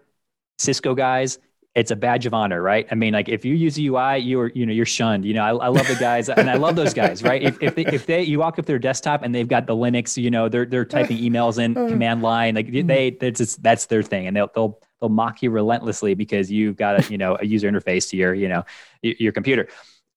Cisco 0.57 0.95
guys. 0.95 1.39
It's 1.73 1.91
a 1.91 1.95
badge 1.97 2.25
of 2.25 2.33
honor, 2.33 2.61
right? 2.61 2.87
I 2.89 2.95
mean, 2.95 3.11
like 3.11 3.27
if 3.27 3.43
you 3.43 3.53
use 3.53 3.77
a 3.77 3.85
UI, 3.85 4.19
you're 4.19 4.47
you 4.55 4.65
know 4.65 4.71
you're 4.71 4.85
shunned. 4.85 5.25
You 5.25 5.33
know, 5.33 5.43
I, 5.43 5.65
I 5.65 5.67
love 5.67 5.87
the 5.87 5.95
guys, 5.95 6.29
and 6.29 6.49
I 6.49 6.53
love 6.53 6.77
those 6.77 6.93
guys, 6.93 7.21
right? 7.21 7.43
If 7.43 7.61
if 7.61 7.75
they, 7.75 7.85
if 7.87 8.05
they 8.05 8.23
you 8.23 8.39
walk 8.39 8.57
up 8.57 8.65
to 8.65 8.71
their 8.71 8.79
desktop 8.79 9.23
and 9.23 9.35
they've 9.35 9.47
got 9.47 9.67
the 9.67 9.75
Linux, 9.75 10.15
you 10.15 10.31
know, 10.31 10.47
they're 10.47 10.65
they're 10.65 10.85
typing 10.85 11.17
emails 11.17 11.59
in 11.59 11.75
uh, 11.77 11.89
command 11.89 12.21
line, 12.21 12.55
like 12.55 12.69
hmm. 12.69 12.87
they 12.87 13.09
that's 13.19 13.39
just, 13.39 13.61
that's 13.61 13.87
their 13.87 14.03
thing, 14.03 14.27
and 14.27 14.37
they'll 14.37 14.49
they'll 14.55 14.79
they'll 15.01 15.09
mock 15.09 15.43
you 15.43 15.51
relentlessly 15.51 16.13
because 16.13 16.49
you've 16.49 16.77
got 16.77 17.03
a 17.03 17.11
you 17.11 17.17
know 17.17 17.37
a 17.41 17.45
user 17.45 17.69
interface 17.69 18.09
to 18.11 18.15
your 18.15 18.33
you 18.33 18.47
know 18.47 18.63
your 19.01 19.33
computer 19.33 19.67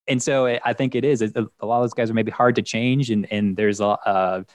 and 0.09 0.23
so 0.23 0.47
I 0.47 0.73
think 0.73 0.95
it 0.95 1.05
is. 1.05 1.23
A 1.23 1.27
lot 1.65 1.79
of 1.79 1.83
those 1.85 1.95
guys 1.95 2.11
are 2.11 2.15
maybe 2.15 2.31
hard 2.31 2.57
to 2.57 2.63
change, 2.63 3.11
and 3.11 3.31
and 3.31 3.57
there's 3.57 3.81
a, 3.81 3.99
a, 4.07 4.47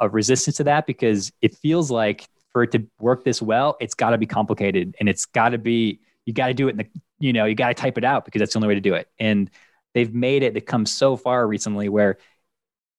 a 0.00 0.08
resistance 0.08 0.56
to 0.58 0.64
that 0.64 0.86
because 0.86 1.32
it 1.40 1.54
feels 1.56 1.90
like 1.90 2.28
for 2.52 2.62
it 2.62 2.72
to 2.72 2.86
work 3.00 3.24
this 3.24 3.42
well, 3.42 3.76
it's 3.80 3.94
got 3.94 4.10
to 4.10 4.18
be 4.18 4.26
complicated, 4.26 4.94
and 4.98 5.08
it's 5.08 5.26
got 5.26 5.50
to 5.50 5.58
be 5.58 6.00
you 6.24 6.32
got 6.32 6.48
to 6.48 6.54
do 6.54 6.68
it 6.68 6.72
in 6.72 6.76
the 6.78 6.86
you 7.18 7.32
know 7.32 7.44
you 7.44 7.54
got 7.54 7.68
to 7.68 7.74
type 7.74 7.98
it 7.98 8.04
out 8.04 8.24
because 8.24 8.40
that's 8.40 8.52
the 8.52 8.58
only 8.58 8.68
way 8.68 8.74
to 8.74 8.80
do 8.80 8.94
it. 8.94 9.08
And 9.18 9.50
they've 9.94 10.12
made 10.12 10.42
it 10.42 10.54
to 10.54 10.60
come 10.60 10.86
so 10.86 11.16
far 11.16 11.46
recently 11.46 11.88
where 11.88 12.18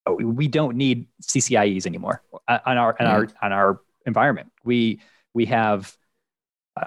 we 0.10 0.48
don't 0.48 0.78
need 0.78 1.08
CCIEs 1.22 1.86
anymore 1.86 2.22
on 2.48 2.78
our 2.78 2.96
on 3.00 3.08
our 3.08 3.26
mm-hmm. 3.26 3.46
on 3.46 3.52
our 3.52 3.82
environment. 4.06 4.52
We 4.64 5.02
we 5.34 5.46
have 5.46 5.96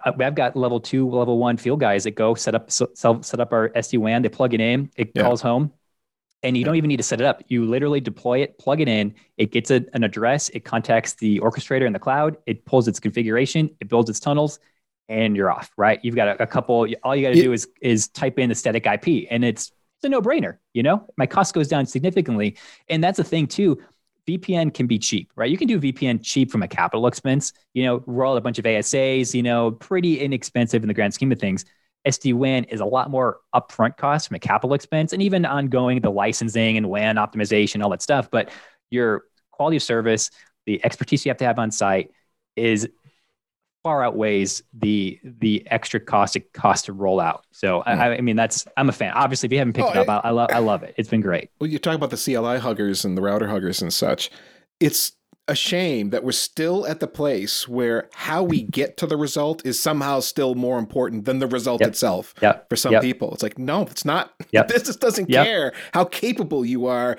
I've 0.04 0.34
got 0.34 0.56
level 0.56 0.80
two, 0.80 1.08
level 1.08 1.38
one 1.38 1.56
field 1.56 1.80
guys 1.80 2.04
that 2.04 2.12
go 2.12 2.34
set 2.34 2.54
up 2.54 2.70
set 2.70 3.40
up 3.40 3.52
our 3.52 3.70
SD 3.70 3.98
WAN. 3.98 4.22
They 4.22 4.28
plug 4.28 4.54
it 4.54 4.60
in, 4.60 4.90
it 4.96 5.12
yeah. 5.14 5.22
calls 5.22 5.40
home, 5.40 5.72
and 6.42 6.56
you 6.56 6.64
don't 6.64 6.76
even 6.76 6.88
need 6.88 6.96
to 6.96 7.02
set 7.02 7.20
it 7.20 7.26
up. 7.26 7.42
You 7.48 7.64
literally 7.64 8.00
deploy 8.00 8.38
it, 8.38 8.58
plug 8.58 8.80
it 8.80 8.88
in, 8.88 9.14
it 9.36 9.52
gets 9.52 9.70
a, 9.70 9.84
an 9.92 10.04
address, 10.04 10.48
it 10.50 10.60
contacts 10.60 11.14
the 11.14 11.38
orchestrator 11.40 11.86
in 11.86 11.92
the 11.92 11.98
cloud, 11.98 12.36
it 12.46 12.64
pulls 12.64 12.88
its 12.88 12.98
configuration, 12.98 13.70
it 13.80 13.88
builds 13.88 14.08
its 14.08 14.20
tunnels, 14.20 14.58
and 15.08 15.36
you're 15.36 15.50
off. 15.50 15.72
Right? 15.76 16.00
You've 16.02 16.16
got 16.16 16.28
a, 16.28 16.42
a 16.42 16.46
couple. 16.46 16.86
All 17.02 17.16
you 17.16 17.22
got 17.22 17.34
to 17.34 17.42
do 17.42 17.52
is 17.52 17.68
is 17.80 18.08
type 18.08 18.38
in 18.38 18.48
the 18.48 18.54
static 18.54 18.86
IP, 18.86 19.26
and 19.30 19.44
it's 19.44 19.72
it's 19.96 20.04
a 20.04 20.08
no 20.08 20.22
brainer. 20.22 20.58
You 20.72 20.82
know, 20.82 21.06
my 21.16 21.26
cost 21.26 21.54
goes 21.54 21.68
down 21.68 21.86
significantly, 21.86 22.56
and 22.88 23.04
that's 23.04 23.18
the 23.18 23.24
thing 23.24 23.46
too 23.46 23.78
VPN 24.26 24.72
can 24.72 24.86
be 24.86 24.98
cheap, 24.98 25.30
right? 25.36 25.50
You 25.50 25.56
can 25.56 25.66
do 25.66 25.80
VPN 25.80 26.20
cheap 26.22 26.50
from 26.50 26.62
a 26.62 26.68
capital 26.68 27.06
expense, 27.06 27.52
you 27.74 27.84
know, 27.84 28.02
roll 28.06 28.36
a 28.36 28.40
bunch 28.40 28.58
of 28.58 28.64
ASAs, 28.64 29.34
you 29.34 29.42
know, 29.42 29.72
pretty 29.72 30.20
inexpensive 30.20 30.82
in 30.82 30.88
the 30.88 30.94
grand 30.94 31.14
scheme 31.14 31.32
of 31.32 31.38
things. 31.38 31.64
SD-WAN 32.06 32.64
is 32.64 32.80
a 32.80 32.84
lot 32.84 33.10
more 33.10 33.38
upfront 33.54 33.96
cost 33.96 34.28
from 34.28 34.36
a 34.36 34.38
capital 34.38 34.74
expense 34.74 35.12
and 35.12 35.22
even 35.22 35.44
ongoing 35.44 36.00
the 36.00 36.10
licensing 36.10 36.76
and 36.76 36.88
WAN 36.88 37.16
optimization, 37.16 37.82
all 37.82 37.90
that 37.90 38.02
stuff. 38.02 38.30
But 38.30 38.50
your 38.90 39.24
quality 39.50 39.76
of 39.76 39.82
service, 39.82 40.30
the 40.66 40.82
expertise 40.84 41.24
you 41.24 41.30
have 41.30 41.36
to 41.38 41.44
have 41.44 41.58
on 41.58 41.70
site 41.70 42.10
is 42.56 42.88
far 43.82 44.04
outweighs 44.04 44.62
the 44.74 45.18
the 45.22 45.66
extra 45.70 45.98
cost 45.98 46.36
it 46.36 46.52
costs 46.52 46.86
to 46.86 46.92
roll 46.92 47.20
out. 47.20 47.44
So 47.52 47.80
mm. 47.80 47.86
I, 47.86 48.16
I, 48.16 48.20
mean 48.20 48.36
that's 48.36 48.66
I'm 48.76 48.88
a 48.88 48.92
fan. 48.92 49.12
Obviously, 49.12 49.46
if 49.46 49.52
you 49.52 49.58
haven't 49.58 49.74
picked 49.74 49.88
oh, 49.88 50.00
it 50.00 50.08
up, 50.08 50.24
I, 50.24 50.28
I 50.28 50.30
love 50.30 50.50
I 50.52 50.58
love 50.58 50.82
it. 50.82 50.94
It's 50.96 51.08
been 51.08 51.20
great. 51.20 51.50
Well, 51.60 51.70
you 51.70 51.78
talk 51.78 51.94
about 51.94 52.10
the 52.10 52.16
CLI 52.16 52.58
huggers 52.58 53.04
and 53.04 53.16
the 53.16 53.22
router 53.22 53.48
huggers 53.48 53.82
and 53.82 53.92
such. 53.92 54.30
It's 54.80 55.12
a 55.50 55.54
shame 55.56 56.10
that 56.10 56.22
we're 56.22 56.30
still 56.30 56.86
at 56.86 57.00
the 57.00 57.08
place 57.08 57.66
where 57.66 58.08
how 58.14 58.40
we 58.40 58.62
get 58.62 58.96
to 58.98 59.06
the 59.06 59.16
result 59.16 59.66
is 59.66 59.80
somehow 59.80 60.20
still 60.20 60.54
more 60.54 60.78
important 60.78 61.24
than 61.24 61.40
the 61.40 61.46
result 61.48 61.80
yep. 61.80 61.90
itself 61.90 62.32
yep. 62.40 62.68
for 62.68 62.76
some 62.76 62.92
yep. 62.92 63.02
people. 63.02 63.34
It's 63.34 63.42
like, 63.42 63.58
no, 63.58 63.82
it's 63.82 64.04
not. 64.04 64.32
This 64.68 64.84
just 64.84 65.00
doesn't 65.00 65.26
care 65.26 65.72
how 65.92 66.04
capable 66.04 66.64
you 66.64 66.86
are 66.86 67.16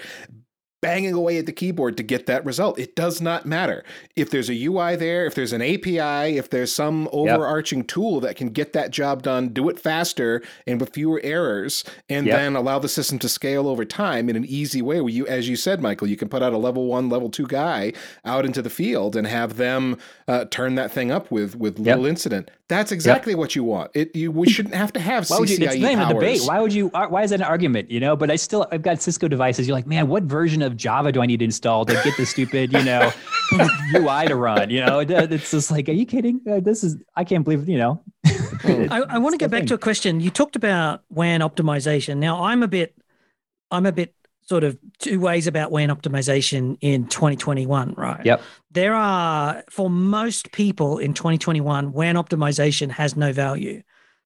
banging 0.82 1.14
away 1.14 1.38
at 1.38 1.46
the 1.46 1.52
keyboard 1.52 1.96
to 1.98 2.04
get 2.04 2.26
that 2.26 2.44
result. 2.44 2.80
It 2.80 2.96
does 2.96 3.22
not 3.22 3.46
matter. 3.46 3.84
If 4.16 4.32
there's 4.32 4.50
a 4.50 4.66
UI 4.66 4.96
there, 4.96 5.26
if 5.26 5.36
there's 5.36 5.54
an 5.54 5.62
API, 5.62 6.38
if 6.38 6.50
there's 6.50 6.74
some 6.74 7.08
overarching 7.12 7.80
yep. 7.80 7.88
tool 7.88 8.20
that 8.22 8.36
can 8.36 8.50
get 8.50 8.74
that 8.74 8.92
job 8.92 9.22
done, 9.22 9.50
do 9.50 9.70
it 9.70 9.80
faster 9.80 10.42
and 10.66 10.80
with 10.80 10.94
fewer 10.94 11.22
errors, 11.24 11.84
and 12.10 12.26
yep. 12.26 12.38
then 12.38 12.56
allow 12.56 12.80
the 12.80 12.90
system 12.90 13.20
to 13.20 13.30
scale 13.30 13.68
over 13.68 13.86
time 13.86 14.28
in 14.28 14.36
an 14.36 14.46
easy 14.46 14.82
way 14.82 15.00
where 15.02 15.14
you, 15.14 15.28
as 15.28 15.48
you 15.48 15.56
said, 15.56 15.82
Michael, 15.82 16.08
you 16.08 16.18
can 16.18 16.30
put 16.30 16.42
out 16.42 16.54
a 16.54 16.58
level 16.58 16.88
one, 16.88 17.10
level 17.10 17.30
two 17.30 17.48
guy 17.48 17.94
out 18.26 18.46
into 18.46 18.62
the 18.62 18.70
field 18.70 19.16
and 19.16 19.28
have 19.28 19.58
them 19.58 19.98
uh, 20.28 20.46
turn 20.46 20.76
that 20.76 20.92
thing 20.92 21.12
up 21.12 21.30
with 21.30 21.56
with 21.56 21.78
yep. 21.78 21.86
little 21.86 22.06
incident. 22.06 22.50
That's 22.72 22.94
exactly 22.94 23.36
what 23.36 23.54
you 23.54 23.66
want. 23.66 23.92
It 23.94 24.16
you 24.16 24.32
we 24.32 24.50
shouldn't 24.50 24.76
have 24.76 24.94
to 24.94 25.00
have 25.02 25.30
why 25.30 25.40
CCIE 25.40 25.60
you, 25.60 25.66
it's 25.66 25.76
not 25.76 25.92
even 25.92 26.08
debate. 26.08 26.42
Why 26.46 26.62
would 26.62 26.74
you? 26.74 26.88
Why 26.88 27.24
is 27.24 27.32
that 27.32 27.42
an 27.42 27.46
argument? 27.46 27.92
You 27.92 28.00
know, 28.00 28.16
but 28.16 28.32
I 28.32 28.38
still 28.38 28.66
I've 28.72 28.82
got 28.82 29.02
Cisco 29.02 29.28
devices. 29.28 29.68
You're 29.68 29.76
like, 29.76 29.88
man, 29.88 30.08
what 30.08 30.24
version 30.24 30.62
of 30.62 30.71
of 30.72 30.78
Java 30.78 31.12
do 31.12 31.22
I 31.22 31.26
need 31.26 31.40
to 31.40 31.46
install 31.46 31.86
to 31.86 31.94
get 31.94 32.18
the 32.18 32.26
stupid, 32.26 32.74
you 32.74 32.84
know, 32.84 33.12
UI 33.96 34.28
to 34.28 34.36
run? 34.36 34.70
You 34.70 34.86
know, 34.86 35.00
it's 35.00 35.52
just 35.52 35.72
like, 35.72 35.90
are 35.90 35.94
you 35.94 36.06
kidding? 36.06 36.42
Uh, 36.50 36.60
this 36.60 36.84
is, 36.84 36.98
I 37.16 37.24
can't 37.24 37.44
believe, 37.44 37.68
you 37.68 37.78
know. 37.78 38.04
I, 38.64 39.04
I 39.10 39.18
want 39.18 39.34
to 39.34 39.38
get 39.38 39.50
back 39.50 39.62
thing. 39.62 39.68
to 39.68 39.74
a 39.76 39.80
question. 39.80 40.20
You 40.20 40.30
talked 40.30 40.56
about 40.56 41.04
WAN 41.10 41.42
optimization. 41.42 42.18
Now, 42.18 42.44
I'm 42.44 42.64
a 42.64 42.68
bit, 42.68 42.96
I'm 43.72 43.86
a 43.86 43.92
bit 43.92 44.14
sort 44.42 44.64
of 44.64 44.78
two 45.00 45.20
ways 45.20 45.48
about 45.48 45.72
WAN 45.72 45.90
optimization 45.90 46.78
in 46.82 47.08
2021, 47.08 47.94
right? 47.98 48.26
Yep. 48.26 48.42
There 48.72 48.94
are, 48.94 49.64
for 49.70 49.90
most 49.90 50.52
people 50.52 50.98
in 50.98 51.14
2021, 51.14 51.94
WAN 51.94 52.16
optimization 52.16 52.92
has 52.92 53.16
no 53.16 53.32
value, 53.34 53.82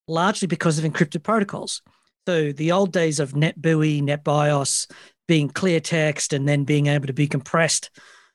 largely 0.07 0.47
because 0.47 0.77
of 0.77 0.85
encrypted 0.85 1.23
protocols. 1.23 1.81
So 2.27 2.51
the 2.51 2.71
old 2.71 2.91
days 2.91 3.19
of 3.19 3.33
NetBEUI, 3.33 4.01
NetBIOS, 4.01 4.89
being 5.27 5.49
clear 5.49 5.79
text 5.79 6.33
and 6.33 6.47
then 6.47 6.63
being 6.63 6.87
able 6.87 7.07
to 7.07 7.13
be 7.13 7.27
compressed. 7.27 7.89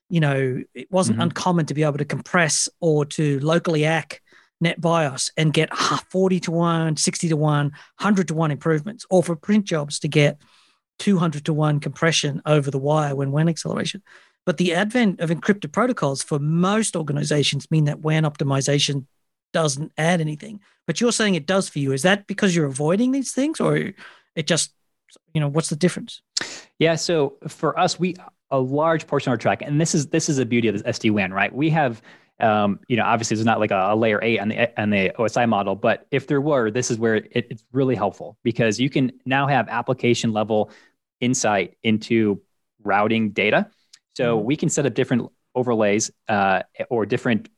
You 0.09 0.20
know, 0.20 0.62
it 0.74 0.90
wasn't 0.90 1.16
mm-hmm. 1.16 1.22
uncommon 1.22 1.66
to 1.66 1.74
be 1.74 1.85
able 1.85 1.98
to 1.98 2.05
compress 2.05 2.68
or 2.81 3.05
to 3.07 3.38
locally 3.40 3.85
ACK 3.85 4.20
NetBIOS 4.62 5.31
and 5.37 5.53
get 5.53 5.74
40 6.11 6.40
to 6.40 6.50
1, 6.50 6.96
60 6.96 7.29
to 7.29 7.37
1, 7.37 7.64
100 7.66 8.29
to 8.29 8.35
1 8.35 8.50
improvements, 8.50 9.07
or 9.11 9.22
for 9.22 9.37
print 9.37 9.64
jobs 9.64 9.98
to 10.00 10.09
get 10.09 10.38
200 10.98 11.44
to 11.46 11.55
1 11.55 11.81
compression 11.81 12.42
over 12.44 12.70
the 12.70 12.79
wire 12.79 13.14
when 13.14 13.33
WAN 13.33 13.48
acceleration. 13.48 14.03
But 14.46 14.57
the 14.57 14.74
advent 14.74 15.20
of 15.20 15.31
encrypted 15.31 15.72
protocols 15.72 16.22
for 16.22 16.38
most 16.38 16.96
organizations 16.96 17.70
mean 17.70 17.85
that 17.85 18.00
WAN 18.00 18.24
optimization 18.24 19.07
doesn't 19.53 19.92
add 19.98 20.20
anything. 20.20 20.61
But 20.87 21.00
you're 21.00 21.12
saying 21.12 21.35
it 21.35 21.46
does 21.46 21.68
for 21.68 21.79
you. 21.79 21.92
Is 21.92 22.03
that 22.03 22.26
because 22.26 22.55
you're 22.55 22.66
avoiding 22.66 23.12
these 23.12 23.33
things 23.33 23.61
or 23.61 23.76
it 23.76 24.46
just, 24.46 24.72
you 25.35 25.40
know, 25.40 25.49
what's 25.49 25.68
the 25.68 25.77
difference? 25.77 26.23
Yeah. 26.79 26.94
So 26.94 27.37
for 27.49 27.79
us, 27.79 27.99
we 27.99 28.16
a 28.51 28.59
large 28.59 29.07
portion 29.07 29.31
of 29.31 29.35
our 29.35 29.38
track, 29.38 29.62
and 29.62 29.81
this 29.81 29.94
is 29.94 30.09
this 30.09 30.29
is 30.29 30.38
the 30.38 30.46
beauty 30.46 30.68
of 30.68 30.75
this 30.75 30.99
SD 30.99 31.11
WAN, 31.12 31.33
right? 31.33 31.55
We 31.55 31.70
have 31.70 32.03
um, 32.40 32.81
you 32.88 32.96
know, 32.96 33.05
obviously 33.05 33.37
there's 33.37 33.44
not 33.44 33.61
like 33.61 33.70
a, 33.70 33.92
a, 33.92 33.96
layer 33.96 34.18
eight 34.23 34.38
on 34.38 34.49
the 34.49 34.81
on 34.81 34.90
the 34.90 35.12
OSI 35.18 35.49
model, 35.49 35.77
but 35.77 36.07
if 36.11 36.27
there 36.27 36.40
were, 36.40 36.70
this 36.70 36.90
is 36.90 36.99
where 36.99 37.16
it, 37.16 37.29
it's 37.33 37.64
really 37.73 37.94
helpful 37.94 38.38
because 38.42 38.81
you 38.81 38.88
can 38.88 39.12
now 39.27 39.46
have 39.46 39.68
application 39.68 40.33
level 40.33 40.70
insight 41.20 41.77
into 41.83 42.40
routing 42.83 43.31
data. 43.31 43.68
So 44.16 44.38
mm-hmm. 44.38 44.46
we 44.46 44.57
can 44.57 44.70
set 44.70 44.87
up 44.87 44.94
different 44.94 45.31
overlays 45.55 46.11
uh, 46.29 46.62
or 46.88 47.05
different 47.05 47.51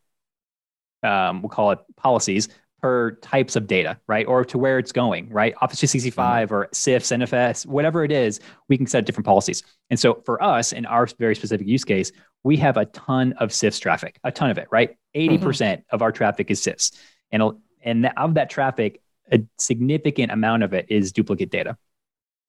um, 1.02 1.42
we'll 1.42 1.50
call 1.50 1.72
it 1.72 1.80
policies 1.96 2.48
per 2.82 3.12
types 3.22 3.54
of 3.54 3.66
data, 3.68 3.98
right? 4.08 4.26
Or 4.26 4.44
to 4.44 4.58
where 4.58 4.78
it's 4.78 4.92
going, 4.92 5.28
right? 5.30 5.54
Office 5.60 5.78
365 5.78 6.48
mm-hmm. 6.48 6.54
or 6.54 6.66
CIFS, 6.72 7.16
NFS, 7.16 7.64
whatever 7.64 8.04
it 8.04 8.10
is, 8.10 8.40
we 8.68 8.76
can 8.76 8.86
set 8.86 9.06
different 9.06 9.24
policies. 9.24 9.62
And 9.88 9.98
so 9.98 10.20
for 10.26 10.42
us, 10.42 10.72
in 10.72 10.84
our 10.86 11.06
very 11.18 11.36
specific 11.36 11.66
use 11.66 11.84
case, 11.84 12.10
we 12.42 12.56
have 12.56 12.76
a 12.76 12.86
ton 12.86 13.34
of 13.34 13.50
CIFS 13.50 13.80
traffic, 13.80 14.18
a 14.24 14.32
ton 14.32 14.50
of 14.50 14.58
it, 14.58 14.66
right? 14.72 14.96
80 15.14 15.36
mm-hmm. 15.36 15.44
percent 15.44 15.80
mm 15.80 15.84
hmm 15.84 15.94
of 15.94 16.00
our 16.00 16.10
traffic 16.10 16.50
is 16.50 16.60
CIFS. 16.62 16.92
And, 17.32 17.42
and 17.84 18.10
of 18.16 18.34
that 18.34 18.48
traffic, 18.48 19.02
a 19.30 19.40
significant 19.58 20.32
amount 20.32 20.62
of 20.62 20.72
it 20.72 20.86
is 20.88 21.12
duplicate 21.12 21.50
data 21.50 21.76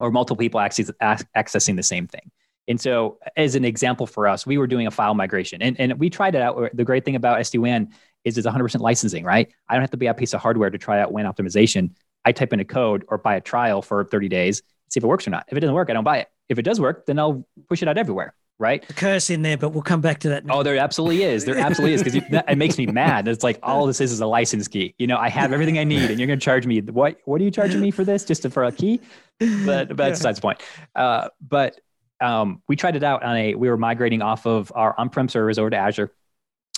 or 0.00 0.10
multiple 0.10 0.36
people 0.36 0.60
access, 0.60 0.90
accessing 1.02 1.76
the 1.76 1.82
same 1.82 2.06
thing. 2.06 2.30
And 2.66 2.80
so, 2.80 3.18
as 3.36 3.54
an 3.54 3.66
example 3.66 4.06
for 4.06 4.26
us, 4.26 4.46
we 4.46 4.56
were 4.56 4.66
doing 4.66 4.86
a 4.86 4.90
file 4.90 5.14
migration 5.14 5.60
and, 5.60 5.78
and 5.78 5.98
we 5.98 6.08
tried 6.08 6.34
it 6.34 6.40
out. 6.40 6.74
The 6.74 6.84
great 6.84 7.04
thing 7.04 7.16
about 7.16 7.38
SD 7.40 7.58
WAN 7.58 7.90
is 8.24 8.38
it's 8.38 8.46
100% 8.46 8.80
licensing, 8.80 9.24
right? 9.24 9.48
I 9.68 9.74
don't 9.74 9.82
have 9.82 9.90
to 9.90 9.96
buy 9.96 10.06
a 10.06 10.14
piece 10.14 10.34
of 10.34 10.40
hardware 10.40 10.70
to 10.70 10.78
try 10.78 11.00
out 11.00 11.12
WAN 11.12 11.26
optimization. 11.26 11.90
I 12.24 12.32
type 12.32 12.52
in 12.52 12.60
a 12.60 12.64
code 12.64 13.04
or 13.08 13.18
buy 13.18 13.36
a 13.36 13.40
trial 13.40 13.82
for 13.82 14.04
30 14.04 14.28
days, 14.28 14.62
see 14.88 14.98
if 14.98 15.04
it 15.04 15.06
works 15.06 15.26
or 15.26 15.30
not. 15.30 15.44
If 15.48 15.56
it 15.56 15.60
doesn't 15.60 15.74
work, 15.74 15.90
I 15.90 15.92
don't 15.92 16.04
buy 16.04 16.18
it. 16.18 16.28
If 16.48 16.58
it 16.58 16.62
does 16.62 16.80
work, 16.80 17.06
then 17.06 17.18
I'll 17.18 17.46
push 17.68 17.82
it 17.82 17.88
out 17.88 17.98
everywhere 17.98 18.34
right? 18.58 18.88
A 18.88 18.92
curse 18.92 19.30
in 19.30 19.42
there, 19.42 19.56
but 19.56 19.70
we'll 19.70 19.82
come 19.82 20.00
back 20.00 20.20
to 20.20 20.28
that. 20.30 20.44
Oh, 20.48 20.62
there 20.62 20.76
absolutely 20.76 21.22
is. 21.22 21.44
There 21.44 21.58
absolutely 21.58 21.94
is 21.94 22.02
because 22.02 22.42
it 22.48 22.58
makes 22.58 22.78
me 22.78 22.86
mad. 22.86 23.26
It's 23.28 23.42
like 23.42 23.58
all 23.62 23.86
this 23.86 24.00
is 24.00 24.12
is 24.12 24.20
a 24.20 24.26
license 24.26 24.68
key. 24.68 24.94
You 24.98 25.06
know, 25.06 25.16
I 25.16 25.28
have 25.28 25.52
everything 25.52 25.78
I 25.78 25.84
need, 25.84 26.10
and 26.10 26.18
you're 26.18 26.26
going 26.26 26.38
to 26.38 26.44
charge 26.44 26.66
me 26.66 26.80
what? 26.80 27.18
What 27.24 27.40
are 27.40 27.44
you 27.44 27.50
charging 27.50 27.80
me 27.80 27.90
for 27.90 28.04
this? 28.04 28.24
Just 28.24 28.42
to, 28.42 28.50
for 28.50 28.64
a 28.64 28.72
key? 28.72 29.00
But 29.38 29.88
but 29.88 29.96
that's 29.96 30.20
besides 30.20 30.38
the 30.38 30.42
point. 30.42 30.62
Uh, 30.94 31.28
but 31.40 31.80
um, 32.20 32.62
we 32.68 32.76
tried 32.76 32.96
it 32.96 33.02
out 33.02 33.22
on 33.22 33.36
a. 33.36 33.54
We 33.54 33.68
were 33.68 33.76
migrating 33.76 34.22
off 34.22 34.46
of 34.46 34.72
our 34.74 34.94
on-prem 34.98 35.28
servers 35.28 35.58
over 35.58 35.70
to 35.70 35.76
Azure. 35.76 36.12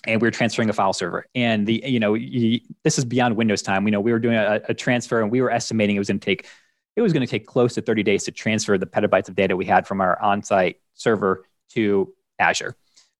And 0.06 0.20
we 0.20 0.26
were 0.26 0.32
transferring 0.32 0.70
a 0.70 0.72
file 0.72 0.92
server, 0.92 1.26
and 1.34 1.66
the 1.66 1.82
you 1.84 1.98
know 1.98 2.14
you, 2.14 2.60
this 2.84 2.98
is 2.98 3.04
beyond 3.04 3.36
Windows 3.36 3.62
time. 3.62 3.84
We 3.84 3.90
know 3.90 4.00
we 4.00 4.12
were 4.12 4.18
doing 4.18 4.36
a, 4.36 4.60
a 4.68 4.74
transfer, 4.74 5.20
and 5.20 5.30
we 5.30 5.40
were 5.40 5.50
estimating 5.50 5.96
it 5.96 5.98
was 5.98 6.08
going 6.08 6.20
to 6.20 6.24
take 6.24 6.46
it 6.96 7.02
was 7.02 7.12
going 7.12 7.26
to 7.26 7.30
take 7.30 7.46
close 7.46 7.74
to 7.74 7.82
30 7.82 8.02
days 8.02 8.24
to 8.24 8.32
transfer 8.32 8.78
the 8.78 8.86
petabytes 8.86 9.28
of 9.28 9.36
data 9.36 9.54
we 9.54 9.66
had 9.66 9.86
from 9.86 10.00
our 10.00 10.20
on-site 10.20 10.80
server 10.94 11.44
to 11.70 12.12
Azure. 12.38 12.74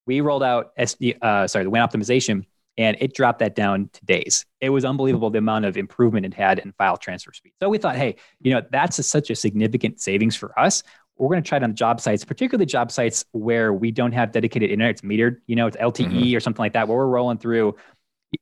We 0.06 0.22
rolled 0.22 0.42
out 0.42 0.74
SD, 0.76 1.18
uh, 1.20 1.46
sorry, 1.46 1.64
the 1.64 1.70
WAN 1.70 1.86
optimization, 1.86 2.46
and 2.78 2.96
it 3.00 3.14
dropped 3.14 3.40
that 3.40 3.54
down 3.54 3.90
to 3.92 4.04
days. 4.04 4.46
It 4.60 4.70
was 4.70 4.84
unbelievable 4.84 5.30
the 5.30 5.38
amount 5.38 5.64
of 5.64 5.76
improvement 5.76 6.26
it 6.26 6.34
had 6.34 6.58
in 6.58 6.72
file 6.72 6.96
transfer 6.96 7.32
speed. 7.32 7.52
So 7.60 7.68
we 7.68 7.78
thought, 7.78 7.96
hey, 7.96 8.16
you 8.40 8.52
know, 8.52 8.62
that's 8.70 8.98
a, 8.98 9.02
such 9.02 9.30
a 9.30 9.34
significant 9.34 10.00
savings 10.00 10.36
for 10.36 10.58
us. 10.58 10.82
We're 11.18 11.28
going 11.28 11.42
to 11.42 11.48
try 11.48 11.56
it 11.56 11.64
on 11.64 11.74
job 11.74 12.00
sites, 12.00 12.24
particularly 12.24 12.66
job 12.66 12.92
sites 12.92 13.24
where 13.32 13.72
we 13.72 13.90
don't 13.90 14.12
have 14.12 14.32
dedicated 14.32 14.70
internet. 14.70 14.90
It's 14.90 15.00
metered, 15.00 15.38
you 15.46 15.56
know, 15.56 15.66
it's 15.66 15.76
LTE 15.76 16.10
mm-hmm. 16.10 16.36
or 16.36 16.40
something 16.40 16.62
like 16.62 16.74
that, 16.74 16.88
where 16.88 16.98
we're 16.98 17.06
rolling 17.06 17.38
through. 17.38 17.76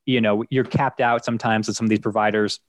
You 0.05 0.19
know, 0.19 0.43
you're 0.49 0.65
capped 0.65 0.99
out 0.99 1.23
sometimes 1.23 1.67
with 1.67 1.77
some 1.77 1.85
of 1.85 1.89
these 1.89 1.99
providers 1.99 2.59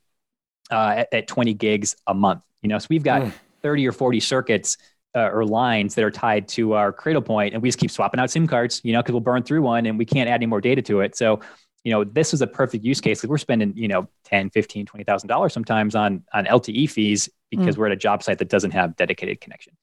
uh, 0.70 0.94
at, 0.98 1.08
at 1.12 1.26
20 1.26 1.54
gigs 1.54 1.96
a 2.06 2.14
month. 2.14 2.42
You 2.62 2.68
know, 2.68 2.78
so 2.78 2.86
we've 2.90 3.02
got 3.02 3.22
mm. 3.22 3.32
30 3.62 3.88
or 3.88 3.92
40 3.92 4.20
circuits 4.20 4.76
uh, 5.16 5.30
or 5.32 5.44
lines 5.44 5.94
that 5.94 6.04
are 6.04 6.10
tied 6.10 6.46
to 6.46 6.74
our 6.74 6.92
cradle 6.92 7.24
and 7.40 7.62
we 7.62 7.68
just 7.68 7.78
keep 7.78 7.90
swapping 7.90 8.20
out 8.20 8.30
SIM 8.30 8.46
cards, 8.46 8.82
you 8.84 8.92
know, 8.92 9.00
because 9.00 9.12
we'll 9.12 9.20
burn 9.20 9.42
through 9.42 9.62
one 9.62 9.86
and 9.86 9.98
we 9.98 10.04
can't 10.04 10.28
add 10.28 10.34
any 10.34 10.46
more 10.46 10.60
data 10.60 10.82
to 10.82 11.00
it. 11.00 11.16
So, 11.16 11.40
you 11.82 11.92
know, 11.92 12.04
this 12.04 12.34
is 12.34 12.42
a 12.42 12.46
perfect 12.46 12.84
use 12.84 13.00
case. 13.00 13.24
Like 13.24 13.30
we're 13.30 13.38
spending, 13.38 13.72
you 13.76 13.88
know, 13.88 14.08
10, 14.24 14.50
15, 14.50 14.86
$20,000 14.86 15.52
sometimes 15.52 15.94
on, 15.94 16.22
on 16.34 16.44
LTE 16.44 16.90
fees 16.90 17.30
because 17.50 17.76
mm. 17.76 17.78
we're 17.78 17.86
at 17.86 17.92
a 17.92 17.96
job 17.96 18.22
site 18.22 18.38
that 18.38 18.48
doesn't 18.48 18.72
have 18.72 18.94
dedicated 18.96 19.40
connection. 19.40 19.74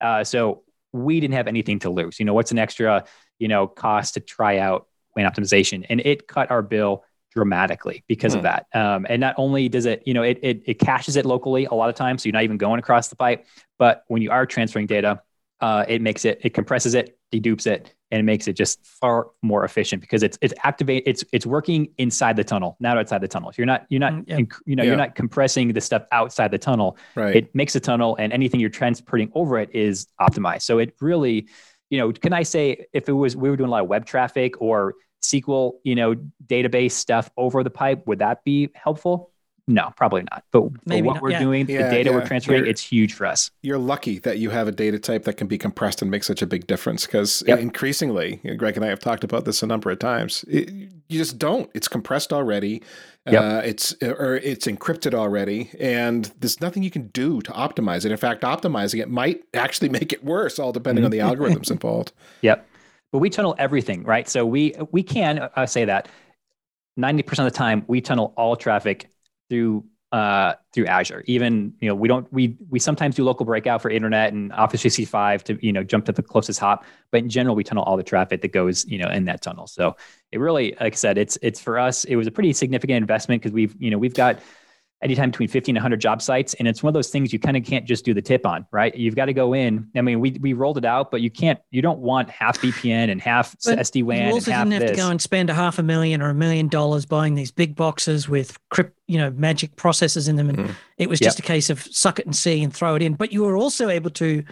Uh, 0.00 0.24
so 0.24 0.62
we 0.92 1.20
didn't 1.20 1.34
have 1.34 1.48
anything 1.48 1.78
to 1.80 1.90
lose. 1.90 2.18
You 2.18 2.24
know, 2.24 2.34
what's 2.34 2.52
an 2.52 2.58
extra, 2.58 3.04
you 3.38 3.48
know, 3.48 3.66
cost 3.66 4.14
to 4.14 4.20
try 4.20 4.58
out 4.58 4.86
WAN 5.16 5.30
optimization? 5.30 5.84
And 5.88 6.00
it 6.00 6.26
cut 6.26 6.50
our 6.50 6.62
bill 6.62 7.04
dramatically 7.32 8.04
because 8.08 8.34
of 8.34 8.40
hmm. 8.40 8.44
that. 8.44 8.66
Um, 8.74 9.06
and 9.08 9.20
not 9.20 9.34
only 9.36 9.68
does 9.68 9.86
it, 9.86 10.02
you 10.06 10.14
know, 10.14 10.22
it, 10.22 10.38
it, 10.42 10.62
it 10.66 10.74
caches 10.78 11.16
it 11.16 11.26
locally 11.26 11.66
a 11.66 11.74
lot 11.74 11.88
of 11.88 11.94
times, 11.94 12.22
so 12.22 12.28
you're 12.28 12.34
not 12.34 12.44
even 12.44 12.56
going 12.56 12.78
across 12.78 13.08
the 13.08 13.16
pipe. 13.16 13.46
But 13.78 14.04
when 14.08 14.22
you 14.22 14.30
are 14.30 14.46
transferring 14.46 14.86
data, 14.86 15.22
uh, 15.60 15.84
it 15.88 16.00
makes 16.00 16.24
it, 16.24 16.40
it 16.42 16.54
compresses 16.54 16.94
it, 16.94 17.18
dedupes 17.32 17.66
it, 17.66 17.94
and 18.10 18.20
it 18.20 18.22
makes 18.22 18.48
it 18.48 18.54
just 18.54 18.84
far 18.86 19.28
more 19.42 19.64
efficient 19.64 20.00
because 20.00 20.22
it's 20.22 20.38
it's 20.40 20.54
activate 20.64 21.02
it's 21.06 21.24
it's 21.32 21.44
working 21.44 21.88
inside 21.98 22.36
the 22.36 22.44
tunnel, 22.44 22.76
not 22.80 22.96
outside 22.96 23.20
the 23.20 23.28
tunnel. 23.28 23.50
So 23.52 23.56
you're 23.58 23.66
not 23.66 23.86
you're 23.88 24.00
not 24.00 24.12
mm, 24.12 24.24
yeah. 24.26 24.38
inc- 24.38 24.60
you 24.66 24.76
know 24.76 24.82
yeah. 24.82 24.88
you're 24.88 24.96
not 24.96 25.14
compressing 25.14 25.72
the 25.72 25.80
stuff 25.80 26.04
outside 26.12 26.50
the 26.50 26.58
tunnel. 26.58 26.96
Right. 27.14 27.36
It 27.36 27.54
makes 27.54 27.74
a 27.74 27.80
tunnel, 27.80 28.16
and 28.16 28.32
anything 28.32 28.60
you're 28.60 28.70
transporting 28.70 29.30
over 29.34 29.58
it 29.58 29.74
is 29.74 30.06
optimized. 30.20 30.62
So 30.62 30.78
it 30.78 30.94
really, 31.00 31.48
you 31.90 31.98
know, 31.98 32.12
can 32.12 32.32
I 32.32 32.44
say 32.44 32.86
if 32.92 33.08
it 33.08 33.12
was 33.12 33.36
we 33.36 33.50
were 33.50 33.56
doing 33.56 33.68
a 33.68 33.72
lot 33.72 33.82
of 33.82 33.88
web 33.88 34.06
traffic 34.06 34.60
or 34.60 34.94
SQL, 35.22 35.72
you 35.82 35.94
know, 35.94 36.14
database 36.46 36.92
stuff 36.92 37.30
over 37.36 37.62
the 37.64 37.70
pipe, 37.70 38.06
would 38.06 38.20
that 38.20 38.44
be 38.44 38.70
helpful? 38.74 39.32
No, 39.68 39.92
probably 39.96 40.22
not. 40.30 40.44
But 40.50 40.70
Maybe 40.86 41.06
what 41.06 41.14
not, 41.14 41.22
we're 41.22 41.30
yeah. 41.32 41.38
doing, 41.40 41.68
yeah, 41.68 41.84
the 41.84 41.90
data 41.90 42.10
yeah. 42.10 42.16
we're 42.16 42.26
transferring, 42.26 42.60
you're, 42.60 42.66
it's 42.66 42.82
huge 42.82 43.12
for 43.12 43.26
us. 43.26 43.50
You're 43.62 43.78
lucky 43.78 44.18
that 44.20 44.38
you 44.38 44.48
have 44.48 44.66
a 44.66 44.72
data 44.72 44.98
type 44.98 45.24
that 45.24 45.34
can 45.34 45.46
be 45.46 45.58
compressed 45.58 46.00
and 46.00 46.10
make 46.10 46.24
such 46.24 46.40
a 46.40 46.46
big 46.46 46.66
difference 46.66 47.04
because 47.04 47.42
yep. 47.46 47.58
increasingly, 47.58 48.40
Greg 48.56 48.76
and 48.76 48.84
I 48.84 48.88
have 48.88 48.98
talked 48.98 49.24
about 49.24 49.44
this 49.44 49.62
a 49.62 49.66
number 49.66 49.90
of 49.90 49.98
times. 49.98 50.44
It, 50.48 50.70
you 50.70 51.18
just 51.18 51.38
don't. 51.38 51.70
It's 51.74 51.86
compressed 51.86 52.32
already. 52.32 52.82
Yep. 53.30 53.42
Uh, 53.42 53.60
it's 53.62 53.92
or 54.02 54.36
it's 54.36 54.66
encrypted 54.66 55.12
already, 55.12 55.70
and 55.78 56.32
there's 56.40 56.62
nothing 56.62 56.82
you 56.82 56.90
can 56.90 57.08
do 57.08 57.42
to 57.42 57.52
optimize 57.52 58.06
it. 58.06 58.10
In 58.10 58.16
fact, 58.16 58.42
optimizing 58.42 59.02
it 59.02 59.10
might 59.10 59.42
actually 59.52 59.90
make 59.90 60.14
it 60.14 60.24
worse, 60.24 60.58
all 60.58 60.72
depending 60.72 61.04
on 61.04 61.10
the 61.10 61.18
algorithms 61.18 61.70
involved. 61.70 62.12
Yep 62.40 62.66
but 63.10 63.18
we 63.18 63.30
tunnel 63.30 63.54
everything, 63.58 64.02
right? 64.04 64.28
So 64.28 64.44
we 64.44 64.74
we 64.92 65.02
can 65.02 65.48
uh, 65.56 65.66
say 65.66 65.84
that 65.86 66.08
90% 66.98 67.38
of 67.38 67.44
the 67.44 67.50
time 67.50 67.84
we 67.86 68.00
tunnel 68.00 68.34
all 68.36 68.56
traffic 68.56 69.08
through 69.48 69.84
uh, 70.10 70.54
through 70.72 70.86
Azure. 70.86 71.22
Even 71.26 71.74
you 71.80 71.88
know 71.88 71.94
we 71.94 72.08
don't 72.08 72.30
we 72.32 72.56
we 72.70 72.78
sometimes 72.78 73.16
do 73.16 73.24
local 73.24 73.44
breakout 73.44 73.82
for 73.82 73.90
internet 73.90 74.32
and 74.32 74.52
Office 74.52 74.80
365 74.80 75.44
to 75.44 75.66
you 75.66 75.72
know 75.72 75.84
jump 75.84 76.06
to 76.06 76.12
the 76.12 76.22
closest 76.22 76.58
hop, 76.60 76.84
but 77.10 77.18
in 77.18 77.28
general 77.28 77.54
we 77.54 77.62
tunnel 77.62 77.84
all 77.84 77.96
the 77.96 78.02
traffic 78.02 78.40
that 78.42 78.52
goes 78.52 78.86
you 78.86 78.98
know 78.98 79.08
in 79.08 79.26
that 79.26 79.42
tunnel. 79.42 79.66
So 79.66 79.96
it 80.32 80.38
really, 80.38 80.76
like 80.80 80.94
I 80.94 80.96
said, 80.96 81.18
it's 81.18 81.38
it's 81.42 81.60
for 81.60 81.78
us 81.78 82.04
it 82.04 82.16
was 82.16 82.26
a 82.26 82.30
pretty 82.30 82.52
significant 82.52 82.96
investment 82.96 83.42
because 83.42 83.52
we've 83.52 83.74
you 83.78 83.90
know 83.90 83.98
we've 83.98 84.14
got 84.14 84.38
anytime 85.02 85.30
between 85.30 85.48
50 85.48 85.70
and 85.72 85.76
100 85.76 86.00
job 86.00 86.20
sites. 86.20 86.54
And 86.54 86.66
it's 86.66 86.82
one 86.82 86.88
of 86.88 86.94
those 86.94 87.08
things 87.08 87.32
you 87.32 87.38
kind 87.38 87.56
of 87.56 87.64
can't 87.64 87.84
just 87.84 88.04
do 88.04 88.12
the 88.12 88.22
tip 88.22 88.44
on, 88.44 88.66
right? 88.72 88.94
You've 88.96 89.14
got 89.14 89.26
to 89.26 89.32
go 89.32 89.54
in. 89.54 89.88
I 89.96 90.00
mean, 90.00 90.20
we, 90.20 90.32
we 90.40 90.54
rolled 90.54 90.76
it 90.76 90.84
out, 90.84 91.10
but 91.10 91.20
you 91.20 91.30
can't, 91.30 91.58
you 91.70 91.82
don't 91.82 92.00
want 92.00 92.30
half 92.30 92.58
VPN 92.58 93.10
and 93.10 93.20
half 93.20 93.56
SD 93.58 94.02
WAN. 94.02 94.26
You 94.26 94.32
also 94.32 94.50
didn't 94.50 94.72
have 94.72 94.80
this. 94.80 94.90
to 94.92 94.96
go 94.96 95.10
and 95.10 95.20
spend 95.22 95.50
a 95.50 95.54
half 95.54 95.78
a 95.78 95.82
million 95.82 96.20
or 96.20 96.30
a 96.30 96.34
million 96.34 96.68
dollars 96.68 97.06
buying 97.06 97.36
these 97.36 97.52
big 97.52 97.76
boxes 97.76 98.28
with 98.28 98.58
crypt, 98.70 98.98
you 99.06 99.18
know, 99.18 99.30
magic 99.30 99.76
processors 99.76 100.28
in 100.28 100.36
them. 100.36 100.48
And 100.48 100.58
mm. 100.58 100.74
it 100.96 101.08
was 101.08 101.20
just 101.20 101.38
yep. 101.38 101.44
a 101.44 101.46
case 101.46 101.70
of 101.70 101.80
suck 101.82 102.18
it 102.18 102.26
and 102.26 102.34
see 102.34 102.62
and 102.62 102.74
throw 102.74 102.96
it 102.96 103.02
in. 103.02 103.14
But 103.14 103.32
you 103.32 103.44
were 103.44 103.56
also 103.56 103.88
able 103.88 104.10
to 104.10 104.42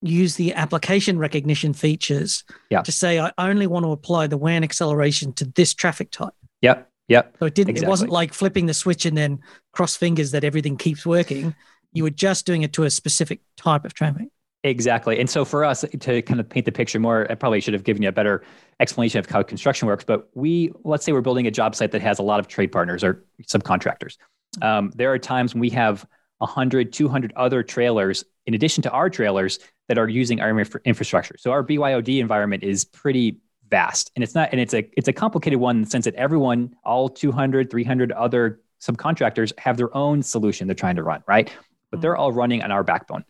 use 0.00 0.34
the 0.34 0.52
application 0.54 1.16
recognition 1.16 1.72
features 1.72 2.42
to 2.70 2.90
say, 2.90 3.20
I 3.20 3.30
only 3.38 3.68
want 3.68 3.84
to 3.84 3.92
apply 3.92 4.26
the 4.26 4.36
WAN 4.36 4.64
acceleration 4.64 5.32
to 5.34 5.44
this 5.44 5.72
traffic 5.72 6.10
type. 6.10 6.34
Yep. 6.60 6.91
Yep. 7.12 7.36
So 7.38 7.46
it 7.46 7.54
didn't. 7.54 7.70
Exactly. 7.70 7.86
It 7.86 7.90
wasn't 7.90 8.10
like 8.10 8.32
flipping 8.32 8.66
the 8.66 8.74
switch 8.74 9.04
and 9.04 9.16
then 9.16 9.40
cross 9.72 9.96
fingers 9.96 10.30
that 10.30 10.44
everything 10.44 10.76
keeps 10.76 11.04
working. 11.04 11.54
You 11.92 12.04
were 12.04 12.10
just 12.10 12.46
doing 12.46 12.62
it 12.62 12.72
to 12.74 12.84
a 12.84 12.90
specific 12.90 13.40
type 13.56 13.84
of 13.84 13.92
traffic. 13.92 14.28
Exactly. 14.64 15.18
And 15.18 15.28
so 15.28 15.44
for 15.44 15.64
us 15.64 15.84
to 16.00 16.22
kind 16.22 16.40
of 16.40 16.48
paint 16.48 16.66
the 16.66 16.72
picture 16.72 16.98
more, 17.00 17.26
I 17.30 17.34
probably 17.34 17.60
should 17.60 17.74
have 17.74 17.84
given 17.84 18.02
you 18.02 18.08
a 18.08 18.12
better 18.12 18.44
explanation 18.80 19.18
of 19.18 19.28
how 19.28 19.42
construction 19.42 19.88
works. 19.88 20.04
But 20.04 20.30
we, 20.34 20.72
let's 20.84 21.04
say 21.04 21.12
we're 21.12 21.20
building 21.20 21.46
a 21.46 21.50
job 21.50 21.74
site 21.74 21.90
that 21.90 22.00
has 22.00 22.18
a 22.18 22.22
lot 22.22 22.40
of 22.40 22.46
trade 22.46 22.70
partners 22.72 23.04
or 23.04 23.24
subcontractors. 23.42 24.16
Um, 24.62 24.92
there 24.94 25.12
are 25.12 25.18
times 25.18 25.52
when 25.52 25.60
we 25.60 25.70
have 25.70 26.06
100, 26.38 26.92
200 26.92 27.32
other 27.36 27.62
trailers 27.62 28.24
in 28.46 28.54
addition 28.54 28.82
to 28.82 28.90
our 28.90 29.10
trailers 29.10 29.58
that 29.88 29.98
are 29.98 30.08
using 30.08 30.40
our 30.40 30.56
infrastructure. 30.84 31.36
So 31.38 31.50
our 31.50 31.64
BYOD 31.64 32.20
environment 32.20 32.62
is 32.62 32.84
pretty 32.84 33.38
vast 33.72 34.12
and 34.14 34.22
it's 34.22 34.34
not 34.34 34.50
and 34.52 34.60
it's 34.60 34.74
a 34.74 34.86
it's 34.98 35.08
a 35.08 35.12
complicated 35.14 35.58
one 35.58 35.76
in 35.76 35.82
the 35.82 35.88
sense 35.88 36.04
that 36.04 36.14
everyone 36.14 36.76
all 36.84 37.08
200 37.08 37.70
300 37.70 38.12
other 38.12 38.60
subcontractors 38.82 39.58
have 39.58 39.78
their 39.78 39.96
own 39.96 40.22
solution 40.22 40.68
they're 40.68 40.74
trying 40.74 40.96
to 40.96 41.02
run 41.02 41.24
right? 41.26 41.50
But 41.90 42.02
they're 42.02 42.16
all 42.16 42.32
running 42.32 42.62
on 42.62 42.70
our 42.70 42.84
backbone. 42.84 43.24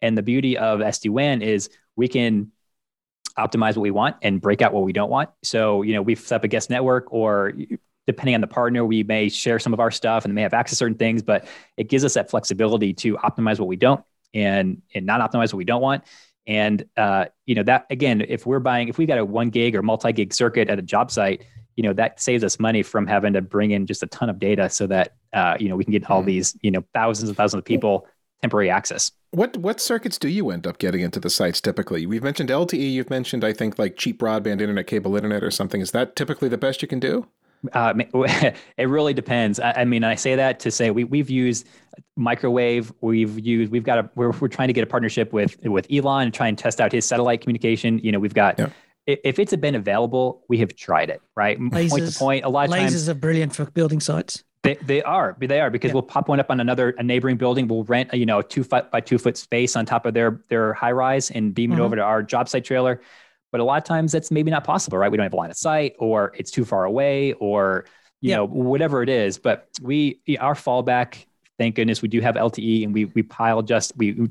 And 0.00 0.16
the 0.16 0.22
beauty 0.22 0.56
of 0.56 0.78
sd-wan 0.78 1.42
is 1.42 1.70
we 1.96 2.06
can 2.06 2.52
optimize 3.36 3.76
what 3.76 3.82
we 3.82 3.90
want 3.90 4.14
and 4.22 4.40
break 4.40 4.62
out 4.62 4.72
what 4.72 4.84
we 4.84 4.92
don't 4.92 5.10
want. 5.10 5.30
So 5.42 5.82
you 5.82 5.92
know 5.94 6.02
we've 6.02 6.20
set 6.20 6.36
up 6.36 6.44
a 6.44 6.48
guest 6.48 6.70
network 6.70 7.12
or 7.12 7.52
depending 8.06 8.36
on 8.36 8.40
the 8.40 8.46
partner 8.46 8.84
we 8.84 9.02
may 9.02 9.28
share 9.28 9.58
some 9.58 9.72
of 9.72 9.80
our 9.80 9.90
stuff 9.90 10.24
and 10.24 10.30
they 10.30 10.36
may 10.36 10.42
have 10.42 10.54
access 10.54 10.70
to 10.70 10.76
certain 10.76 10.96
things 10.98 11.20
but 11.22 11.46
it 11.76 11.88
gives 11.88 12.04
us 12.04 12.14
that 12.14 12.30
flexibility 12.30 12.92
to 12.94 13.16
optimize 13.16 13.58
what 13.58 13.68
we 13.68 13.76
don't 13.76 14.02
and 14.34 14.82
and 14.94 15.04
not 15.04 15.20
optimize 15.20 15.52
what 15.52 15.58
we 15.58 15.64
don't 15.64 15.82
want 15.82 16.04
and 16.46 16.84
uh, 16.96 17.26
you 17.46 17.54
know 17.54 17.62
that 17.64 17.86
again, 17.90 18.24
if 18.28 18.46
we're 18.46 18.60
buying, 18.60 18.88
if 18.88 18.98
we 18.98 19.06
got 19.06 19.18
a 19.18 19.24
one 19.24 19.50
gig 19.50 19.76
or 19.76 19.82
multi 19.82 20.12
gig 20.12 20.32
circuit 20.32 20.68
at 20.68 20.78
a 20.78 20.82
job 20.82 21.10
site, 21.10 21.44
you 21.76 21.82
know 21.82 21.92
that 21.92 22.20
saves 22.20 22.44
us 22.44 22.58
money 22.58 22.82
from 22.82 23.06
having 23.06 23.32
to 23.32 23.40
bring 23.42 23.70
in 23.70 23.86
just 23.86 24.02
a 24.02 24.06
ton 24.06 24.28
of 24.28 24.38
data 24.38 24.68
so 24.68 24.86
that 24.86 25.14
uh, 25.32 25.56
you 25.60 25.68
know 25.68 25.76
we 25.76 25.84
can 25.84 25.92
get 25.92 26.08
all 26.10 26.20
mm-hmm. 26.20 26.28
these 26.28 26.56
you 26.62 26.70
know 26.70 26.84
thousands 26.94 27.28
and 27.28 27.36
thousands 27.36 27.58
of 27.58 27.64
people 27.64 28.06
temporary 28.42 28.70
access. 28.70 29.12
What 29.32 29.56
what 29.58 29.80
circuits 29.80 30.18
do 30.18 30.28
you 30.28 30.50
end 30.50 30.66
up 30.66 30.78
getting 30.78 31.02
into 31.02 31.20
the 31.20 31.30
sites 31.30 31.60
typically? 31.60 32.06
We've 32.06 32.22
mentioned 32.22 32.48
LTE. 32.48 32.92
You've 32.92 33.10
mentioned 33.10 33.44
I 33.44 33.52
think 33.52 33.78
like 33.78 33.96
cheap 33.96 34.18
broadband 34.18 34.60
internet, 34.60 34.86
cable 34.86 35.14
internet, 35.16 35.44
or 35.44 35.50
something. 35.50 35.80
Is 35.80 35.92
that 35.92 36.16
typically 36.16 36.48
the 36.48 36.58
best 36.58 36.82
you 36.82 36.88
can 36.88 37.00
do? 37.00 37.26
Uh, 37.72 37.94
it 38.76 38.88
really 38.88 39.14
depends. 39.14 39.60
I, 39.60 39.72
I, 39.72 39.84
mean, 39.84 40.04
I 40.04 40.14
say 40.14 40.36
that 40.36 40.60
to 40.60 40.70
say 40.70 40.90
we 40.90 41.04
we've 41.04 41.30
used 41.30 41.66
microwave. 42.16 42.92
We've 43.00 43.38
used 43.38 43.70
we've 43.72 43.84
got 43.84 43.98
a 43.98 44.10
we're 44.14 44.30
we're 44.30 44.48
trying 44.48 44.68
to 44.68 44.74
get 44.74 44.84
a 44.84 44.86
partnership 44.86 45.32
with 45.32 45.58
with 45.64 45.86
Elon 45.90 46.24
and 46.24 46.34
try 46.34 46.48
and 46.48 46.56
test 46.56 46.80
out 46.80 46.92
his 46.92 47.06
satellite 47.06 47.40
communication. 47.42 47.98
You 47.98 48.12
know, 48.12 48.18
we've 48.18 48.34
got. 48.34 48.58
Yeah. 48.58 48.70
if 49.06 49.38
it's 49.38 49.54
been 49.56 49.74
available, 49.74 50.44
we 50.48 50.58
have 50.58 50.74
tried 50.76 51.10
it, 51.10 51.20
right? 51.36 51.58
Lasers, 51.58 51.90
point 51.90 52.12
to 52.12 52.18
point. 52.18 52.44
A 52.44 52.48
lot 52.48 52.68
of 52.68 52.74
lasers 52.74 52.78
times, 52.78 53.08
are 53.08 53.14
brilliant 53.14 53.54
for 53.54 53.64
building 53.66 54.00
sites. 54.00 54.44
They, 54.62 54.74
they 54.74 55.02
are 55.02 55.36
they 55.40 55.60
are 55.60 55.70
because 55.70 55.88
yeah. 55.88 55.94
we'll 55.94 56.02
pop 56.02 56.28
one 56.28 56.38
up 56.38 56.50
on 56.50 56.60
another 56.60 56.90
a 56.90 57.02
neighboring 57.02 57.38
building. 57.38 57.66
We'll 57.66 57.84
rent 57.84 58.10
a, 58.12 58.18
you 58.18 58.26
know 58.26 58.40
a 58.40 58.44
two 58.44 58.62
foot 58.62 58.90
by 58.90 59.00
two 59.00 59.16
foot 59.16 59.38
space 59.38 59.74
on 59.74 59.86
top 59.86 60.04
of 60.04 60.12
their 60.12 60.42
their 60.48 60.74
high 60.74 60.92
rise 60.92 61.30
and 61.30 61.54
beam 61.54 61.70
mm-hmm. 61.70 61.80
it 61.80 61.84
over 61.84 61.96
to 61.96 62.02
our 62.02 62.22
job 62.22 62.48
site 62.48 62.64
trailer. 62.64 63.00
But 63.52 63.60
a 63.60 63.64
lot 63.64 63.78
of 63.78 63.84
times 63.84 64.12
that's 64.12 64.30
maybe 64.30 64.50
not 64.50 64.64
possible, 64.64 64.98
right? 64.98 65.10
We 65.10 65.16
don't 65.16 65.24
have 65.24 65.32
a 65.32 65.36
line 65.36 65.50
of 65.50 65.56
sight, 65.56 65.94
or 65.98 66.32
it's 66.36 66.50
too 66.50 66.64
far 66.64 66.84
away, 66.84 67.32
or 67.34 67.84
you 68.20 68.30
yeah. 68.30 68.36
know 68.36 68.46
whatever 68.46 69.02
it 69.02 69.08
is. 69.08 69.38
But 69.38 69.68
we 69.82 70.20
our 70.38 70.54
fallback, 70.54 71.26
thank 71.58 71.74
goodness, 71.74 72.02
we 72.02 72.08
do 72.08 72.20
have 72.20 72.36
LTE, 72.36 72.84
and 72.84 72.94
we 72.94 73.06
we 73.06 73.22
pile 73.22 73.62
just 73.62 73.96
we 73.96 74.28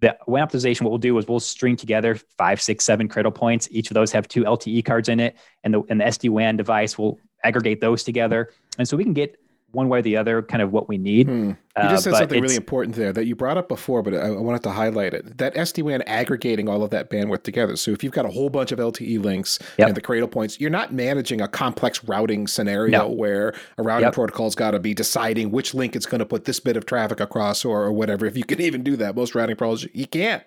the 0.00 0.16
WAN 0.26 0.46
optimization, 0.46 0.82
what 0.82 0.90
we'll 0.90 0.98
do 0.98 1.16
is 1.18 1.28
we'll 1.28 1.40
string 1.40 1.76
together 1.76 2.16
five, 2.38 2.60
six, 2.60 2.84
seven 2.84 3.08
Cradlepoints. 3.08 3.68
Each 3.70 3.90
of 3.90 3.94
those 3.94 4.10
have 4.12 4.26
two 4.28 4.44
LTE 4.44 4.84
cards 4.84 5.08
in 5.08 5.20
it, 5.20 5.36
and 5.62 5.74
the 5.74 5.82
and 5.88 6.00
the 6.00 6.04
SD 6.04 6.30
WAN 6.30 6.56
device 6.56 6.98
will 6.98 7.18
aggregate 7.44 7.80
those 7.80 8.02
together, 8.02 8.50
and 8.78 8.88
so 8.88 8.96
we 8.96 9.04
can 9.04 9.12
get 9.12 9.36
one 9.72 9.88
way 9.88 10.00
or 10.00 10.02
the 10.02 10.16
other 10.16 10.42
kind 10.42 10.62
of 10.62 10.72
what 10.72 10.88
we 10.88 10.98
need. 10.98 11.28
Hmm. 11.28 11.52
You 11.84 11.90
just 11.90 12.06
uh, 12.06 12.10
said 12.10 12.18
something 12.18 12.42
really 12.42 12.56
important 12.56 12.96
there 12.96 13.12
that 13.12 13.26
you 13.26 13.34
brought 13.34 13.56
up 13.56 13.68
before, 13.68 14.02
but 14.02 14.14
I, 14.14 14.28
I 14.28 14.30
wanted 14.30 14.62
to 14.64 14.70
highlight 14.70 15.14
it. 15.14 15.38
That 15.38 15.54
SD 15.54 15.82
WAN 15.82 16.02
aggregating 16.02 16.68
all 16.68 16.82
of 16.82 16.90
that 16.90 17.10
bandwidth 17.10 17.42
together. 17.42 17.76
So 17.76 17.90
if 17.92 18.04
you've 18.04 18.12
got 18.12 18.26
a 18.26 18.30
whole 18.30 18.50
bunch 18.50 18.72
of 18.72 18.78
LTE 18.78 19.22
links 19.22 19.58
yep. 19.78 19.88
and 19.88 19.96
the 19.96 20.02
Cradlepoints, 20.02 20.60
you're 20.60 20.70
not 20.70 20.92
managing 20.92 21.40
a 21.40 21.48
complex 21.48 22.04
routing 22.04 22.46
scenario 22.46 22.90
no. 22.90 23.08
where 23.08 23.54
a 23.78 23.82
routing 23.82 24.06
yep. 24.06 24.14
protocol's 24.14 24.54
got 24.54 24.72
to 24.72 24.78
be 24.78 24.94
deciding 24.94 25.50
which 25.50 25.74
link 25.74 25.96
it's 25.96 26.06
going 26.06 26.18
to 26.18 26.26
put 26.26 26.44
this 26.44 26.60
bit 26.60 26.76
of 26.76 26.86
traffic 26.86 27.20
across 27.20 27.64
or, 27.64 27.82
or 27.82 27.92
whatever. 27.92 28.26
If 28.26 28.36
you 28.36 28.44
can 28.44 28.60
even 28.60 28.82
do 28.82 28.96
that, 28.96 29.16
most 29.16 29.34
routing 29.34 29.56
protocols 29.56 29.86
you 29.92 30.06
can't. 30.06 30.42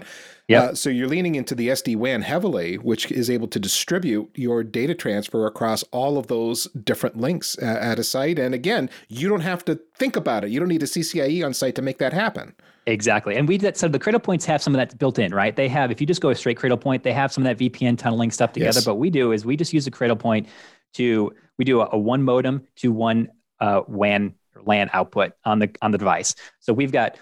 Yeah. 0.47 0.63
Uh, 0.63 0.75
so 0.75 0.89
you're 0.89 1.07
leaning 1.07 1.35
into 1.35 1.55
the 1.55 1.69
SD 1.69 1.95
WAN 1.95 2.21
heavily, 2.21 2.75
which 2.75 3.09
is 3.11 3.29
able 3.29 3.47
to 3.47 3.59
distribute 3.59 4.29
your 4.35 4.63
data 4.63 4.93
transfer 4.93 5.47
across 5.47 5.83
all 5.91 6.17
of 6.17 6.27
those 6.27 6.65
different 6.71 7.17
links 7.17 7.57
uh, 7.61 7.65
at 7.65 7.97
a 7.97 8.03
site. 8.03 8.39
And 8.39 8.53
again, 8.53 8.89
you 9.07 9.29
don't 9.29 9.41
have 9.41 9.63
to 9.65 9.79
think 10.03 10.17
about 10.17 10.43
it. 10.43 10.51
You 10.51 10.59
don't 10.59 10.67
need 10.67 10.83
a 10.83 10.85
CCIE 10.85 11.45
on 11.45 11.53
site 11.53 11.75
to 11.75 11.81
make 11.81 11.97
that 11.99 12.11
happen. 12.11 12.53
Exactly. 12.87 13.37
And 13.37 13.47
we 13.47 13.57
did 13.57 13.77
so 13.77 13.87
the 13.87 13.97
Cradlepoints 13.97 14.43
have 14.43 14.61
some 14.61 14.75
of 14.75 14.77
that 14.79 14.97
built 14.97 15.17
in, 15.17 15.33
right? 15.33 15.55
They 15.55 15.69
have, 15.69 15.91
if 15.91 16.01
you 16.01 16.07
just 16.07 16.19
go 16.19 16.29
a 16.29 16.35
straight 16.35 16.59
Cradlepoint, 16.59 17.03
they 17.03 17.13
have 17.13 17.31
some 17.31 17.45
of 17.45 17.57
that 17.57 17.63
VPN 17.63 17.97
tunneling 17.97 18.29
stuff 18.29 18.51
together. 18.51 18.79
Yes. 18.79 18.85
But 18.85 18.95
we 18.95 19.09
do 19.09 19.31
is 19.31 19.45
we 19.45 19.55
just 19.55 19.71
use 19.71 19.85
the 19.85 19.91
Cradlepoint 19.91 20.47
to 20.95 21.33
we 21.57 21.63
do 21.63 21.79
a, 21.79 21.89
a 21.93 21.97
one 21.97 22.21
modem 22.21 22.67
to 22.77 22.91
one 22.91 23.29
uh, 23.61 23.83
WAN 23.87 24.35
LAN 24.65 24.89
output 24.91 25.31
on 25.45 25.59
the 25.59 25.73
on 25.81 25.91
the 25.91 25.97
device. 25.97 26.35
So 26.59 26.73
we've 26.73 26.91
got 26.91 27.17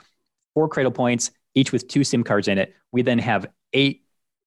four 0.55 0.67
Cradlepoints 0.67 1.29
each 1.53 1.71
with 1.71 1.87
two 1.87 2.03
SIM 2.03 2.23
cards 2.23 2.47
in 2.47 2.57
it. 2.57 2.73
We 2.91 3.03
then 3.03 3.19
have 3.19 3.45
eight 3.73 4.03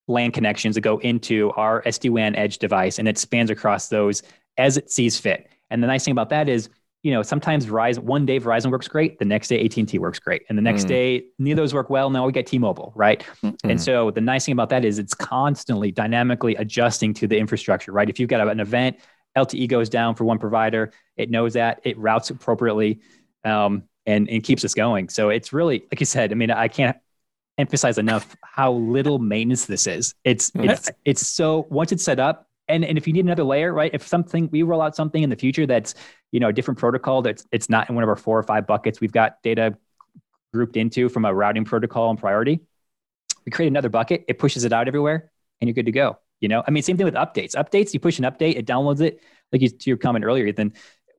LAN 0.09 0.32
connections 0.32 0.74
that 0.74 0.80
go 0.80 0.99
into 0.99 1.53
our 1.53 1.82
SD 1.82 2.11
WAN 2.11 2.35
edge 2.35 2.59
device, 2.59 2.99
and 2.99 3.07
it 3.07 3.16
spans 3.16 3.51
across 3.51 3.89
those 3.89 4.24
as 4.59 4.76
it 4.76 4.91
sees 4.91 5.20
fit. 5.20 5.49
And 5.70 5.80
the 5.80 5.87
nice 5.87 6.05
thing 6.05 6.12
about 6.12 6.30
that 6.30 6.49
is, 6.49 6.68
you 7.05 7.12
know, 7.12 7.22
sometimes 7.22 7.66
Verizon, 7.66 8.00
one 8.00 8.24
day 8.24 8.40
Verizon 8.40 8.70
works 8.70 8.88
great, 8.88 9.18
the 9.18 9.26
next 9.26 9.48
day 9.48 9.62
AT&T 9.62 9.98
works 9.98 10.18
great, 10.18 10.42
and 10.48 10.57
the 10.57 10.62
next 10.62 10.84
mm. 10.84 10.88
day 10.88 11.24
neither 11.38 11.61
of 11.61 11.64
those 11.64 11.74
work 11.74 11.90
well. 11.90 12.09
Now 12.09 12.24
we 12.24 12.32
get 12.32 12.46
T-Mobile, 12.46 12.92
right? 12.96 13.24
mm 13.44 13.55
And 13.62 13.80
so 13.80 14.11
the 14.11 14.22
nice 14.22 14.46
thing 14.46 14.55
about 14.55 14.70
that 14.70 14.86
is 14.86 14.98
it's 14.98 15.14
constantly 15.14 15.92
dynamically 15.92 16.57
adjusting 16.57 17.12
to 17.14 17.28
the 17.28 17.38
infrastructure, 17.38 17.92
right? 17.92 18.09
If 18.09 18.18
you've 18.18 18.30
got 18.30 18.48
an 18.48 18.59
event, 18.59 18.96
LTE 19.36 19.68
goes 19.68 19.90
down 19.90 20.14
for 20.14 20.24
one 20.24 20.38
provider, 20.38 20.92
it 21.18 21.30
knows 21.30 21.52
that, 21.52 21.80
it 21.84 21.98
routes 21.98 22.30
appropriately. 22.30 23.00
Um, 23.44 23.84
and 24.07 24.28
and 24.28 24.42
keeps 24.42 24.64
us 24.64 24.74
going. 24.74 25.09
So 25.09 25.30
it's 25.30 25.52
really 25.52 25.84
like 25.90 26.00
you 26.00 26.07
said. 26.07 26.30
I 26.30 26.34
mean, 26.34 26.50
I 26.50 26.68
can't 26.68 26.96
emphasize 27.59 27.98
enough 27.98 28.36
how 28.42 28.72
little 28.72 29.18
maintenance 29.18 29.66
this 29.66 29.86
is. 29.86 30.14
It's 30.24 30.50
it's 30.55 30.90
it's 31.05 31.26
so 31.26 31.66
once 31.70 31.92
it's 31.92 32.05
set 32.05 32.20
up, 32.20 32.46
and 32.68 32.84
and 32.84 32.98
if 32.98 33.06
you 33.06 33.12
need 33.12 33.24
another 33.24 33.44
layer, 33.44 33.72
right? 33.72 33.90
If 33.92 34.06
something 34.06 34.48
we 34.50 34.62
roll 34.62 34.80
out 34.80 34.96
something 34.96 35.22
in 35.22 35.30
the 35.30 35.36
future 35.36 35.66
that's 35.66 35.94
you 36.32 36.40
know 36.40 36.48
a 36.48 36.52
different 36.52 36.78
protocol 36.78 37.22
that's 37.22 37.46
it's 37.52 37.68
not 37.68 37.88
in 37.88 37.94
one 37.94 38.04
of 38.04 38.08
our 38.08 38.16
four 38.16 38.38
or 38.38 38.42
five 38.42 38.66
buckets 38.66 39.00
we've 39.00 39.12
got 39.12 39.42
data 39.42 39.76
grouped 40.52 40.76
into 40.76 41.08
from 41.08 41.24
a 41.24 41.34
routing 41.34 41.64
protocol 41.64 42.10
and 42.10 42.18
priority. 42.18 42.60
We 43.44 43.50
create 43.50 43.68
another 43.68 43.88
bucket, 43.88 44.24
it 44.28 44.38
pushes 44.38 44.64
it 44.64 44.72
out 44.72 44.88
everywhere, 44.88 45.30
and 45.60 45.68
you're 45.68 45.74
good 45.74 45.86
to 45.86 45.92
go. 45.92 46.18
You 46.40 46.48
know, 46.48 46.62
I 46.66 46.70
mean, 46.70 46.82
same 46.82 46.96
thing 46.96 47.06
with 47.06 47.14
updates. 47.14 47.54
Updates, 47.54 47.92
you 47.92 48.00
push 48.00 48.18
an 48.18 48.24
update, 48.24 48.56
it 48.56 48.66
downloads 48.66 49.00
it. 49.00 49.20
Like 49.52 49.62
you, 49.62 49.68
to 49.68 49.90
your 49.90 49.96
comment 49.96 50.24
earlier, 50.24 50.46
Ethan, 50.46 50.72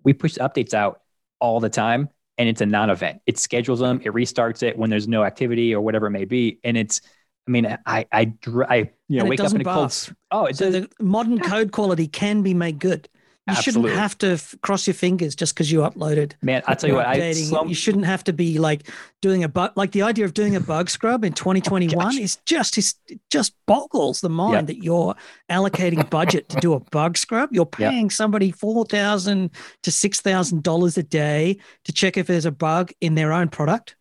we 0.04 0.14
push 0.14 0.38
updates 0.38 0.74
out 0.74 1.02
all 1.40 1.60
the 1.60 1.70
time 1.70 2.10
and 2.38 2.50
it's 2.50 2.62
a 2.62 2.66
non-event. 2.66 3.22
It 3.26 3.38
schedules 3.38 3.80
them, 3.80 4.02
it 4.04 4.14
restarts 4.14 4.64
it 4.64 4.78
when 4.78 4.90
there's 4.90 5.08
no 5.08 5.24
activity 5.24 5.74
or 5.74 5.82
whatever 5.82 6.08
it 6.08 6.12
may 6.12 6.26
be, 6.26 6.60
and 6.64 6.78
it's. 6.78 7.02
I 7.48 7.52
mean, 7.52 7.78
I 7.86 8.06
I 8.12 8.34
I 8.68 8.90
you 9.08 9.20
know 9.20 9.26
wake 9.26 9.40
up 9.40 9.54
in 9.54 9.62
a 9.62 9.64
cold. 9.64 10.14
Oh, 10.32 10.46
it's 10.46 10.60
so 10.60 10.72
the 10.72 10.90
modern 11.00 11.40
code 11.40 11.72
quality 11.72 12.08
can 12.08 12.42
be 12.42 12.54
made 12.54 12.80
good. 12.80 13.08
You 13.48 13.52
Absolutely. 13.52 13.92
shouldn't 13.92 14.02
have 14.02 14.18
to 14.20 14.28
f- 14.32 14.56
cross 14.62 14.88
your 14.88 14.96
fingers 14.96 15.36
just 15.36 15.54
because 15.54 15.72
you 15.72 15.82
uploaded. 15.82 16.34
Man, 16.42 16.64
I 16.66 16.74
tell 16.74 16.90
you 16.90 16.96
what, 16.96 17.06
I 17.06 17.32
slump- 17.34 17.70
you 17.70 17.76
shouldn't 17.76 18.06
have 18.06 18.24
to 18.24 18.34
be 18.34 18.58
like 18.58 18.90
doing 19.22 19.44
a 19.44 19.48
bug. 19.48 19.74
Like 19.76 19.92
the 19.92 20.02
idea 20.02 20.26
of 20.26 20.34
doing 20.34 20.56
a 20.56 20.60
bug 20.60 20.90
scrub 20.90 21.24
in 21.24 21.34
2021 21.34 21.96
oh 22.04 22.20
is 22.20 22.38
just 22.48 22.76
is 22.80 22.96
just 23.30 23.54
boggles 23.68 24.22
the 24.22 24.30
mind 24.30 24.54
yep. 24.54 24.66
that 24.68 24.84
you're 24.84 25.14
allocating 25.52 26.10
budget 26.10 26.50
to 26.50 26.60
do 26.60 26.74
a 26.74 26.80
bug 26.80 27.20
scrub. 27.20 27.50
You're 27.52 27.68
paying 27.68 28.06
yep. 28.06 28.12
somebody 28.14 28.50
four 28.50 28.84
thousand 28.84 29.52
to 29.84 29.92
six 29.92 30.22
thousand 30.22 30.64
dollars 30.64 30.98
a 30.98 31.04
day 31.04 31.60
to 31.84 31.94
check 31.94 32.18
if 32.18 32.26
there's 32.26 32.48
a 32.48 32.52
bug 32.52 32.94
in 33.00 33.14
their 33.14 33.32
own 33.32 33.50
product. 33.50 33.96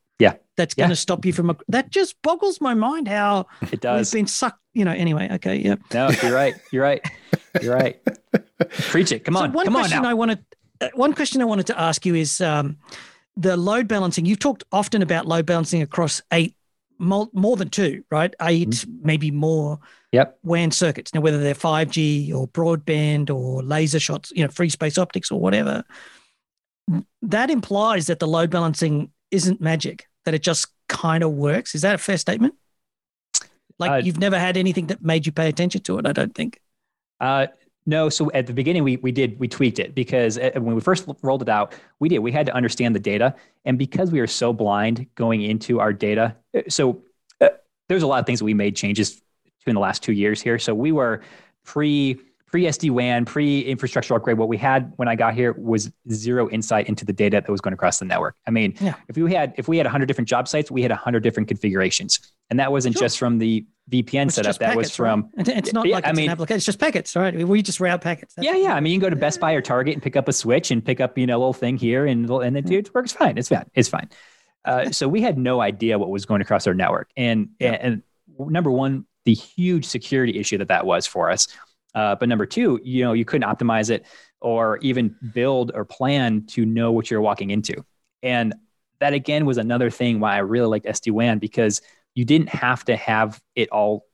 Yeah, 0.57 0.63
that's 0.63 0.75
going 0.75 0.91
to 0.91 0.97
stop 0.97 1.25
you 1.25 1.33
from 1.33 1.51
a. 1.51 1.57
That 1.69 1.91
just 1.91 2.21
boggles 2.23 2.61
my 2.61 2.75
mind 2.75 3.09
how 3.09 3.47
it 3.73 3.81
does. 3.81 4.13
We've 4.13 4.21
been 4.21 4.27
sucked. 4.27 4.61
You 4.73 4.85
know. 4.85 4.93
Anyway, 4.93 5.29
okay, 5.33 5.57
yeah. 5.57 5.77
No, 5.93 6.11
you're 6.23 6.35
right. 6.35 6.55
You're 6.73 6.83
right. 6.83 7.05
You're 7.61 7.75
right. 7.75 8.01
Preach 8.71 9.13
it. 9.13 9.25
Come 9.25 9.37
on. 9.37 9.51
So 9.51 9.57
one 9.57 9.67
Come 9.67 9.75
question 9.75 9.99
on 9.99 10.03
now. 10.05 10.11
I 10.11 10.15
wanted, 10.15 10.45
uh, 10.81 10.89
one 10.95 11.13
question 11.13 11.41
I 11.43 11.45
wanted 11.45 11.67
to 11.69 11.81
ask 11.81 12.05
you 12.05 12.15
is 12.15 12.41
um, 12.41 12.79
the 13.37 13.57
load 13.57 13.89
balancing. 13.89 14.27
You've 14.27 14.39
talked 14.39 14.65
often 14.73 15.03
about 15.03 15.27
load 15.27 15.47
balancing 15.47 15.83
across 15.83 16.23
eight, 16.33 16.57
more, 16.99 17.29
more 17.33 17.57
than 17.57 17.71
two, 17.71 18.05
right? 18.11 18.35
8 18.41 18.69
mm-hmm. 18.69 18.91
maybe 19.03 19.31
more. 19.31 19.79
Yep. 20.13 20.39
WAN 20.45 20.71
circuits. 20.71 21.13
Now, 21.13 21.21
whether 21.21 21.39
they're 21.39 21.55
5G 21.55 22.33
or 22.33 22.47
broadband 22.47 23.31
or 23.35 23.63
laser 23.63 23.99
shots, 23.99 24.33
you 24.35 24.45
know, 24.45 24.51
free 24.51 24.69
space 24.69 24.97
optics 24.97 25.31
or 25.33 25.41
whatever, 25.41 25.85
that 27.23 27.51
implies 27.51 28.07
that 28.07 28.21
the 28.21 28.29
load 28.29 28.51
balancing 28.51 29.11
isn't 29.31 29.61
magic, 29.61 30.07
that 30.25 30.35
it 30.35 30.43
just 30.43 30.67
kind 30.89 31.23
of 31.23 31.33
works. 31.33 31.75
Is 31.75 31.83
that 31.83 31.95
a 31.95 31.99
fair 31.99 32.19
statement? 32.19 32.55
Like 33.79 33.91
uh, 33.91 33.97
you've 33.97 34.19
never 34.19 34.39
had 34.39 34.57
anything 34.57 34.87
that 34.89 35.03
made 35.03 35.27
you 35.27 35.33
pay 35.33 35.49
attention 35.49 35.83
to 35.83 35.99
it, 35.99 36.07
I 36.07 36.13
don't 36.13 36.35
think. 36.35 36.61
Uh, 37.21 37.47
no, 37.87 38.09
so 38.09 38.31
at 38.33 38.47
the 38.47 38.53
beginning 38.53 38.83
we 38.83 38.97
we 38.99 39.13
did 39.13 39.39
we 39.39 39.47
tweaked 39.47 39.79
it 39.79 39.95
because 39.95 40.39
uh, 40.39 40.53
when 40.55 40.75
we 40.75 40.81
first 40.81 41.07
rolled 41.23 41.43
it 41.43 41.49
out, 41.49 41.75
we 41.99 42.09
did 42.09 42.21
we 42.21 42.33
had 42.33 42.47
to 42.47 42.55
understand 42.55 42.95
the 42.95 43.01
data, 43.01 43.35
and 43.65 43.79
because 43.79 44.11
we 44.11 44.21
were 44.21 44.27
so 44.27 44.53
blind 44.53 45.07
going 45.17 45.43
into 45.43 45.81
our 45.81 45.93
data, 45.93 46.35
uh, 46.57 46.63
so 46.69 47.03
uh, 47.41 47.49
there's 47.89 48.03
a 48.03 48.07
lot 48.07 48.21
of 48.21 48.27
things 48.27 48.39
that 48.39 48.45
we 48.47 48.55
made 48.55 48.75
changes 48.75 49.17
to 49.17 49.23
in 49.67 49.75
the 49.75 49.81
last 49.81 50.03
two 50.03 50.13
years 50.13 50.41
here. 50.41 50.59
So 50.59 50.75
we 50.75 50.93
were 50.93 51.21
pre 51.65 52.19
pre 52.47 52.65
SD 52.65 52.91
WAN, 52.91 53.25
pre 53.25 53.61
infrastructure 53.61 54.15
upgrade. 54.15 54.39
What 54.39 54.49
we 54.49 54.57
had 54.57 54.93
when 54.97 55.09
I 55.09 55.17
got 55.17 55.35
here 55.35 55.53
was 55.53 55.91
zero 56.11 56.49
insight 56.51 56.89
into 56.89 57.05
the 57.05 57.13
data 57.13 57.41
that 57.41 57.51
was 57.51 57.61
going 57.61 57.75
across 57.75 57.99
the 57.99 58.05
network. 58.05 58.37
I 58.47 58.51
mean, 58.51 58.75
yeah. 58.81 58.95
if 59.09 59.17
we 59.17 59.33
had 59.33 59.55
if 59.57 59.69
we 59.69 59.77
had 59.77 59.87
100 59.87 60.07
different 60.07 60.29
job 60.29 60.49
sites, 60.49 60.71
we 60.71 60.83
had 60.83 60.91
100 60.91 61.23
different 61.23 61.49
configurations, 61.49 62.21
and 62.51 62.59
that 62.61 62.71
wasn't 62.71 62.95
sure. 62.95 63.03
just 63.03 63.19
from 63.19 63.39
the 63.39 63.67
VPN 63.91 64.27
it's 64.27 64.37
setup. 64.37 64.59
That 64.59 64.69
packets, 64.69 64.77
was 64.77 64.97
from. 64.97 65.31
Right? 65.37 65.49
It's 65.49 65.73
not 65.73 65.87
yeah, 65.87 65.97
like 65.97 66.05
it's 66.05 66.11
I 66.11 66.13
mean, 66.13 66.27
an 66.27 66.33
application. 66.33 66.57
It's 66.57 66.67
just 66.67 66.79
packets, 66.79 67.17
right? 67.17 67.47
We 67.47 67.63
just 67.63 67.81
route 67.81 68.01
packets. 68.01 68.35
That's 68.35 68.47
yeah, 68.47 68.55
yeah. 68.55 68.75
I 68.75 68.81
mean, 68.81 68.93
you 68.93 69.01
can 69.01 69.07
go 69.07 69.11
to 69.11 69.17
Best 69.17 69.41
Buy 69.41 69.53
or 69.53 69.61
Target 69.61 69.95
and 69.95 70.03
pick 70.03 70.17
up 70.17 70.29
a 70.29 70.33
switch 70.33 70.71
and 70.71 70.85
pick 70.85 71.01
up, 71.01 71.19
you 71.19 71.27
know, 71.27 71.37
a 71.37 71.41
little 71.41 71.53
thing 71.53 71.77
here, 71.77 72.07
and 72.07 72.29
and 72.31 72.57
it, 72.57 72.71
it 72.71 72.95
works 72.95 73.13
fine. 73.13 73.37
It's 73.39 73.49
fine. 73.49 73.69
It's 73.75 73.89
fine. 73.89 74.09
Uh, 74.65 74.91
so 74.91 75.07
we 75.07 75.21
had 75.21 75.37
no 75.37 75.61
idea 75.61 75.99
what 75.99 76.09
was 76.09 76.25
going 76.25 76.41
across 76.41 76.67
our 76.67 76.75
network, 76.75 77.11
and 77.17 77.51
yeah. 77.59 77.73
and 77.73 78.03
number 78.39 78.71
one, 78.71 79.07
the 79.25 79.35
huge 79.35 79.85
security 79.85 80.39
issue 80.39 80.59
that 80.59 80.69
that 80.69 80.87
was 80.87 81.07
for 81.07 81.31
us. 81.31 81.49
Uh, 81.95 82.15
but 82.17 82.29
number 82.29 82.47
two, 82.47 82.81
you 82.83 83.05
know, 83.05 83.13
you 83.13 83.25
couldn't 83.25 83.49
optimize 83.49 83.91
it 83.91 84.07
or 84.41 84.79
even 84.79 85.15
build 85.33 85.73
or 85.75 85.85
plan 85.85 86.45
to 86.47 86.67
know 86.67 86.93
what 86.93 87.11
you're 87.11 87.21
walking 87.21 87.51
into. 87.51 87.85
And 88.23 88.55
that 89.01 89.13
again 89.13 89.47
was 89.47 89.59
another 89.59 89.91
thing 89.91 90.21
why 90.21 90.35
I 90.35 90.39
really 90.39 90.67
liked 90.67 90.87
SD 90.87 91.13
WAN 91.13 91.39
because 91.39 91.81
you 92.15 92.25
didn't 92.25 92.49
have 92.49 92.85
to 92.87 92.97
have 92.97 93.41
it 93.55 93.69
all 93.71 94.07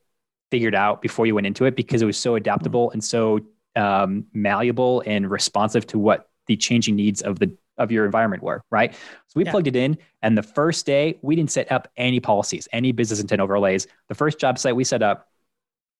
figured 0.50 0.74
out 0.74 1.00
before 1.00 1.26
you 1.26 1.34
went 1.34 1.46
into 1.46 1.64
it 1.64 1.76
because 1.76 2.02
it 2.02 2.06
was 2.06 2.16
so 2.16 2.34
adaptable 2.34 2.90
and 2.90 3.02
so 3.02 3.40
um, 3.76 4.26
malleable 4.32 5.02
and 5.06 5.30
responsive 5.30 5.86
to 5.86 5.98
what 5.98 6.28
the 6.46 6.56
changing 6.56 6.96
needs 6.96 7.22
of 7.22 7.38
the 7.38 7.56
of 7.78 7.90
your 7.90 8.04
environment 8.04 8.42
were 8.42 8.62
right 8.70 8.92
so 8.92 9.32
we 9.36 9.44
yeah. 9.44 9.50
plugged 9.50 9.66
it 9.66 9.76
in 9.76 9.96
and 10.20 10.36
the 10.36 10.42
first 10.42 10.84
day 10.84 11.18
we 11.22 11.34
didn't 11.34 11.50
set 11.50 11.70
up 11.72 11.88
any 11.96 12.20
policies 12.20 12.68
any 12.72 12.92
business 12.92 13.20
intent 13.20 13.40
overlays 13.40 13.86
the 14.08 14.14
first 14.14 14.38
job 14.38 14.58
site 14.58 14.76
we 14.76 14.84
set 14.84 15.02
up 15.02 15.28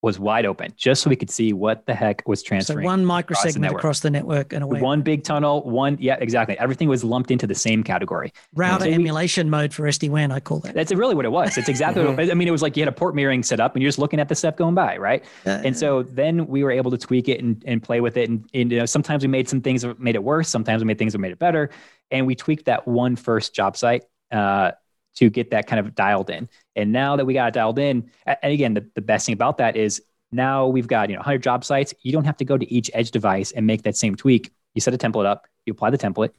was 0.03 0.19
wide 0.19 0.47
open 0.47 0.73
just 0.77 1.03
so 1.03 1.11
we 1.11 1.17
could 1.17 1.31
see 1.31 1.53
what 1.53 1.85
the 1.87 1.95
heck 1.95 2.27
was 2.27 2.43
transferring. 2.43 2.85
So 2.85 2.87
one 2.87 3.05
microsegment 3.05 3.67
across, 3.67 3.81
across 3.81 4.01
the 4.01 4.11
network 4.11 4.53
and 4.53 4.65
away. 4.65 4.81
One 4.81 5.03
big 5.03 5.25
tunnel, 5.25 5.63
one, 5.63 5.99
yeah, 6.01 6.17
exactly. 6.21 6.59
Everything 6.59 6.89
was 6.89 7.05
lumped 7.05 7.31
into 7.31 7.47
the 7.47 7.55
same 7.55 7.83
category. 7.83 8.33
Router 8.55 8.87
so 8.87 8.91
emulation 8.91 9.49
we, 9.49 9.51
mode 9.51 9.75
for 9.75 9.83
SD-WAN, 9.85 10.33
I 10.33 10.41
call 10.41 10.61
that. 10.61 10.75
That's 10.75 10.93
really 10.93 11.15
what 11.15 11.27
it 11.27 11.33
was. 11.33 11.59
It's 11.59 11.69
exactly 11.69 12.05
what, 12.05 12.19
I 12.19 12.35
mean, 12.35 12.49
it 12.49 12.53
was 12.53 12.63
like 12.63 12.77
you 12.77 12.83
had 12.83 12.89
a 12.89 12.93
port 12.93 13.15
mirroring 13.15 13.43
set 13.43 13.61
up 13.61 13.75
and 13.75 13.83
you're 13.83 13.89
just 13.89 13.99
looking 13.99 14.21
at 14.21 14.29
the 14.29 14.35
stuff 14.35 14.57
going 14.57 14.75
by, 14.75 14.97
right? 14.97 15.23
Uh, 15.45 15.61
and 15.65 15.77
so 15.77 16.03
then 16.03 16.47
we 16.47 16.65
were 16.65 16.71
able 16.71 16.91
to 16.91 16.99
tweak 16.99 17.29
it 17.29 17.41
and, 17.41 17.63
and 17.67 17.83
play 17.83 18.01
with 18.01 18.17
it. 18.17 18.31
And, 18.31 18.49
and 18.55 18.73
you 18.73 18.79
know, 18.79 18.87
sometimes 18.87 19.23
we 19.23 19.29
made 19.29 19.49
some 19.49 19.61
things 19.61 19.83
that 19.83 20.01
made 20.01 20.15
it 20.15 20.25
worse. 20.25 20.49
Sometimes 20.49 20.83
we 20.83 20.87
made 20.87 20.99
things 20.99 21.13
that 21.13 21.19
made 21.19 21.33
it 21.33 21.39
better. 21.39 21.71
And 22.11 22.27
we 22.27 22.35
tweaked 22.35 22.65
that 22.65 22.89
one 22.89 23.17
first 23.17 23.55
job 23.55 23.77
site 23.77 24.05
uh, 24.33 24.73
to 25.17 25.31
get 25.31 25.51
that 25.51 25.67
kind 25.67 25.81
of 25.81 25.95
dialed 25.95 26.31
in. 26.31 26.49
And 26.77 26.93
now 26.93 27.17
that 27.17 27.25
we 27.25 27.35
got 27.35 27.49
it 27.49 27.55
dialed 27.55 27.79
in, 27.79 28.11
and 28.27 28.53
again, 28.53 28.75
the, 28.75 28.87
the 28.95 29.01
best 29.01 29.27
thing 29.27 29.33
about 29.33 29.59
that 29.59 29.77
is 29.77 30.03
now 30.33 30.67
we've 30.67 30.87
got 30.87 31.09
you 31.09 31.17
know 31.17 31.21
100 31.21 31.43
job 31.43 31.65
sites. 31.65 31.95
You 32.03 32.13
don't 32.13 32.25
have 32.25 32.37
to 32.39 32.45
go 32.45 32.57
to 32.57 32.73
each 32.73 32.91
edge 32.95 33.11
device 33.11 33.53
and 33.53 33.67
make 33.67 33.83
that 33.83 33.97
same 33.97 34.15
tweak. 34.15 34.53
You 34.75 34.81
set 34.81 34.95
a 34.95 34.99
template 34.99 35.27
up, 35.27 35.47
you 35.67 35.73
apply 35.73 35.91
the 35.91 35.99
template, 35.99 36.31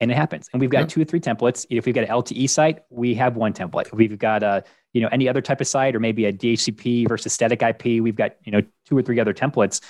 and 0.00 0.10
it 0.10 0.16
happens. 0.16 0.48
And 0.52 0.60
we've 0.60 0.70
got 0.70 0.88
two 0.88 1.00
or 1.00 1.04
three 1.04 1.20
templates. 1.20 1.64
If 1.70 1.86
we've 1.86 1.94
got 1.94 2.04
an 2.04 2.10
LTE 2.10 2.50
site, 2.50 2.80
we 2.90 3.14
have 3.14 3.36
one 3.36 3.52
template. 3.52 3.86
If 3.86 3.94
we've 3.94 4.18
got 4.18 4.42
a 4.42 4.64
you 4.92 5.00
know 5.00 5.08
any 5.12 5.28
other 5.28 5.40
type 5.40 5.60
of 5.60 5.66
site 5.66 5.94
or 5.94 6.00
maybe 6.00 6.24
a 6.26 6.32
DHCP 6.32 7.08
versus 7.08 7.32
static 7.32 7.62
IP, 7.62 8.02
we've 8.02 8.16
got 8.16 8.36
you 8.44 8.52
know 8.52 8.62
two 8.86 8.96
or 8.96 9.02
three 9.02 9.20
other 9.20 9.34
templates. 9.34 9.80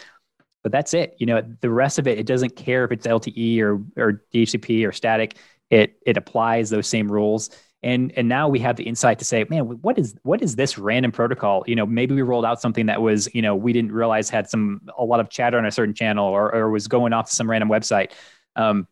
But 0.63 0.73
that's 0.73 0.95
it. 0.95 1.15
You 1.19 1.27
know 1.27 1.43
the 1.61 1.71
rest 1.71 1.99
of 1.99 2.07
it, 2.07 2.19
it 2.19 2.27
doesn't 2.27 2.57
care 2.57 2.85
if 2.85 2.93
it's 2.93 3.07
LTE 3.07 3.61
or 3.61 3.83
or 3.97 4.23
DHCP 4.35 4.87
or 4.87 4.93
static. 4.93 5.37
It 5.71 5.99
it 6.05 6.17
applies 6.17 6.71
those 6.71 6.87
same 6.87 7.11
rules 7.11 7.51
and 7.83 8.13
and 8.17 8.29
now 8.29 8.49
we 8.49 8.59
have 8.59 8.77
the 8.77 8.85
insight 8.85 9.19
to 9.19 9.25
say 9.25 9.45
man 9.51 9.65
what 9.83 9.99
is 9.99 10.15
what 10.23 10.43
is 10.43 10.57
this 10.57 10.79
random 10.79 11.13
protocol? 11.13 11.65
You 11.67 11.77
know 11.77 11.87
maybe 11.87 12.15
we 12.15 12.23
rolled 12.23 12.45
out 12.45 12.61
something 12.61 12.87
that 12.87 13.03
was 13.03 13.29
you 13.35 13.43
know 13.43 13.55
we 13.55 13.73
didn't 13.73 13.93
realize 13.93 14.31
had 14.31 14.49
some 14.49 14.81
a 14.97 15.05
lot 15.05 15.21
of 15.21 15.29
chatter 15.29 15.59
on 15.59 15.67
a 15.67 15.71
certain 15.71 15.95
channel 15.95 16.27
or, 16.27 16.55
or 16.55 16.71
was 16.71 16.89
going 16.89 17.13
off 17.13 17.29
to 17.31 17.37
some 17.37 17.51
random 17.51 17.69
website. 17.69 18.13
Um, 18.57 18.89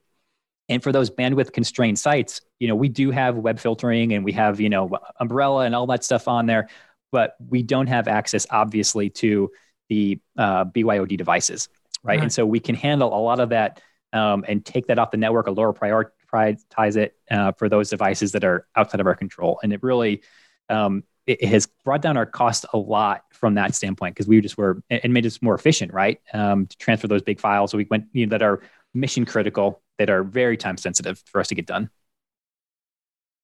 and 0.69 0.83
for 0.83 0.93
those 0.93 1.11
bandwidth 1.11 1.53
constrained 1.53 1.99
sites 1.99 2.41
you 2.59 2.69
know 2.69 2.75
we 2.75 2.89
do 2.89 3.11
have 3.11 3.37
web 3.37 3.59
filtering 3.59 4.13
and 4.13 4.25
we 4.25 4.33
have 4.33 4.61
you 4.61 4.69
know 4.69 4.91
umbrella 5.21 5.65
and 5.65 5.75
all 5.75 5.87
that 5.87 6.05
stuff 6.05 6.29
on 6.29 6.47
there 6.47 6.69
but 7.13 7.37
we 7.49 7.63
don't 7.63 7.87
have 7.87 8.09
access 8.09 8.47
obviously 8.51 9.09
to 9.11 9.51
the 9.89 10.19
uh, 10.39 10.65
byod 10.65 11.17
devices 11.17 11.69
right? 12.03 12.15
right. 12.17 12.23
and 12.23 12.33
so 12.33 12.47
we 12.47 12.61
can 12.61 12.75
handle 12.75 13.09
a 13.09 13.21
lot 13.21 13.41
of 13.41 13.51
that 13.51 13.81
um, 14.13 14.45
and 14.47 14.65
take 14.65 14.87
that 14.87 14.99
off 14.99 15.11
the 15.11 15.17
network 15.17 15.47
a 15.47 15.51
lower 15.51 15.73
priority 15.73 16.11
prioritize 16.35 16.97
it 16.97 17.17
uh, 17.31 17.53
for 17.53 17.69
those 17.69 17.91
devices 17.91 18.33
that 18.33 18.45
are 18.45 18.67
outside 18.77 19.01
of 19.01 19.07
our 19.07 19.15
control. 19.15 19.61
And 19.63 19.73
it 19.73 19.83
really 19.83 20.23
um, 20.69 21.05
it, 21.27 21.45
has 21.45 21.69
brought 21.85 22.03
down 22.03 22.17
our 22.17 22.27
cost 22.27 22.67
a 22.73 22.79
lot 22.79 23.25
from 23.31 23.55
that 23.55 23.75
standpoint 23.75 24.15
because 24.15 24.27
we 24.27 24.41
just 24.41 24.59
were 24.59 24.83
and 24.91 25.13
made 25.13 25.27
us 25.27 25.41
more 25.41 25.55
efficient, 25.55 25.93
right? 25.93 26.21
Um, 26.33 26.67
to 26.67 26.77
transfer 26.77 27.09
those 27.09 27.23
big 27.23 27.41
files. 27.41 27.71
So 27.71 27.79
we 27.79 27.87
went 27.91 28.07
you 28.13 28.27
know, 28.27 28.31
that 28.31 28.43
are 28.43 28.63
mission 28.93 29.25
critical, 29.25 29.83
that 29.99 30.11
are 30.11 30.23
very 30.23 30.57
time 30.57 30.77
sensitive 30.77 31.23
for 31.27 31.41
us 31.41 31.49
to 31.49 31.55
get 31.55 31.67
done. 31.67 31.91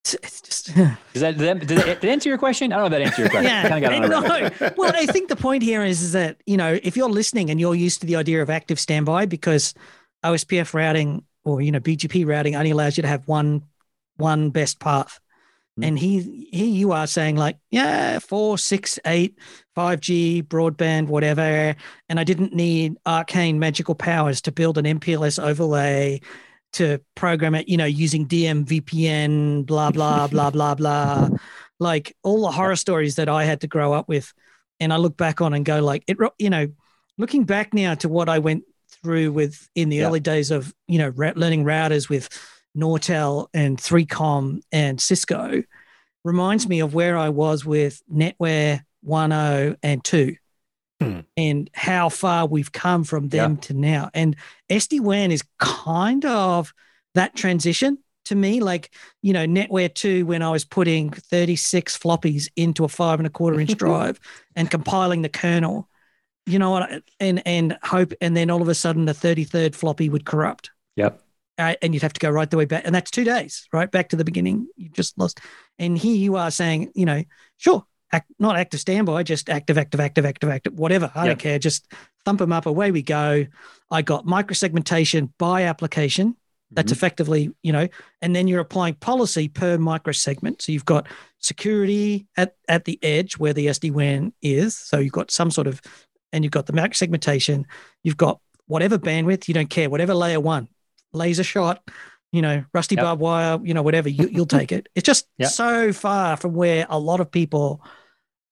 It's 0.05 0.41
just. 0.41 0.75
Does 1.13 1.23
that, 1.23 1.37
does 1.37 1.47
that, 1.47 1.67
does 1.67 1.85
that 1.85 2.05
answer 2.05 2.29
your 2.29 2.39
question? 2.39 2.73
I 2.73 2.77
don't 2.77 2.91
know 2.91 2.97
if 2.97 3.03
that 3.03 3.07
answer 3.09 3.23
your 3.23 3.31
question. 3.31 3.51
yeah. 3.51 4.51
no. 4.61 4.71
Well, 4.77 4.93
I 4.95 5.07
think 5.07 5.29
the 5.29 5.37
point 5.37 5.63
here 5.63 5.85
is, 5.85 6.01
is 6.01 6.13
that, 6.13 6.41
you 6.47 6.57
know, 6.57 6.79
if 6.83 6.97
you're 6.97 7.09
listening 7.09 7.51
and 7.51 7.61
you're 7.61 7.75
used 7.75 8.01
to 8.01 8.07
the 8.07 8.17
idea 8.17 8.41
of 8.41 8.49
active 8.49 8.79
standby 8.79 9.27
because 9.27 9.75
OSPF 10.25 10.73
routing 10.73 11.25
or 11.45 11.61
you 11.61 11.73
know 11.73 11.81
BGP 11.81 12.27
routing 12.27 12.57
only 12.57 12.71
allows 12.71 12.97
you 12.97 13.03
to 13.03 13.09
have 13.09 13.27
one 13.27 13.63
one 14.17 14.51
best 14.51 14.79
path. 14.79 15.19
Mm. 15.79 15.87
And 15.87 15.99
he 15.99 16.49
here 16.53 16.67
you 16.67 16.93
are 16.93 17.07
saying 17.07 17.37
like, 17.37 17.59
yeah, 17.71 18.19
four, 18.19 18.59
six, 18.59 18.99
eight, 19.07 19.37
5G, 19.77 20.47
broadband, 20.47 21.09
whatever. 21.09 21.75
And 22.09 22.21
I 22.21 22.25
didn't 22.25 22.55
need 22.55 22.97
arcane 23.07 23.59
magical 23.59 23.95
powers 23.95 24.41
to 24.43 24.53
build 24.53 24.79
an 24.79 24.85
MPLS 24.85 25.43
overlay 25.43 26.21
to 26.75 27.01
program 27.17 27.55
it, 27.55 27.69
you 27.69 27.77
know, 27.77 27.85
using 27.85 28.27
DM 28.27 28.65
VPN, 28.65 29.67
blah, 29.67 29.91
blah, 29.91 30.27
blah, 30.29 30.51
blah, 30.51 30.75
blah. 30.75 31.29
Like 31.79 32.17
all 32.23 32.43
the 32.43 32.53
horror 32.53 32.77
stories 32.77 33.17
that 33.17 33.29
I 33.29 33.45
had 33.45 33.63
to 33.63 33.67
grow 33.67 33.93
up 33.93 34.09
with. 34.09 34.33
And 34.79 34.93
I 34.93 34.97
look 34.97 35.17
back 35.17 35.41
on 35.41 35.53
and 35.53 35.65
go 35.65 35.81
like 35.81 36.05
it, 36.07 36.17
you 36.39 36.51
know, 36.51 36.69
looking 37.19 37.45
back 37.45 37.75
now 37.75 37.95
to 37.97 38.09
what 38.09 38.29
I 38.29 38.39
went 38.39 38.65
through 39.03 39.33
with 39.33 39.69
in 39.75 39.89
the 39.89 39.97
yeah. 39.97 40.07
early 40.07 40.21
days 40.21 40.51
of 40.51 40.75
you 40.89 40.99
know 40.99 41.13
learning 41.17 41.65
routers 41.65 42.09
with 42.09 42.29
Nortel 42.77 43.49
and 43.53 43.79
3Com 43.79 44.61
and 44.73 45.01
Cisco 45.01 45.63
reminds 46.25 46.69
me 46.69 46.81
of 46.81 46.95
where 46.95 47.17
I 47.17 47.31
was 47.31 47.65
with 47.65 48.03
NetWare 48.13 48.83
1.0 49.07 49.77
and 49.83 50.05
2 50.05 50.37
hmm. 51.01 51.21
and 51.37 51.71
how 51.75 52.09
far 52.09 52.47
we've 52.47 52.73
come 52.73 53.05
from 53.05 53.29
them 53.29 53.55
yeah. 53.55 53.61
to 53.61 53.75
now. 53.75 54.11
And 54.15 54.37
SD 54.69 55.01
WAN 55.01 55.33
is 55.33 55.43
kind 55.59 56.25
of 56.25 56.73
that 57.15 57.35
transition 57.35 57.99
to 58.27 58.35
me. 58.35 58.61
Like, 58.61 58.95
you 59.23 59.33
know, 59.33 59.47
NetWare 59.47 59.95
2, 59.95 60.27
when 60.27 60.43
I 60.43 60.51
was 60.51 60.65
putting 60.65 61.11
36 61.11 61.99
floppies 61.99 62.49
into 62.57 62.85
a 62.85 62.89
five 62.89 63.19
and 63.19 63.27
a 63.27 63.31
quarter 63.31 63.61
inch 63.61 63.77
drive 63.77 64.21
and 64.55 64.71
compiling 64.71 65.23
the 65.23 65.29
kernel 65.29 65.89
you 66.47 66.59
know 66.59 66.71
what, 66.71 67.03
and 67.19 67.43
and 67.47 67.79
hope, 67.83 68.13
and 68.21 68.37
then 68.37 68.51
all 68.51 68.63
of 68.63 68.69
a 68.69 68.75
sudden 68.75 69.05
the 69.05 69.13
33rd 69.13 69.75
floppy 69.75 70.09
would 70.09 70.25
corrupt. 70.25 70.71
Yep. 70.97 71.21
Uh, 71.59 71.75
and 71.83 71.93
you'd 71.93 72.03
have 72.03 72.15
to 72.15 72.21
go 72.21 72.31
right 72.31 72.51
the 72.51 72.57
way 72.57 72.65
back, 72.65 72.83
and 72.87 72.95
that's 72.95 73.11
two 73.11 73.25
days, 73.25 73.69
right 73.73 73.91
back 73.91 74.09
to 74.09 74.17
the 74.17 74.25
beginning. 74.25 74.67
You 74.77 74.89
just 74.89 75.19
lost, 75.19 75.41
and 75.79 75.97
here 75.97 76.17
you 76.17 76.37
are 76.37 76.51
saying, 76.51 76.93
you 76.95 77.05
know, 77.05 77.23
sure, 77.59 77.85
act, 78.13 78.31
not 78.39 78.57
active 78.57 78.81
standby, 78.81 79.23
just 79.23 79.51
active, 79.51 79.77
active, 79.77 80.01
active, 80.01 80.25
active, 80.25 80.49
active, 80.49 80.79
whatever. 80.79 81.11
I 81.15 81.27
yep. 81.27 81.27
don't 81.27 81.39
care. 81.39 81.59
Just 81.59 81.93
thump 82.25 82.39
them 82.39 82.53
up. 82.53 82.67
Away 82.67 82.91
we 82.91 83.03
go. 83.03 83.47
I 83.91 84.03
got 84.03 84.27
microsegmentation 84.27 85.31
by 85.39 85.65
application. 85.65 86.37
That's 86.73 86.93
mm-hmm. 86.93 86.99
effectively, 86.99 87.51
you 87.63 87.73
know, 87.73 87.89
and 88.23 88.35
then 88.35 88.47
you're 88.47 88.61
applying 88.61 88.95
policy 88.95 89.49
per 89.49 89.77
microsegment. 89.77 90.63
So 90.63 90.73
you've 90.73 90.85
got 90.85 91.09
security 91.39 92.27
at, 92.37 92.55
at 92.69 92.85
the 92.85 92.99
edge 93.03 93.39
where 93.39 93.53
the 93.53 93.67
SD 93.67 93.91
WAN 93.91 94.33
is. 94.41 94.77
So 94.77 94.99
you've 94.99 95.13
got 95.13 95.33
some 95.33 95.51
sort 95.51 95.67
of 95.67 95.81
and 96.33 96.45
you've 96.45 96.53
got 96.53 96.67
the 96.67 96.73
MAC 96.73 96.95
segmentation, 96.95 97.67
you've 98.03 98.17
got 98.17 98.41
whatever 98.67 98.99
bandwidth, 98.99 99.49
you 99.49 99.55
don't 99.55 99.71
care, 99.71 99.91
whatever 99.91 100.15
layer 100.15 100.41
one, 100.41 100.69
laser 101.13 101.43
shot, 101.43 101.83
you 102.33 102.43
know, 102.43 102.65
rusty 102.73 102.95
yep. 102.95 103.05
barbed 103.05 103.21
wire, 103.21 103.59
you 103.63 103.75
know, 103.75 103.83
whatever, 103.83 104.09
you, 104.09 104.31
will 104.33 104.47
take 104.47 104.73
it. 104.73 104.89
It's 104.95 105.05
just 105.05 105.27
yep. 105.39 105.51
so 105.51 105.93
far 105.93 106.37
from 106.37 106.55
where 106.55 106.87
a 106.89 106.99
lot 106.99 107.21
of 107.21 107.31
people 107.31 107.83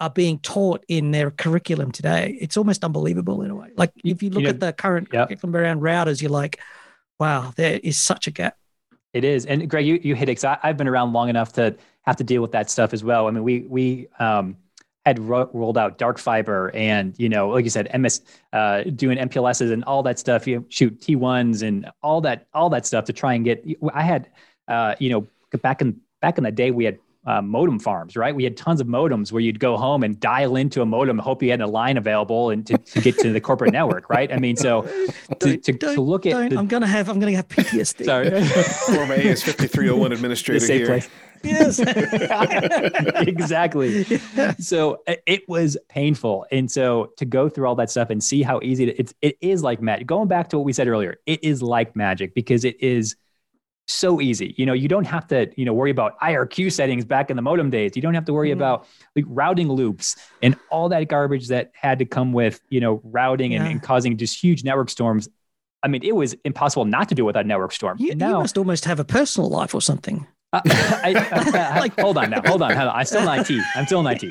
are 0.00 0.10
being 0.10 0.38
taught 0.40 0.84
in 0.88 1.10
their 1.10 1.30
curriculum 1.30 1.92
today. 1.92 2.36
It's 2.40 2.56
almost 2.56 2.84
unbelievable 2.84 3.42
in 3.42 3.50
a 3.50 3.54
way. 3.54 3.70
Like 3.76 3.92
if 4.04 4.22
you 4.22 4.30
look 4.30 4.40
you 4.40 4.44
know, 4.44 4.50
at 4.50 4.60
the 4.60 4.72
current 4.72 5.08
yep. 5.12 5.28
curriculum 5.28 5.56
around 5.56 5.80
routers, 5.80 6.20
you're 6.20 6.30
like, 6.30 6.60
wow, 7.18 7.52
there 7.56 7.80
is 7.82 7.96
such 7.96 8.26
a 8.26 8.30
gap. 8.30 8.56
It 9.12 9.24
is. 9.24 9.46
And 9.46 9.68
Greg, 9.68 9.86
you, 9.86 9.98
you 10.02 10.14
hit 10.14 10.28
it. 10.28 10.44
I've 10.44 10.76
been 10.76 10.88
around 10.88 11.12
long 11.12 11.28
enough 11.28 11.52
to 11.54 11.76
have 12.02 12.16
to 12.16 12.24
deal 12.24 12.42
with 12.42 12.52
that 12.52 12.70
stuff 12.70 12.92
as 12.92 13.02
well. 13.02 13.26
I 13.26 13.30
mean, 13.30 13.42
we, 13.42 13.60
we, 13.60 14.08
um, 14.18 14.56
had 15.08 15.18
ro- 15.18 15.50
rolled 15.52 15.76
out 15.76 15.98
dark 15.98 16.18
fiber 16.18 16.70
and 16.74 17.14
you 17.18 17.28
know 17.28 17.48
like 17.48 17.64
you 17.64 17.70
said 17.70 17.90
ms 17.98 18.22
uh, 18.52 18.82
doing 18.94 19.18
mpls's 19.18 19.70
and 19.70 19.84
all 19.84 20.02
that 20.02 20.18
stuff 20.18 20.46
you 20.46 20.64
shoot 20.68 21.00
t1s 21.00 21.62
and 21.62 21.90
all 22.02 22.20
that 22.20 22.46
all 22.54 22.70
that 22.70 22.86
stuff 22.86 23.04
to 23.04 23.12
try 23.12 23.34
and 23.34 23.44
get 23.44 23.64
i 23.94 24.02
had 24.02 24.30
uh, 24.68 24.94
you 24.98 25.10
know 25.10 25.26
back 25.62 25.80
in 25.80 25.98
back 26.20 26.38
in 26.38 26.44
the 26.44 26.52
day 26.52 26.70
we 26.70 26.84
had 26.84 26.98
uh, 27.28 27.42
modem 27.42 27.78
farms, 27.78 28.16
right? 28.16 28.34
We 28.34 28.42
had 28.42 28.56
tons 28.56 28.80
of 28.80 28.86
modems 28.86 29.32
where 29.32 29.40
you'd 29.40 29.60
go 29.60 29.76
home 29.76 30.02
and 30.02 30.18
dial 30.18 30.56
into 30.56 30.80
a 30.80 30.86
modem, 30.86 31.18
hope 31.18 31.42
you 31.42 31.50
had 31.50 31.60
a 31.60 31.66
line 31.66 31.98
available, 31.98 32.48
and 32.48 32.66
to, 32.66 32.78
to 32.78 33.00
get 33.02 33.18
to 33.18 33.32
the 33.32 33.40
corporate 33.40 33.72
network, 33.72 34.08
right? 34.08 34.32
I 34.32 34.38
mean, 34.38 34.56
so 34.56 34.82
to, 35.40 35.58
to, 35.58 35.72
to 35.74 36.00
look 36.00 36.24
at, 36.24 36.50
the, 36.50 36.56
I'm 36.56 36.66
gonna 36.66 36.86
have, 36.86 37.10
I'm 37.10 37.20
gonna 37.20 37.36
have 37.36 37.46
PTSD. 37.48 38.06
Sorry, 38.06 38.30
former 38.96 39.14
AS 39.14 39.42
5301 39.42 40.12
administrator 40.12 40.72
here. 40.72 40.86
Place. 40.86 41.08
Yes, 41.42 41.78
exactly. 43.26 44.04
So 44.58 45.02
it 45.06 45.48
was 45.48 45.76
painful, 45.88 46.46
and 46.50 46.70
so 46.70 47.12
to 47.16 47.24
go 47.24 47.48
through 47.48 47.66
all 47.66 47.74
that 47.76 47.90
stuff 47.90 48.10
and 48.10 48.22
see 48.22 48.42
how 48.42 48.60
easy 48.62 48.88
it, 48.88 48.96
it's, 48.98 49.14
it 49.22 49.36
is 49.40 49.62
like 49.62 49.80
magic. 49.80 50.06
Going 50.06 50.28
back 50.28 50.48
to 50.50 50.58
what 50.58 50.64
we 50.64 50.72
said 50.72 50.88
earlier, 50.88 51.16
it 51.26 51.42
is 51.42 51.62
like 51.62 51.96
magic 51.96 52.34
because 52.34 52.64
it 52.64 52.80
is 52.82 53.16
so 53.88 54.20
easy. 54.20 54.54
You 54.56 54.66
know, 54.66 54.74
you 54.74 54.86
don't 54.86 55.06
have 55.06 55.26
to, 55.28 55.50
you 55.56 55.64
know, 55.64 55.72
worry 55.72 55.90
about 55.90 56.18
IRQ 56.20 56.70
settings 56.72 57.04
back 57.04 57.30
in 57.30 57.36
the 57.36 57.42
modem 57.42 57.70
days. 57.70 57.96
You 57.96 58.02
don't 58.02 58.14
have 58.14 58.26
to 58.26 58.32
worry 58.32 58.50
mm-hmm. 58.50 58.60
about 58.60 58.86
like 59.16 59.24
routing 59.26 59.68
loops 59.68 60.16
and 60.42 60.56
all 60.70 60.90
that 60.90 61.08
garbage 61.08 61.48
that 61.48 61.72
had 61.74 61.98
to 61.98 62.04
come 62.04 62.32
with, 62.32 62.60
you 62.68 62.80
know, 62.80 63.00
routing 63.02 63.52
yeah. 63.52 63.62
and, 63.62 63.72
and, 63.72 63.82
causing 63.82 64.16
just 64.16 64.40
huge 64.40 64.62
network 64.62 64.90
storms. 64.90 65.28
I 65.82 65.88
mean, 65.88 66.02
it 66.02 66.14
was 66.14 66.34
impossible 66.44 66.84
not 66.84 67.08
to 67.08 67.14
do 67.14 67.24
without 67.24 67.44
a 67.44 67.48
network 67.48 67.72
storm. 67.72 67.96
You, 67.98 68.14
now, 68.14 68.28
you 68.28 68.38
must 68.38 68.58
almost 68.58 68.84
have 68.84 69.00
a 69.00 69.04
personal 69.04 69.48
life 69.48 69.74
or 69.74 69.80
something. 69.80 70.26
Uh, 70.52 70.60
I, 70.66 71.76
like, 71.80 71.98
hold 71.98 72.18
on 72.18 72.30
now, 72.30 72.42
hold 72.44 72.62
on, 72.62 72.74
hold 72.74 72.88
on. 72.88 72.96
I'm 72.96 73.04
still 73.04 73.28
in 73.28 73.40
IT. 73.40 73.50
I'm 73.74 73.86
still 73.86 74.06
in 74.06 74.06
IT. 74.06 74.24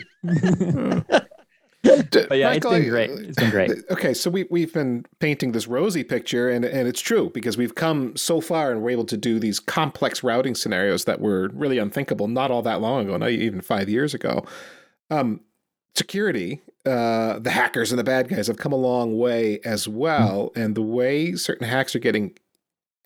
but 2.30 2.38
yeah, 2.38 2.50
Michael, 2.50 2.74
it's 2.74 2.84
been 2.84 2.90
great. 2.90 3.10
It's 3.10 3.40
been 3.40 3.50
great. 3.50 3.72
Okay, 3.90 4.14
so 4.14 4.30
we 4.30 4.46
we've 4.50 4.74
been 4.74 5.06
painting 5.20 5.52
this 5.52 5.68
rosy 5.68 6.04
picture, 6.04 6.50
and 6.50 6.66
and 6.66 6.88
it's 6.88 7.02
true 7.02 7.30
because 7.34 7.58
we've 7.58 7.76
come 7.76 8.16
so 8.16 8.42
far 8.42 8.72
and 8.72 8.82
we're 8.82 8.90
able 8.92 9.06
to 9.06 9.18
do 9.18 9.40
these 9.40 9.60
complex 9.60 10.24
routing 10.24 10.56
scenarios 10.56 11.06
that 11.06 11.22
were 11.22 11.50
really 11.54 11.78
unthinkable 11.78 12.28
not 12.28 12.52
all 12.52 12.62
that 12.64 12.82
long 12.82 13.06
ago, 13.06 13.18
not 13.18 13.30
even 13.30 13.62
five 13.62 13.90
years 13.90 14.14
ago. 14.14 14.46
Um, 15.10 15.42
security, 15.96 16.62
uh, 16.86 17.40
the 17.40 17.52
hackers 17.52 17.92
and 17.92 18.00
the 18.00 18.04
bad 18.04 18.30
guys 18.30 18.48
have 18.48 18.58
come 18.58 18.72
a 18.72 18.78
long 18.78 19.18
way 19.18 19.60
as 19.66 19.88
well. 19.88 20.48
Mm-hmm. 20.50 20.60
And 20.62 20.76
the 20.76 20.82
way 20.82 21.34
certain 21.34 21.68
hacks 21.68 21.96
are 21.96 22.00
getting 22.00 22.38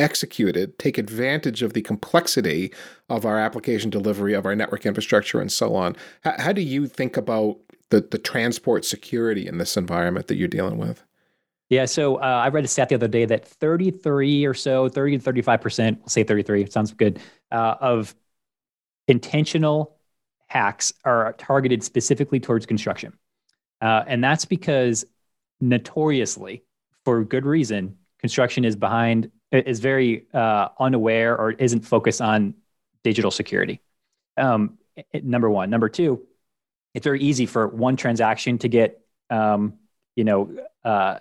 executed 0.01 0.77
take 0.79 0.97
advantage 0.97 1.61
of 1.61 1.73
the 1.73 1.81
complexity 1.81 2.73
of 3.09 3.25
our 3.25 3.39
application 3.39 3.89
delivery, 3.89 4.33
of 4.33 4.45
our 4.45 4.55
network 4.55 4.85
infrastructure, 4.85 5.39
and 5.39 5.51
so 5.51 5.75
on. 5.75 5.95
How, 6.23 6.35
how 6.37 6.51
do 6.51 6.61
you 6.61 6.87
think 6.87 7.15
about 7.17 7.57
the, 7.89 8.01
the 8.01 8.17
transport 8.17 8.83
security 8.83 9.47
in 9.47 9.57
this 9.57 9.77
environment 9.77 10.27
that 10.27 10.35
you're 10.35 10.47
dealing 10.47 10.77
with? 10.77 11.03
Yeah, 11.69 11.85
so 11.85 12.17
uh, 12.17 12.41
I 12.43 12.49
read 12.49 12.65
a 12.65 12.67
stat 12.67 12.89
the 12.89 12.95
other 12.95 13.07
day 13.07 13.23
that 13.25 13.47
33 13.47 14.45
or 14.45 14.53
so, 14.53 14.89
30 14.89 15.19
to 15.19 15.23
35 15.23 15.61
percent, 15.61 15.99
we'll 15.99 16.09
say 16.09 16.23
33, 16.23 16.69
sounds 16.69 16.91
good, 16.91 17.19
uh, 17.51 17.75
of 17.79 18.13
intentional 19.07 19.97
hacks 20.47 20.91
are 21.05 21.33
targeted 21.37 21.81
specifically 21.81 22.41
towards 22.41 22.65
construction. 22.65 23.13
Uh, 23.79 24.03
and 24.05 24.21
that's 24.21 24.43
because 24.43 25.05
notoriously, 25.61 26.63
for 27.05 27.23
good 27.23 27.45
reason, 27.45 27.95
construction 28.19 28.65
is 28.65 28.75
behind, 28.75 29.31
is 29.51 29.79
very 29.79 30.27
uh, 30.33 30.69
unaware 30.79 31.37
or 31.37 31.51
isn't 31.51 31.81
focused 31.81 32.21
on 32.21 32.55
digital 33.03 33.31
security. 33.31 33.81
Um, 34.37 34.77
number 35.13 35.49
one. 35.49 35.69
Number 35.69 35.89
two, 35.89 36.25
it's 36.93 37.03
very 37.03 37.21
easy 37.21 37.45
for 37.45 37.67
one 37.67 37.95
transaction 37.95 38.57
to 38.59 38.67
get, 38.67 39.01
um, 39.29 39.75
you 40.15 40.23
know, 40.23 40.57
uh, 40.83 41.19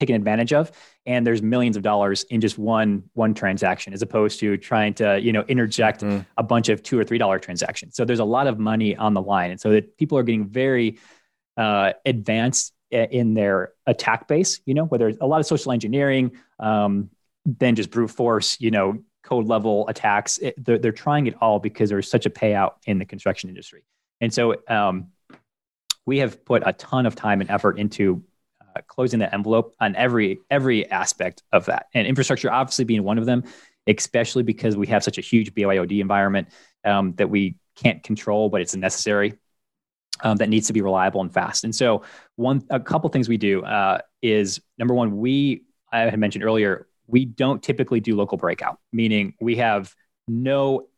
taken 0.00 0.14
advantage 0.14 0.52
of 0.52 0.70
and 1.06 1.26
there's 1.26 1.40
millions 1.40 1.76
of 1.76 1.82
dollars 1.82 2.24
in 2.24 2.40
just 2.40 2.58
one 2.58 3.02
one 3.14 3.32
transaction 3.32 3.92
as 3.92 4.02
opposed 4.02 4.38
to 4.40 4.56
trying 4.56 4.92
to 4.92 5.18
you 5.20 5.32
know 5.32 5.42
interject 5.48 6.02
mm. 6.02 6.24
a 6.36 6.42
bunch 6.42 6.68
of 6.68 6.82
two 6.82 6.98
or 6.98 7.04
three 7.04 7.18
dollar 7.18 7.38
transactions 7.38 7.96
so 7.96 8.04
there's 8.04 8.18
a 8.18 8.24
lot 8.24 8.46
of 8.46 8.58
money 8.58 8.94
on 8.96 9.14
the 9.14 9.22
line 9.22 9.50
and 9.50 9.60
so 9.60 9.70
that 9.70 9.96
people 9.96 10.18
are 10.18 10.22
getting 10.22 10.46
very 10.46 10.98
uh, 11.56 11.92
advanced 12.04 12.74
in 12.90 13.34
their 13.34 13.72
attack 13.86 14.28
base 14.28 14.60
you 14.66 14.74
know 14.74 14.84
whether 14.84 15.08
it's 15.08 15.18
a 15.20 15.26
lot 15.26 15.40
of 15.40 15.46
social 15.46 15.72
engineering 15.72 16.30
um, 16.60 17.08
then 17.46 17.74
just 17.74 17.90
brute 17.90 18.10
force 18.10 18.60
you 18.60 18.70
know 18.70 18.98
code 19.22 19.46
level 19.46 19.88
attacks 19.88 20.38
it, 20.38 20.54
they're, 20.62 20.78
they're 20.78 20.92
trying 20.92 21.26
it 21.26 21.34
all 21.40 21.58
because 21.58 21.88
there's 21.88 22.10
such 22.10 22.26
a 22.26 22.30
payout 22.30 22.74
in 22.86 22.98
the 22.98 23.04
construction 23.04 23.48
industry 23.48 23.84
and 24.20 24.32
so 24.32 24.56
um, 24.68 25.08
we 26.06 26.18
have 26.18 26.44
put 26.44 26.62
a 26.64 26.72
ton 26.72 27.04
of 27.04 27.14
time 27.14 27.40
and 27.40 27.50
effort 27.50 27.78
into 27.78 28.22
uh, 28.60 28.80
closing 28.86 29.18
the 29.18 29.32
envelope 29.34 29.74
on 29.80 29.94
every 29.96 30.38
every 30.50 30.88
aspect 30.90 31.42
of 31.52 31.66
that, 31.66 31.86
and 31.92 32.06
infrastructure 32.06 32.50
obviously 32.50 32.84
being 32.84 33.02
one 33.02 33.18
of 33.18 33.26
them, 33.26 33.44
especially 33.86 34.44
because 34.44 34.76
we 34.76 34.86
have 34.86 35.04
such 35.04 35.18
a 35.18 35.20
huge 35.20 35.52
BYOD 35.54 36.00
environment 36.00 36.48
um, 36.84 37.12
that 37.16 37.28
we 37.28 37.56
can't 37.74 38.02
control, 38.02 38.48
but 38.48 38.60
it's 38.60 38.74
necessary. 38.74 39.34
Um, 40.22 40.38
that 40.38 40.48
needs 40.48 40.68
to 40.68 40.72
be 40.72 40.80
reliable 40.80 41.20
and 41.20 41.30
fast. 41.30 41.64
And 41.64 41.74
so, 41.74 42.02
one 42.36 42.64
a 42.70 42.80
couple 42.80 43.10
things 43.10 43.28
we 43.28 43.36
do 43.36 43.62
uh, 43.62 43.98
is 44.22 44.62
number 44.78 44.94
one, 44.94 45.18
we 45.18 45.64
I 45.92 46.00
had 46.00 46.18
mentioned 46.18 46.42
earlier 46.42 46.86
we 47.06 47.24
don't 47.24 47.62
typically 47.62 48.00
do 48.00 48.16
local 48.16 48.38
breakout, 48.38 48.78
meaning 48.92 49.34
we 49.40 49.56
have 49.56 49.94
no. 50.28 50.88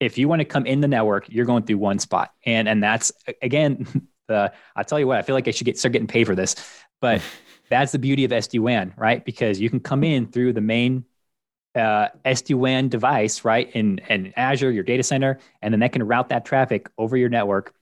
If 0.00 0.18
you 0.18 0.28
want 0.28 0.40
to 0.40 0.44
come 0.44 0.66
in 0.66 0.80
the 0.80 0.88
network, 0.88 1.28
you're 1.28 1.46
going 1.46 1.62
through 1.64 1.78
one 1.78 1.98
spot, 1.98 2.32
and 2.44 2.68
and 2.68 2.82
that's 2.82 3.12
again 3.42 3.86
the. 4.28 4.52
I'll 4.76 4.84
tell 4.84 4.98
you 4.98 5.06
what, 5.06 5.18
I 5.18 5.22
feel 5.22 5.34
like 5.34 5.48
I 5.48 5.50
should 5.50 5.64
get 5.64 5.78
start 5.78 5.92
getting 5.92 6.08
paid 6.08 6.24
for 6.26 6.34
this. 6.34 6.56
But 7.00 7.22
that's 7.70 7.92
the 7.92 7.98
beauty 7.98 8.24
of 8.24 8.30
SD-WAN, 8.30 8.94
right? 8.96 9.24
Because 9.24 9.60
you 9.60 9.70
can 9.70 9.80
come 9.80 10.04
in 10.04 10.26
through 10.26 10.52
the 10.52 10.60
main 10.60 11.04
uh, 11.74 12.08
SD-WAN 12.24 12.88
device, 12.88 13.44
right, 13.44 13.70
in, 13.74 13.98
in 14.08 14.32
Azure, 14.36 14.70
your 14.70 14.84
data 14.84 15.02
center, 15.02 15.38
and 15.62 15.72
then 15.72 15.80
that 15.80 15.92
can 15.92 16.02
route 16.02 16.28
that 16.28 16.44
traffic 16.44 16.88
over 16.98 17.16
your 17.16 17.28
network 17.28 17.74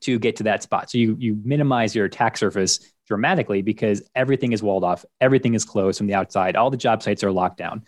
to 0.00 0.18
get 0.18 0.36
to 0.36 0.44
that 0.44 0.62
spot. 0.62 0.90
So 0.90 0.98
you 0.98 1.16
you 1.18 1.38
minimize 1.44 1.94
your 1.94 2.06
attack 2.06 2.36
surface 2.36 2.80
dramatically 3.10 3.60
because 3.60 4.08
everything 4.14 4.52
is 4.52 4.62
walled 4.62 4.84
off, 4.84 5.04
everything 5.20 5.54
is 5.54 5.64
closed 5.64 5.98
from 5.98 6.06
the 6.06 6.14
outside. 6.14 6.54
All 6.54 6.70
the 6.70 6.76
job 6.76 7.02
sites 7.02 7.24
are 7.24 7.32
locked 7.32 7.56
down. 7.56 7.84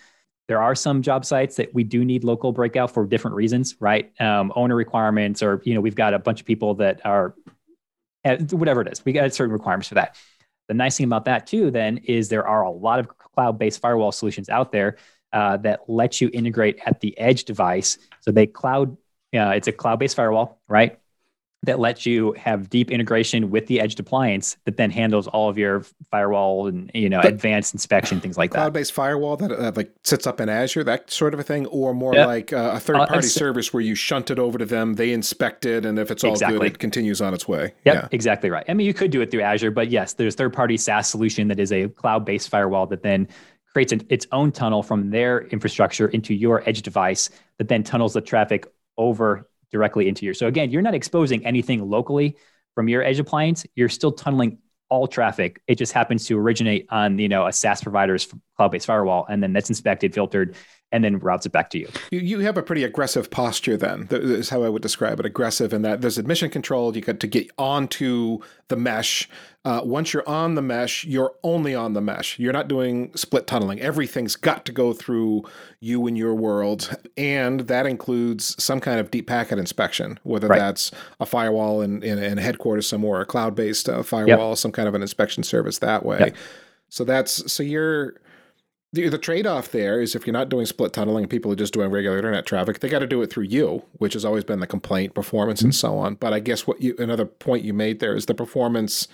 There 0.49 0.61
are 0.61 0.75
some 0.75 1.01
job 1.01 1.25
sites 1.25 1.55
that 1.57 1.73
we 1.73 1.85
do 1.85 2.05
need 2.05 2.25
local 2.25 2.51
breakout 2.51 2.91
for 2.91 3.07
different 3.07 3.37
reasons, 3.37 3.77
right? 3.79 4.11
Um, 4.21 4.53
owner 4.57 4.75
requirements, 4.75 5.41
or 5.41 5.63
you 5.65 5.75
know, 5.75 5.81
we've 5.81 5.95
got 5.95 6.13
a 6.13 6.19
bunch 6.19 6.41
of 6.41 6.47
people 6.47 6.75
that 6.75 7.07
are, 7.07 7.37
eh, 8.25 8.39
whatever 8.51 8.83
it 8.83 8.89
is, 8.91 9.05
we 9.05 9.13
got 9.13 9.33
certain 9.33 9.53
requirements 9.53 9.89
for 9.89 9.95
that. 9.95 10.17
The 10.67 10.75
nice 10.75 10.97
thing 10.97 11.07
about 11.07 11.27
that 11.27 11.47
too, 11.47 11.71
then, 11.71 11.99
is 11.99 12.29
there 12.29 12.47
are 12.47 12.63
a 12.63 12.71
lot 12.71 12.99
of 12.99 13.07
cloud-based 13.17 13.81
firewall 13.81 14.11
solutions 14.11 14.49
out 14.49 14.73
there 14.73 14.97
uh, 15.33 15.57
that 15.59 15.83
let 15.89 16.21
you 16.21 16.31
integrate 16.33 16.81
at 16.85 16.99
the 16.99 17.17
edge 17.17 17.45
device. 17.45 17.97
So 18.23 18.33
they 18.33 18.49
cloud, 18.49 18.97
uh, 19.37 19.51
it's 19.51 19.69
a 19.69 19.73
cloud-based 19.73 20.17
firewall, 20.17 20.61
right? 20.69 20.99
That 21.65 21.79
lets 21.79 22.05
you 22.05 22.33
have 22.33 22.69
deep 22.69 22.91
integration 22.91 23.51
with 23.51 23.67
the 23.69 23.81
edge 23.81 23.99
appliance 23.99 24.57
that 24.65 24.77
then 24.77 24.91
handles 24.91 25.29
all 25.29 25.49
of 25.49 25.57
your 25.57 25.85
firewall 26.11 26.67
and 26.67 26.91
you 26.93 27.09
know 27.09 27.21
but 27.23 27.33
advanced 27.33 27.73
inspection 27.73 28.21
things 28.21 28.37
like 28.37 28.51
cloud-based 28.51 28.53
that. 28.53 28.71
Cloud-based 28.73 28.93
firewall 28.93 29.37
that 29.37 29.53
uh, 29.53 29.73
like 29.77 29.93
sits 30.03 30.27
up 30.27 30.41
in 30.41 30.49
Azure, 30.49 30.85
that 30.85 31.11
sort 31.11 31.35
of 31.35 31.41
a 31.41 31.43
thing, 31.43 31.67
or 31.67 31.95
more 31.95 32.15
yep. 32.15 32.27
like 32.27 32.53
uh, 32.53 32.73
a 32.75 32.81
third-party 32.81 33.19
uh, 33.19 33.23
service 33.23 33.73
where 33.73 33.83
you 33.83 33.95
shunt 33.95 34.31
it 34.31 34.39
over 34.39 34.59
to 34.59 34.67
them, 34.67 34.95
they 34.95 35.13
inspect 35.13 35.65
it, 35.65 35.85
and 35.85 35.99
if 35.99 36.11
it's 36.11 36.25
all 36.25 36.33
exactly. 36.33 36.59
good, 36.59 36.67
it 36.67 36.79
continues 36.79 37.21
on 37.21 37.35
its 37.35 37.47
way. 37.47 37.73
Yep, 37.85 37.95
yeah, 37.95 38.09
exactly 38.11 38.51
right. 38.51 38.65
I 38.69 38.75
mean, 38.75 38.87
you 38.87 38.95
could 38.95 39.11
do 39.11 39.21
it 39.21 39.31
through 39.31 39.43
Azure, 39.43 39.71
but 39.71 39.91
yes, 39.91 40.15
there's 40.15 40.35
third-party 40.35 40.77
SaaS 40.77 41.09
solution 41.09 41.49
that 41.49 41.61
is 41.61 41.73
a 41.73 41.89
cloud-based 41.89 42.49
firewall 42.49 42.87
that 42.89 43.03
then 43.03 43.29
creates 43.73 43.93
an, 43.93 44.05
its 44.11 44.27
own 44.33 44.53
tunnel 44.53 44.83
from 44.83 45.11
their 45.11 45.43
infrastructure 45.49 46.09
into 46.09 46.35
your 46.35 46.69
edge 46.69 46.83
device 46.83 47.31
that 47.59 47.69
then 47.69 47.83
tunnels 47.83 48.13
the 48.13 48.21
traffic 48.21 48.67
over 48.99 49.49
directly 49.73 50.09
into 50.09 50.25
your. 50.25 50.35
So 50.35 50.47
again, 50.47 50.71
you're 50.71 50.83
not 50.83 50.95
exposing 50.95 51.45
anything 51.45 51.89
locally 51.89 52.37
from 52.75 52.89
your 52.89 53.03
edge 53.03 53.19
appliance. 53.19 53.67
You're 53.75 53.89
still 53.89 54.13
tunneling 54.13 54.59
all 54.89 55.07
traffic. 55.07 55.61
It 55.67 55.77
just 55.77 55.93
happens 55.93 56.27
to 56.27 56.39
originate 56.39 56.87
on 56.91 57.19
you 57.19 57.29
know 57.29 57.47
a 57.47 57.53
SaaS 57.53 57.83
provider's 57.83 58.33
cloud-based 58.57 58.87
firewall, 58.87 59.27
and 59.29 59.43
then 59.43 59.53
that's 59.53 59.71
inspected, 59.71 60.15
filtered, 60.15 60.55
and 60.93 61.03
then 61.05 61.19
routes 61.19 61.47
it 61.47 61.53
back 61.53 61.71
to 61.71 61.79
you. 61.79 61.89
You, 62.11 62.21
you 62.21 62.39
have 62.41 62.59
a 62.59 62.63
pretty 62.63 62.85
aggressive 62.85 63.31
posture 63.31 63.77
then. 63.77 64.07
That 64.11 64.23
is 64.23 64.51
how 64.51 64.63
I 64.63 64.69
would 64.69 64.83
describe 64.83 65.19
it. 65.19 65.27
Aggressive 65.27 65.73
in 65.73 65.83
that 65.83 66.03
there's 66.03 66.19
admission 66.19 66.51
control. 66.51 66.95
You 66.95 67.03
got 67.03 67.19
to 67.21 67.27
get 67.27 67.51
onto 67.59 68.41
the 68.69 68.77
mesh. 68.77 69.29
Uh, 69.65 69.81
once 69.85 70.13
you're 70.13 70.29
on 70.29 70.55
the 70.55 70.63
mesh, 70.63 71.05
you're 71.05 71.35
only 71.43 71.75
on 71.75 71.95
the 71.95 72.01
mesh. 72.01 72.39
You're 72.39 72.53
not 72.53 72.69
doing 72.69 73.13
split 73.15 73.47
tunneling. 73.47 73.81
Everything's 73.81 74.37
got 74.37 74.65
to 74.67 74.73
go 74.73 74.93
through 74.93 75.45
you 75.81 76.07
and 76.07 76.19
your 76.19 76.35
world. 76.35 76.95
And 77.17 77.61
that 77.61 77.87
includes 77.87 78.63
some 78.63 78.81
kind 78.81 79.01
of 79.01 79.11
deep 79.11 79.27
packet 79.29 79.59
inspection, 79.59 80.19
whether 80.25 80.49
right. 80.49 80.59
that's 80.59 80.91
a 81.21 81.27
firewall 81.27 81.81
in, 81.81 82.03
in, 82.03 82.19
in, 82.19 82.39
headquarters 82.39 82.87
somewhere, 82.87 83.21
a 83.21 83.27
cloud 83.27 83.55
based 83.55 83.89
uh, 83.89 84.03
firewall, 84.03 84.51
yep. 84.51 84.59
some 84.59 84.73
kind 84.73 84.89
of 84.89 84.95
an 84.95 85.03
inspection 85.03 85.43
service 85.43 85.79
that 85.79 86.05
way. 86.05 86.19
Yep. 86.19 86.37
So 86.89 87.05
that's 87.05 87.51
so 87.51 87.63
you're 87.63 88.17
the, 88.93 89.09
the 89.09 89.19
trade 89.19 89.47
off 89.47 89.71
there 89.71 90.01
is 90.01 90.15
if 90.15 90.27
you're 90.27 90.33
not 90.33 90.49
doing 90.49 90.67
split 90.67 90.93
tunneling 90.93 91.25
and 91.25 91.31
people 91.31 91.51
are 91.51 91.57
just 91.57 91.73
doing 91.73 91.91
regular 91.91 92.17
internet 92.17 92.45
traffic, 92.45 92.81
they 92.81 92.89
got 92.89 92.99
to 92.99 93.07
do 93.07 93.23
it 93.23 93.31
through 93.31 93.45
you, 93.45 93.83
which 93.95 94.13
has 94.13 94.25
always 94.25 94.45
been 94.45 94.61
the 94.61 94.67
complaint, 94.67 95.15
performance, 95.15 95.61
mm-hmm. 95.61 95.69
and 95.69 95.75
so 95.75 95.97
on. 95.99 96.15
But 96.17 96.33
I 96.33 96.41
guess 96.41 96.67
what 96.67 96.83
you 96.83 96.95
another 96.99 97.25
point 97.25 97.65
you 97.65 97.73
made 97.73 98.01
there 98.01 98.15
is 98.15 98.27
the 98.27 98.35
performance 98.35 99.09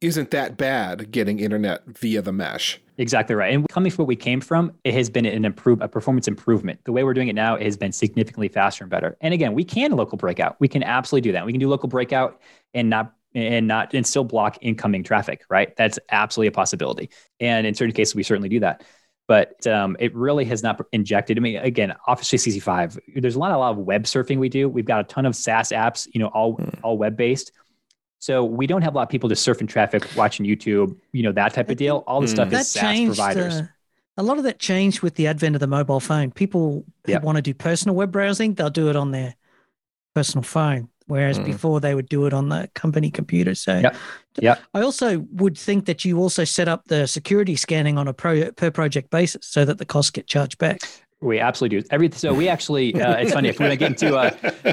isn't 0.00 0.30
that 0.30 0.56
bad 0.56 1.10
getting 1.10 1.40
internet 1.40 1.84
via 1.86 2.22
the 2.22 2.32
mesh. 2.32 2.80
Exactly 2.98 3.34
right. 3.34 3.52
And 3.52 3.68
coming 3.68 3.90
from 3.90 4.04
what 4.04 4.08
we 4.08 4.16
came 4.16 4.40
from, 4.40 4.72
it 4.84 4.94
has 4.94 5.10
been 5.10 5.26
an 5.26 5.44
improve 5.44 5.80
a 5.82 5.88
performance 5.88 6.26
improvement. 6.26 6.80
The 6.84 6.92
way 6.92 7.04
we're 7.04 7.14
doing 7.14 7.28
it 7.28 7.34
now 7.34 7.56
has 7.56 7.76
been 7.76 7.92
significantly 7.92 8.48
faster 8.48 8.84
and 8.84 8.90
better. 8.90 9.16
And 9.20 9.34
again, 9.34 9.54
we 9.54 9.64
can 9.64 9.92
local 9.92 10.16
breakout. 10.16 10.56
We 10.58 10.68
can 10.68 10.82
absolutely 10.82 11.28
do 11.28 11.32
that. 11.32 11.44
We 11.44 11.52
can 11.52 11.60
do 11.60 11.68
local 11.68 11.88
breakout 11.88 12.40
and 12.74 12.88
not 12.88 13.14
and 13.34 13.68
not 13.68 13.92
and 13.92 14.06
still 14.06 14.24
block 14.24 14.56
incoming 14.62 15.04
traffic, 15.04 15.44
right? 15.50 15.76
That's 15.76 15.98
absolutely 16.10 16.48
a 16.48 16.52
possibility. 16.52 17.10
And 17.40 17.66
in 17.66 17.74
certain 17.74 17.94
cases, 17.94 18.14
we 18.14 18.22
certainly 18.22 18.48
do 18.48 18.60
that 18.60 18.84
but 19.28 19.64
um, 19.66 19.94
it 20.00 20.12
really 20.16 20.46
has 20.46 20.62
not 20.62 20.80
injected. 20.90 21.36
I 21.36 21.40
mean, 21.40 21.56
again, 21.58 21.94
Office 22.06 22.30
365. 22.30 22.98
There's 23.16 23.36
a 23.36 23.38
lot, 23.38 23.52
a 23.52 23.58
lot 23.58 23.72
of 23.72 23.78
web 23.78 24.04
surfing 24.04 24.38
we 24.38 24.48
do. 24.48 24.70
We've 24.70 24.86
got 24.86 25.00
a 25.00 25.04
ton 25.04 25.26
of 25.26 25.36
SaaS 25.36 25.68
apps, 25.68 26.08
you 26.12 26.18
know, 26.18 26.28
all 26.28 26.56
mm. 26.56 26.74
all 26.82 26.96
web 26.96 27.16
based. 27.16 27.52
So 28.20 28.42
we 28.42 28.66
don't 28.66 28.82
have 28.82 28.94
a 28.94 28.96
lot 28.96 29.02
of 29.02 29.10
people 29.10 29.28
just 29.28 29.46
surfing 29.46 29.68
traffic, 29.68 30.04
watching 30.16 30.46
YouTube, 30.46 30.96
you 31.12 31.22
know, 31.22 31.32
that 31.32 31.52
type 31.52 31.68
of 31.70 31.76
deal. 31.76 32.02
All 32.06 32.20
the 32.20 32.26
mm. 32.26 32.30
stuff 32.30 32.48
that 32.50 32.60
is 32.62 32.70
SaaS 32.70 32.80
changed, 32.80 33.16
providers. 33.16 33.54
Uh, 33.54 33.66
a 34.16 34.22
lot 34.22 34.38
of 34.38 34.44
that 34.44 34.58
changed 34.58 35.02
with 35.02 35.14
the 35.14 35.26
advent 35.26 35.54
of 35.54 35.60
the 35.60 35.68
mobile 35.68 36.00
phone. 36.00 36.32
People 36.32 36.84
yep. 37.06 37.22
want 37.22 37.36
to 37.36 37.42
do 37.42 37.52
personal 37.52 37.94
web 37.94 38.10
browsing, 38.10 38.54
they'll 38.54 38.70
do 38.70 38.88
it 38.88 38.96
on 38.96 39.12
their 39.12 39.36
personal 40.14 40.42
phone 40.42 40.88
whereas 41.08 41.38
mm. 41.38 41.44
before 41.44 41.80
they 41.80 41.94
would 41.94 42.08
do 42.08 42.26
it 42.26 42.32
on 42.32 42.48
the 42.48 42.70
company 42.74 43.10
computer. 43.10 43.54
So, 43.54 43.78
yeah, 43.78 43.96
Yep. 44.40 44.60
I 44.74 44.82
also 44.82 45.26
would 45.32 45.58
think 45.58 45.86
that 45.86 46.04
you 46.04 46.18
also 46.18 46.44
set 46.44 46.68
up 46.68 46.84
the 46.86 47.06
security 47.06 47.56
scanning 47.56 47.98
on 47.98 48.08
a 48.08 48.14
pro, 48.14 48.50
per 48.52 48.70
project 48.70 49.10
basis 49.10 49.46
so 49.46 49.64
that 49.64 49.78
the 49.78 49.84
costs 49.84 50.10
get 50.10 50.26
charged 50.26 50.58
back. 50.58 50.80
We 51.20 51.40
absolutely 51.40 51.80
do. 51.80 51.88
Every 51.90 52.10
so 52.12 52.32
we 52.32 52.48
actually 52.48 52.94
uh, 52.94 53.16
it's 53.16 53.32
funny 53.32 53.48
if 53.48 53.58
we 53.58 53.64
want 53.64 53.72
to 53.72 53.76
get 53.76 53.90
into 53.90 54.16
a 54.16 54.26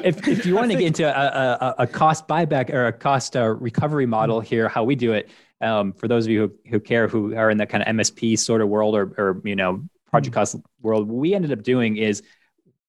if 0.05 0.27
if 0.27 0.45
you 0.45 0.53
want 0.53 0.71
to 0.71 0.77
get 0.77 0.85
into 0.85 1.05
a, 1.05 1.75
a, 1.79 1.83
a 1.83 1.87
cost 1.87 2.27
buyback 2.27 2.71
or 2.71 2.85
a 2.85 2.93
cost 2.93 3.35
uh, 3.35 3.49
recovery 3.49 4.05
model 4.05 4.41
here, 4.41 4.69
how 4.69 4.83
we 4.83 4.95
do 4.95 5.13
it. 5.13 5.29
Um, 5.61 5.93
for 5.93 6.07
those 6.07 6.25
of 6.25 6.31
you 6.31 6.41
who, 6.41 6.69
who 6.69 6.79
care, 6.79 7.07
who 7.07 7.35
are 7.35 7.49
in 7.49 7.57
that 7.57 7.69
kind 7.69 7.81
of 7.81 7.95
MSP 7.95 8.37
sort 8.37 8.61
of 8.61 8.69
world 8.69 8.95
or 8.95 9.11
or 9.17 9.41
you 9.43 9.55
know 9.55 9.81
project 10.11 10.33
mm. 10.33 10.35
cost 10.35 10.57
world, 10.81 11.07
what 11.07 11.17
we 11.17 11.33
ended 11.33 11.51
up 11.51 11.63
doing 11.63 11.97
is 11.97 12.21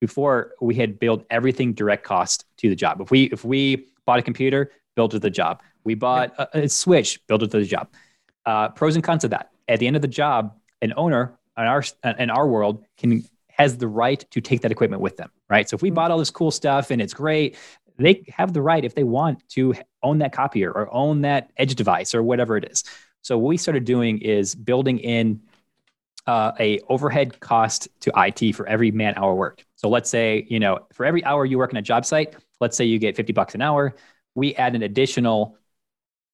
before 0.01 0.53
we 0.61 0.75
had 0.75 0.99
built 0.99 1.25
everything 1.31 1.73
direct 1.73 2.05
cost 2.05 2.45
to 2.59 2.69
the 2.69 2.77
job. 2.77 3.01
If 3.01 3.11
we 3.11 3.25
if 3.25 3.45
we 3.45 3.87
bought 4.05 4.19
a 4.19 4.23
computer, 4.23 4.71
built 4.95 5.13
it 5.13 5.17
to 5.17 5.21
the 5.21 5.31
job. 5.31 5.63
We 5.85 5.95
bought 5.95 6.35
a, 6.39 6.65
a, 6.65 6.69
switch, 6.69 7.25
built 7.27 7.43
it 7.43 7.51
to 7.53 7.59
the 7.59 7.65
job. 7.65 7.89
Uh, 8.45 8.69
pros 8.71 8.95
and 8.95 9.05
cons 9.05 9.25
of 9.25 9.31
that. 9.31 9.51
At 9.69 9.81
the 9.81 9.87
end 9.87 9.97
of 9.97 10.03
the 10.03 10.09
job, 10.09 10.57
an 10.83 10.93
owner 10.97 11.39
in 11.57 11.65
our 11.65 11.83
in 12.19 12.31
our 12.31 12.47
world 12.47 12.85
can 12.97 13.25
has 13.49 13.79
the 13.79 13.89
right 13.89 14.25
to 14.31 14.41
take 14.41 14.61
that 14.61 14.71
equipment 14.71 15.01
with 15.01 15.17
them, 15.17 15.31
right? 15.49 15.69
So 15.69 15.75
if 15.75 15.83
we 15.83 15.89
mm-hmm. 15.89 15.95
bought 15.95 16.11
all 16.11 16.19
this 16.19 16.31
cool 16.31 16.51
stuff 16.51 16.91
and 16.91 17.01
it's 17.01 17.15
great, 17.15 17.57
they 17.99 18.25
have 18.29 18.53
the 18.53 18.63
right 18.63 18.85
if 18.85 18.95
they 18.95 19.05
want 19.05 19.49
to 19.51 19.75
own 20.03 20.19
that 20.19 20.33
copier 20.33 20.71
or 20.71 20.93
own 20.93 21.23
that 21.23 21.51
edge 21.57 21.75
device 21.75 22.15
or 22.15 22.23
whatever 22.23 22.57
it 22.57 22.71
is. 22.71 22.85
So 23.23 23.39
what 23.39 23.49
we 23.49 23.57
started 23.57 23.85
doing 23.85 24.19
is 24.19 24.55
building 24.55 24.99
in 24.99 25.41
uh, 26.27 26.53
a 26.61 26.81
overhead 26.89 27.41
cost 27.41 27.89
to 28.01 28.13
IT 28.17 28.55
for 28.55 28.67
every 28.67 28.91
man 28.91 29.15
hour 29.17 29.35
worked. 29.35 29.65
So 29.77 29.89
let's 29.89 30.11
say, 30.11 30.47
you 30.49 30.59
know, 30.59 30.81
for 30.93 31.07
every 31.07 31.25
hour 31.25 31.45
you 31.45 31.59
work 31.59 31.73
on 31.73 31.77
a 31.77 31.83
job 31.83 32.05
site, 32.05 32.35
let's 32.61 32.77
say 32.77 32.85
you 32.85 32.99
get 32.99 33.17
50 33.17 33.33
bucks 33.33 33.55
an 33.55 33.63
hour. 33.63 33.95
We 34.35 34.55
add 34.55 34.75
an 34.75 34.83
additional, 34.83 35.57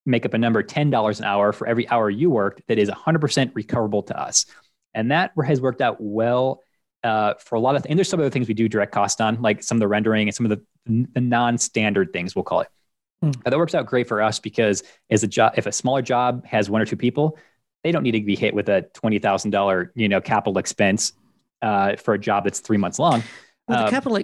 make 0.07 0.25
up 0.25 0.35
a 0.35 0.39
number, 0.39 0.63
$10 0.63 1.19
an 1.19 1.25
hour 1.25 1.53
for 1.53 1.67
every 1.67 1.89
hour 1.89 2.09
you 2.09 2.31
worked 2.31 2.63
that 2.69 2.79
is 2.79 2.89
100% 2.89 3.51
recoverable 3.55 4.05
to 4.05 4.21
us. 4.21 4.47
And 4.95 5.11
that 5.11 5.33
has 5.45 5.61
worked 5.61 5.81
out 5.81 5.97
well 6.01 6.63
uh, 7.03 7.35
for 7.35 7.57
a 7.57 7.61
lot 7.61 7.75
of, 7.75 7.83
th- 7.83 7.91
and 7.91 7.99
there's 7.99 8.09
some 8.09 8.21
other 8.21 8.31
things 8.31 8.47
we 8.47 8.55
do 8.55 8.69
direct 8.69 8.93
cost 8.93 9.21
on, 9.21 9.43
like 9.43 9.63
some 9.63 9.77
of 9.77 9.81
the 9.81 9.89
rendering 9.89 10.29
and 10.29 10.35
some 10.35 10.47
of 10.47 10.51
the, 10.51 11.07
the 11.15 11.21
non-standard 11.21 12.13
things, 12.13 12.37
we'll 12.37 12.45
call 12.45 12.61
it. 12.61 12.69
Mm. 13.25 13.43
that 13.45 13.57
works 13.57 13.75
out 13.75 13.87
great 13.87 14.09
for 14.09 14.21
us 14.21 14.41
because 14.41 14.83
as 15.09 15.23
a 15.23 15.29
job, 15.29 15.55
if 15.57 15.67
a 15.67 15.73
smaller 15.73 16.03
job 16.03 16.45
has 16.45 16.69
one 16.69 16.81
or 16.81 16.85
two 16.85 16.97
people, 16.97 17.39
they 17.85 17.93
don't 17.93 18.03
need 18.03 18.13
to 18.13 18.21
be 18.21 18.37
hit 18.37 18.55
with 18.55 18.69
a 18.69 18.83
twenty 18.95 19.19
thousand 19.19 19.51
dollar 19.51 19.93
you 19.95 20.09
know 20.09 20.21
capital 20.21 20.59
expense 20.59 21.13
uh, 21.63 21.97
for 21.97 22.15
a 22.15 22.19
job 22.19 22.45
that's 22.45 22.61
three 22.61 22.77
months 22.77 22.99
long. 22.99 23.23
Well, 23.69 23.79
the 23.79 23.85
um, 23.85 23.91
capital 23.91 24.19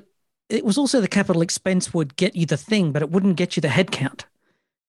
it 0.49 0.65
was 0.65 0.79
also 0.79 1.01
the 1.01 1.09
capital 1.09 1.43
expense 1.43 1.93
would 1.93 2.17
get 2.17 2.35
you 2.35 2.47
the 2.47 2.57
thing, 2.57 2.93
but 2.93 3.03
it 3.03 3.11
wouldn't 3.11 3.37
get 3.37 3.57
you 3.57 3.61
the 3.61 3.69
headcount 3.69 4.25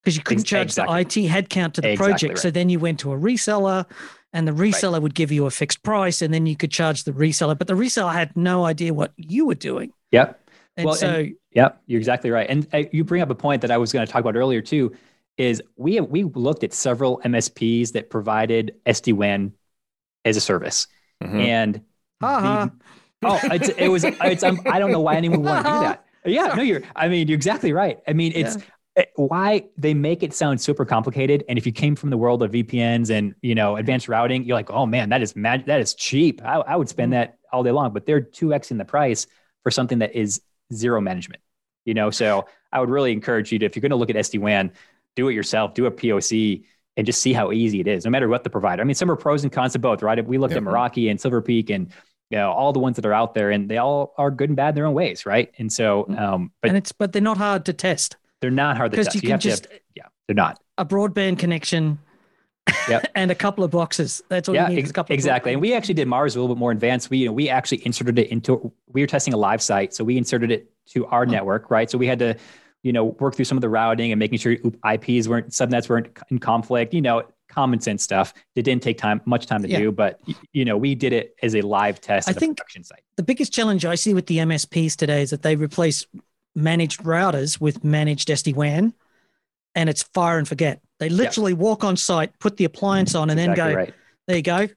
because 0.02 0.16
you 0.16 0.22
couldn't 0.22 0.44
charge 0.44 0.68
exactly. 0.68 1.04
the 1.04 1.26
IT 1.26 1.30
headcount 1.30 1.74
to 1.74 1.80
the 1.80 1.92
exactly 1.92 2.12
project. 2.12 2.30
Right. 2.30 2.38
So 2.38 2.50
then 2.50 2.70
you 2.70 2.78
went 2.78 3.00
to 3.00 3.12
a 3.12 3.18
reseller, 3.18 3.84
and 4.32 4.48
the 4.48 4.52
reseller 4.52 4.94
right. 4.94 5.02
would 5.02 5.14
give 5.14 5.30
you 5.30 5.46
a 5.46 5.50
fixed 5.50 5.82
price, 5.82 6.22
and 6.22 6.32
then 6.32 6.46
you 6.46 6.56
could 6.56 6.70
charge 6.70 7.04
the 7.04 7.12
reseller. 7.12 7.56
But 7.56 7.66
the 7.66 7.74
reseller 7.74 8.12
had 8.12 8.34
no 8.36 8.64
idea 8.64 8.94
what 8.94 9.12
you 9.16 9.46
were 9.46 9.54
doing. 9.54 9.92
Yep. 10.12 10.40
And 10.76 10.86
well, 10.86 10.94
so, 10.94 11.08
and, 11.08 11.34
yep, 11.50 11.82
you're 11.86 11.98
exactly 11.98 12.30
right. 12.30 12.48
And 12.48 12.66
uh, 12.72 12.84
you 12.92 13.04
bring 13.04 13.20
up 13.20 13.28
a 13.30 13.34
point 13.34 13.60
that 13.62 13.70
I 13.70 13.76
was 13.76 13.92
going 13.92 14.06
to 14.06 14.10
talk 14.10 14.20
about 14.20 14.36
earlier 14.36 14.62
too 14.62 14.92
is 15.36 15.62
we 15.76 16.00
we 16.00 16.24
looked 16.24 16.64
at 16.64 16.72
several 16.72 17.20
MSPs 17.24 17.92
that 17.92 18.10
provided 18.10 18.74
SD 18.86 19.14
WAN 19.14 19.52
as 20.24 20.36
a 20.36 20.40
service, 20.40 20.86
mm-hmm. 21.22 21.38
and 21.38 21.80
uh-huh. 22.20 22.68
the, 23.20 23.28
oh, 23.28 23.40
it's, 23.44 23.68
it 23.70 23.88
was 23.88 24.04
it's 24.04 24.42
um, 24.42 24.60
I 24.66 24.78
don't 24.78 24.92
know 24.92 25.00
why 25.00 25.16
anyone 25.16 25.42
would 25.42 25.48
want 25.48 25.66
to 25.66 25.72
do 25.72 25.80
that. 25.80 26.04
Yeah, 26.24 26.54
no, 26.54 26.62
you're. 26.62 26.82
I 26.94 27.08
mean, 27.08 27.28
you're 27.28 27.36
exactly 27.36 27.72
right. 27.72 27.98
I 28.06 28.12
mean, 28.12 28.32
it's. 28.34 28.56
Yeah. 28.56 28.62
Why 29.14 29.64
they 29.78 29.94
make 29.94 30.22
it 30.22 30.34
sound 30.34 30.60
super 30.60 30.84
complicated 30.84 31.42
and 31.48 31.56
if 31.56 31.64
you 31.64 31.72
came 31.72 31.96
from 31.96 32.10
the 32.10 32.18
world 32.18 32.42
of 32.42 32.50
vpns 32.50 33.08
and 33.08 33.34
you 33.40 33.54
know 33.54 33.76
advanced 33.76 34.08
routing 34.08 34.44
you're 34.44 34.56
like 34.56 34.70
oh 34.70 34.84
man 34.84 35.08
that 35.08 35.22
is 35.22 35.34
mag- 35.34 35.64
that 35.66 35.80
is 35.80 35.94
cheap 35.94 36.42
I, 36.44 36.56
I 36.56 36.76
would 36.76 36.88
spend 36.88 37.12
mm-hmm. 37.12 37.20
that 37.20 37.38
all 37.50 37.62
day 37.62 37.70
long 37.70 37.94
but 37.94 38.04
they're 38.04 38.20
2x 38.20 38.72
in 38.72 38.76
the 38.76 38.84
price 38.84 39.26
for 39.62 39.70
something 39.70 40.00
that 40.00 40.14
is 40.14 40.42
zero 40.74 41.00
management 41.00 41.40
you 41.86 41.94
know 41.94 42.10
so 42.10 42.46
i 42.72 42.80
would 42.80 42.90
really 42.90 43.12
encourage 43.12 43.52
you 43.52 43.58
to 43.60 43.64
if 43.64 43.74
you're 43.74 43.80
going 43.80 43.90
to 43.90 43.96
look 43.96 44.10
at 44.10 44.16
sd-wan 44.16 44.70
do 45.16 45.28
it 45.28 45.34
yourself, 45.34 45.74
do 45.74 45.86
a 45.86 45.90
POC, 45.90 46.64
and 46.96 47.06
just 47.06 47.22
see 47.22 47.32
how 47.32 47.52
easy 47.52 47.80
it 47.80 47.86
is, 47.86 48.04
no 48.04 48.10
matter 48.10 48.28
what 48.28 48.44
the 48.44 48.50
provider. 48.50 48.82
I 48.82 48.84
mean, 48.84 48.94
some 48.94 49.10
are 49.10 49.16
pros 49.16 49.42
and 49.42 49.52
cons 49.52 49.74
of 49.74 49.80
both, 49.80 50.02
right? 50.02 50.24
We 50.24 50.38
looked 50.38 50.52
yeah. 50.52 50.58
at 50.58 50.64
Meraki 50.64 51.10
and 51.10 51.20
Silver 51.20 51.40
Peak 51.40 51.70
and 51.70 51.92
you 52.30 52.38
know 52.38 52.52
all 52.52 52.72
the 52.72 52.78
ones 52.78 52.96
that 52.96 53.06
are 53.06 53.12
out 53.12 53.34
there, 53.34 53.50
and 53.50 53.68
they 53.68 53.76
all 53.76 54.14
are 54.16 54.30
good 54.30 54.48
and 54.50 54.56
bad 54.56 54.70
in 54.70 54.74
their 54.76 54.86
own 54.86 54.94
ways, 54.94 55.26
right? 55.26 55.52
And 55.58 55.72
so, 55.72 56.04
mm-hmm. 56.04 56.18
um, 56.18 56.52
but 56.62 56.68
and 56.68 56.76
it's 56.76 56.92
but 56.92 57.12
they're 57.12 57.22
not 57.22 57.38
hard 57.38 57.66
to 57.66 57.72
test. 57.72 58.16
They're 58.40 58.50
not 58.50 58.76
hard 58.76 58.92
to 58.92 58.96
test. 58.96 59.14
You, 59.14 59.20
you 59.22 59.28
can 59.28 59.40
just 59.40 59.66
have, 59.66 59.80
yeah, 59.94 60.06
they're 60.26 60.34
not 60.34 60.58
a 60.78 60.84
broadband 60.84 61.38
connection. 61.38 61.98
Yep. 62.88 63.10
and 63.16 63.30
a 63.32 63.34
couple 63.34 63.64
of 63.64 63.72
boxes. 63.72 64.22
That's 64.28 64.48
all 64.48 64.54
yeah, 64.54 64.68
you 64.68 64.76
need. 64.76 64.96
Ex- 64.96 65.10
exactly. 65.10 65.52
And 65.52 65.60
we 65.60 65.74
actually 65.74 65.94
did 65.94 66.06
Mars 66.06 66.36
a 66.36 66.40
little 66.40 66.54
bit 66.54 66.58
more 66.58 66.70
advanced. 66.70 67.10
We, 67.10 67.18
you 67.18 67.26
know, 67.26 67.32
we 67.32 67.48
actually 67.48 67.84
inserted 67.84 68.18
it 68.18 68.28
into. 68.28 68.72
We 68.86 69.00
were 69.00 69.08
testing 69.08 69.34
a 69.34 69.36
live 69.36 69.60
site, 69.60 69.92
so 69.92 70.04
we 70.04 70.16
inserted 70.16 70.52
it 70.52 70.70
to 70.90 71.06
our 71.06 71.22
oh. 71.22 71.30
network, 71.30 71.70
right? 71.70 71.90
So 71.90 71.98
we 71.98 72.06
had 72.06 72.20
to 72.20 72.36
you 72.82 72.92
know, 72.92 73.04
work 73.04 73.34
through 73.34 73.44
some 73.44 73.58
of 73.58 73.62
the 73.62 73.68
routing 73.68 74.12
and 74.12 74.18
making 74.18 74.38
sure 74.38 74.52
IPs 74.52 75.28
weren't 75.28 75.50
subnets 75.50 75.88
weren't 75.88 76.08
in 76.30 76.38
conflict, 76.38 76.94
you 76.94 77.02
know, 77.02 77.24
common 77.50 77.80
sense 77.80 78.02
stuff. 78.02 78.32
It 78.54 78.62
didn't 78.62 78.82
take 78.82 78.98
time, 78.98 79.20
much 79.24 79.46
time 79.46 79.62
to 79.62 79.68
yeah. 79.68 79.78
do, 79.78 79.92
but 79.92 80.20
you 80.52 80.64
know, 80.64 80.76
we 80.76 80.94
did 80.94 81.12
it 81.12 81.34
as 81.42 81.54
a 81.54 81.62
live 81.62 82.00
test 82.00 82.28
I 82.28 82.32
think. 82.32 82.58
The 83.16 83.22
biggest 83.22 83.52
challenge 83.52 83.84
I 83.84 83.94
see 83.94 84.14
with 84.14 84.26
the 84.26 84.38
MSPs 84.38 84.96
today 84.96 85.22
is 85.22 85.30
that 85.30 85.42
they 85.42 85.56
replace 85.56 86.06
managed 86.54 87.02
routers 87.02 87.60
with 87.60 87.84
managed 87.84 88.28
SD-WAN 88.28 88.94
and 89.74 89.88
it's 89.88 90.02
fire 90.02 90.38
and 90.38 90.48
forget. 90.48 90.80
They 90.98 91.08
literally 91.08 91.54
walk 91.54 91.84
on 91.84 91.96
site, 91.96 92.38
put 92.38 92.56
the 92.56 92.64
appliance 92.64 93.14
on, 93.14 93.30
and 93.30 93.38
then 93.38 93.50
exactly 93.50 93.72
go, 93.72 93.78
right. 93.78 93.94
there 94.26 94.36
you 94.36 94.42
go. 94.42 94.68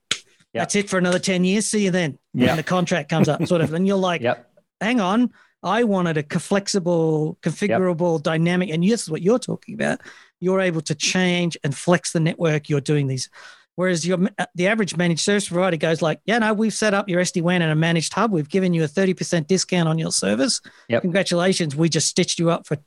That's 0.53 0.75
it 0.75 0.89
for 0.89 0.97
another 0.97 1.19
10 1.19 1.43
years. 1.43 1.65
See 1.65 1.83
you 1.83 1.91
then. 1.91 2.19
When 2.33 2.55
the 2.55 2.63
contract 2.63 3.09
comes 3.09 3.27
up, 3.27 3.45
sort 3.47 3.61
of. 3.61 3.73
And 3.73 3.87
you're 3.87 3.97
like, 3.97 4.21
yep. 4.23 4.49
hang 4.79 4.99
on, 4.99 5.33
I 5.63 5.83
wanted 5.83 6.17
a 6.17 6.39
flexible, 6.39 7.37
configurable, 7.41 8.17
yep. 8.17 8.23
dynamic, 8.23 8.69
and 8.69 8.83
this 8.83 9.03
is 9.03 9.09
what 9.09 9.21
you're 9.21 9.39
talking 9.39 9.75
about. 9.75 10.01
You're 10.39 10.61
able 10.61 10.81
to 10.81 10.95
change 10.95 11.57
and 11.63 11.75
flex 11.75 12.11
the 12.11 12.19
network. 12.19 12.69
You're 12.69 12.81
doing 12.81 13.07
these. 13.07 13.29
Whereas 13.75 14.05
your 14.05 14.19
uh, 14.37 14.45
the 14.53 14.67
average 14.67 14.95
managed 14.95 15.21
service 15.21 15.47
provider 15.47 15.77
goes 15.77 16.01
like, 16.01 16.19
yeah, 16.25 16.37
no, 16.39 16.53
we've 16.53 16.73
set 16.73 16.93
up 16.93 17.09
your 17.09 17.21
SD 17.21 17.41
WAN 17.41 17.61
in 17.61 17.69
a 17.69 17.75
managed 17.75 18.13
hub. 18.13 18.31
We've 18.31 18.49
given 18.49 18.73
you 18.73 18.83
a 18.83 18.87
30% 18.87 19.47
discount 19.47 19.89
on 19.89 19.97
your 19.97 20.11
service. 20.11 20.61
Yep. 20.89 21.01
Congratulations. 21.01 21.75
We 21.75 21.89
just 21.89 22.07
stitched 22.07 22.37
you 22.37 22.51
up 22.51 22.67
for 22.67 22.77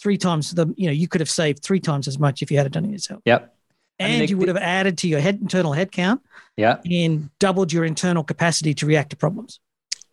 three 0.00 0.16
times 0.16 0.52
the, 0.52 0.72
you 0.76 0.86
know, 0.86 0.92
you 0.92 1.08
could 1.08 1.20
have 1.20 1.30
saved 1.30 1.64
three 1.64 1.80
times 1.80 2.06
as 2.06 2.18
much 2.18 2.42
if 2.42 2.50
you 2.50 2.58
had 2.58 2.66
it 2.66 2.72
done 2.72 2.84
it 2.84 2.92
yourself. 2.92 3.22
Yep. 3.24 3.52
And 3.98 4.28
you 4.28 4.36
would 4.36 4.48
have 4.48 4.58
added 4.58 4.98
to 4.98 5.08
your 5.08 5.20
head 5.20 5.38
internal 5.40 5.72
headcount. 5.72 6.20
Yeah. 6.56 6.80
And 6.84 7.30
doubled 7.38 7.72
your 7.72 7.84
internal 7.84 8.22
capacity 8.22 8.74
to 8.74 8.86
react 8.86 9.10
to 9.10 9.16
problems. 9.16 9.58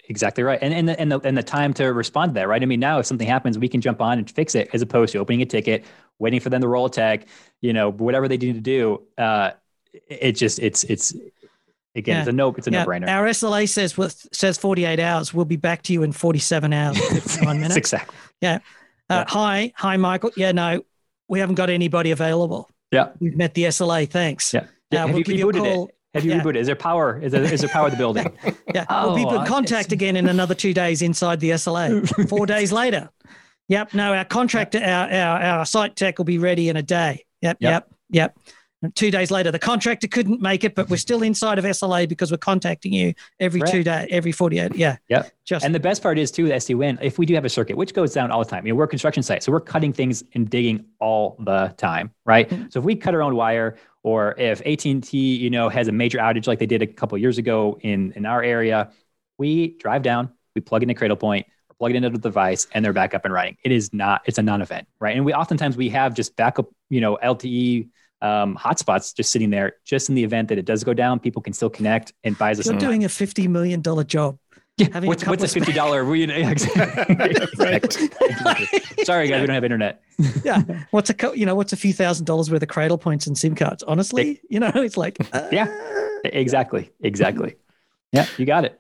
Exactly 0.10 0.44
right, 0.44 0.60
and 0.62 0.74
and 0.74 0.90
the, 0.90 1.00
and 1.00 1.12
the 1.12 1.20
and 1.22 1.38
the 1.38 1.44
time 1.44 1.74
to 1.76 1.86
respond 1.94 2.32
to 2.32 2.34
that, 2.34 2.48
right? 2.48 2.62
I 2.62 2.66
mean, 2.66 2.82
now 2.82 3.00
if 3.00 3.06
something 3.06 3.28
happens, 3.28 3.58
we 3.58 3.70
can 3.70 3.80
jump 3.80 4.02
on 4.02 4.18
and 4.18 4.30
fix 4.30 4.54
it, 4.54 4.70
as 4.74 4.82
opposed 4.82 5.14
to 5.14 5.20
opening 5.20 5.42
a 5.42 5.46
ticket, 5.46 5.86
waiting 6.20 6.42
for 6.42 6.50
them 6.50 6.62
to 6.62 6.68
roll 6.68 6.88
a 6.88 6.90
tech, 6.90 7.26
you 7.62 7.72
know, 7.72 7.90
whatever 7.90 8.28
they 8.28 8.36
need 8.36 8.54
to 8.54 8.60
do. 8.60 9.02
Uh, 9.18 9.52
it 10.08 10.34
just 10.34 10.60
it's 10.60 10.84
it's 10.86 11.14
again, 11.96 12.16
yeah. 12.16 12.20
it's 12.20 12.28
a 12.28 12.34
no, 12.34 12.54
it's 12.54 12.68
a 12.68 12.72
yeah. 12.72 12.84
no 12.84 12.90
brainer. 12.90 13.08
Our 13.08 13.28
SLA 13.28 13.70
says 13.70 13.98
with 13.98 14.28
says 14.34 14.58
forty 14.58 14.84
eight 14.84 15.00
hours. 15.00 15.34
We'll 15.34 15.46
be 15.46 15.56
back 15.56 15.84
to 15.84 15.94
you 15.94 16.04
in 16.04 16.12
forty 16.12 16.40
seven 16.40 16.74
hours, 16.74 16.98
fifty 17.10 17.46
minutes. 17.46 17.78
exactly. 17.78 18.16
Yeah. 18.42 18.60
Uh, 19.10 19.16
yeah. 19.16 19.26
Hi, 19.28 19.74
hi, 19.76 19.98
Michael. 19.98 20.32
Yeah, 20.36 20.52
no, 20.52 20.84
we 21.28 21.40
haven't 21.40 21.56
got 21.56 21.70
anybody 21.70 22.12
available. 22.12 22.70
Yeah, 22.92 23.12
we've 23.20 23.38
met 23.38 23.54
the 23.54 23.64
SLA. 23.66 24.10
Thanks. 24.10 24.54
Yeah. 24.54 24.66
yeah. 24.92 25.06
Uh, 25.06 25.08
we'll 25.08 25.24
give 25.24 25.38
you 25.38 25.50
a 25.50 25.54
call. 25.54 25.88
It? 25.88 25.96
Have 26.14 26.24
you 26.26 26.32
yeah. 26.32 26.42
rebooted? 26.42 26.58
Is 26.58 26.68
there 26.68 26.76
power? 26.76 27.20
Is 27.22 27.32
there, 27.32 27.44
is 27.44 27.62
there 27.62 27.70
power 27.70 27.88
of 27.88 27.92
the 27.92 27.98
building? 27.98 28.32
yeah. 28.74 28.86
Oh, 28.90 29.14
we'll 29.14 29.30
be 29.30 29.36
in 29.36 29.46
contact 29.46 29.92
again 29.92 30.16
in 30.16 30.28
another 30.28 30.54
two 30.54 30.74
days 30.74 31.02
inside 31.02 31.40
the 31.40 31.52
SLA. 31.52 32.30
Four 32.30 32.46
days 32.46 32.72
later. 32.72 33.10
Yep. 33.70 33.94
No, 33.94 34.14
our 34.14 34.26
contractor, 34.26 34.80
our, 34.80 35.12
our, 35.12 35.42
our 35.42 35.66
site 35.66 35.96
tech 35.96 36.20
will 36.20 36.26
be 36.26 36.38
ready 36.38 36.70
in 36.70 36.78
a 36.78 36.84
day. 36.84 37.26
Yep. 37.42 37.58
Yep. 37.60 37.72
Yep. 37.72 37.88
yep. 38.10 38.38
And 38.84 38.94
two 38.94 39.10
days 39.10 39.32
later, 39.32 39.50
the 39.50 39.60
contractor 39.60 40.08
couldn't 40.08 40.42
make 40.42 40.66
it, 40.66 40.76
but 40.76 40.90
we're 40.90 40.98
still 40.98 41.24
inside 41.24 41.58
of 41.58 41.64
SLA 41.64 42.08
because 42.08 42.30
we're 42.32 42.38
contacting 42.38 42.92
you 42.92 43.14
every 43.40 43.62
right. 43.62 43.72
two 43.72 43.82
days, 43.82 44.08
every 44.12 44.34
48. 44.34 44.76
Yeah. 44.76 44.98
Yep. 45.08 45.32
Just 45.46 45.66
and 45.66 45.74
the 45.74 45.80
best 45.80 46.04
part 46.04 46.20
is 46.20 46.30
too, 46.32 46.48
the 46.48 46.56
SD-WAN, 46.56 47.00
if 47.02 47.18
we 47.18 47.26
do 47.26 47.34
have 47.34 47.46
a 47.46 47.50
circuit, 47.50 47.78
which 47.78 47.94
goes 47.94 48.14
down 48.14 48.30
all 48.30 48.44
the 48.44 48.50
time, 48.50 48.68
you 48.68 48.74
know, 48.74 48.78
we're 48.78 48.84
a 48.84 48.90
construction 48.90 49.24
site. 49.24 49.42
So 49.42 49.54
we're 49.54 49.62
cutting 49.62 49.94
things 49.94 50.24
and 50.34 50.50
digging 50.50 50.86
all 51.00 51.38
the 51.40 51.74
time. 51.78 52.12
Right. 52.26 52.50
Mm-hmm. 52.50 52.70
So 52.70 52.80
if 52.80 52.86
we 52.86 52.98
cut 52.98 53.16
our 53.16 53.22
own 53.22 53.36
wire 53.36 53.78
or 54.04 54.36
if 54.38 54.62
AT&T, 54.62 55.18
you 55.18 55.50
know, 55.50 55.70
has 55.70 55.88
a 55.88 55.92
major 55.92 56.20
outage 56.20 56.46
like 56.46 56.60
they 56.60 56.66
did 56.66 56.82
a 56.82 56.88
couple 56.88 57.18
years 57.18 57.38
ago 57.38 57.78
in, 57.82 58.12
in 58.14 58.26
our 58.26 58.44
area, 58.44 58.92
we 59.38 59.78
drive 59.78 60.04
down, 60.04 60.30
we 60.56 60.62
plug 60.62 60.84
in 60.84 60.90
a 60.90 60.94
Cradlepoint, 60.94 61.46
or 61.70 61.76
plug 61.80 61.92
it 61.92 61.96
into 61.96 62.10
the 62.10 62.18
device, 62.18 62.68
and 62.74 62.84
they're 62.84 62.94
back 62.94 63.14
up 63.14 63.24
and 63.26 63.34
running. 63.34 63.58
It 63.64 63.72
is 63.72 63.94
not, 63.94 64.22
it's 64.26 64.38
a 64.38 64.44
non-event, 64.44 64.88
right? 65.00 65.16
And 65.16 65.26
we 65.26 65.34
oftentimes 65.34 65.78
we 65.78 65.90
have 65.90 66.14
just 66.14 66.36
backup, 66.36 66.70
you 66.90 67.02
know, 67.02 67.18
LTE 67.24 67.90
um, 68.24 68.58
hotspots 68.58 69.16
just 69.16 69.32
sitting 69.32 69.50
there, 69.50 69.74
just 69.86 70.10
in 70.10 70.16
the 70.16 70.24
event 70.24 70.48
that 70.48 70.58
it 70.58 70.66
does 70.66 70.84
go 70.84 70.94
down, 70.94 71.20
people 71.20 71.42
can 71.42 71.54
still 71.54 71.70
connect 71.70 72.14
and 72.24 72.38
buy 72.38 72.52
us. 72.52 72.66
You're 72.66 72.78
doing 72.78 73.04
a 73.04 73.10
fifty 73.10 73.50
million 73.50 73.82
dollar 73.82 74.06
job. 74.06 74.38
Yeah, 74.78 75.02
what's, 75.02 75.24
what's 75.28 75.44
a 75.44 75.48
fifty 75.48 75.72
dollar? 75.72 76.04
We 76.04 76.24
exactly. 76.32 78.10
Sorry, 79.04 79.28
guys, 79.28 79.42
we 79.42 79.48
don't 79.48 79.50
have 79.50 79.64
internet. 79.64 80.02
yeah, 80.44 80.64
what's 80.90 81.12
a 81.12 81.16
you 81.36 81.46
know 81.46 81.54
what's 81.54 81.74
a 81.74 81.78
few 81.78 81.94
thousand 81.94 82.26
dollars 82.26 82.50
worth 82.50 82.64
of 82.64 82.70
Cradlepoints 82.70 83.28
and 83.28 83.38
SIM 83.38 83.54
cards? 83.54 83.84
Honestly, 83.84 84.42
you 84.50 84.60
know, 84.60 84.72
it's 84.74 84.98
like 84.98 85.18
uh... 85.32 85.48
yeah, 85.52 85.68
exactly, 86.24 86.92
exactly. 87.02 87.56
Yeah, 88.12 88.26
you 88.38 88.48
got 88.48 88.66
it. 88.66 88.80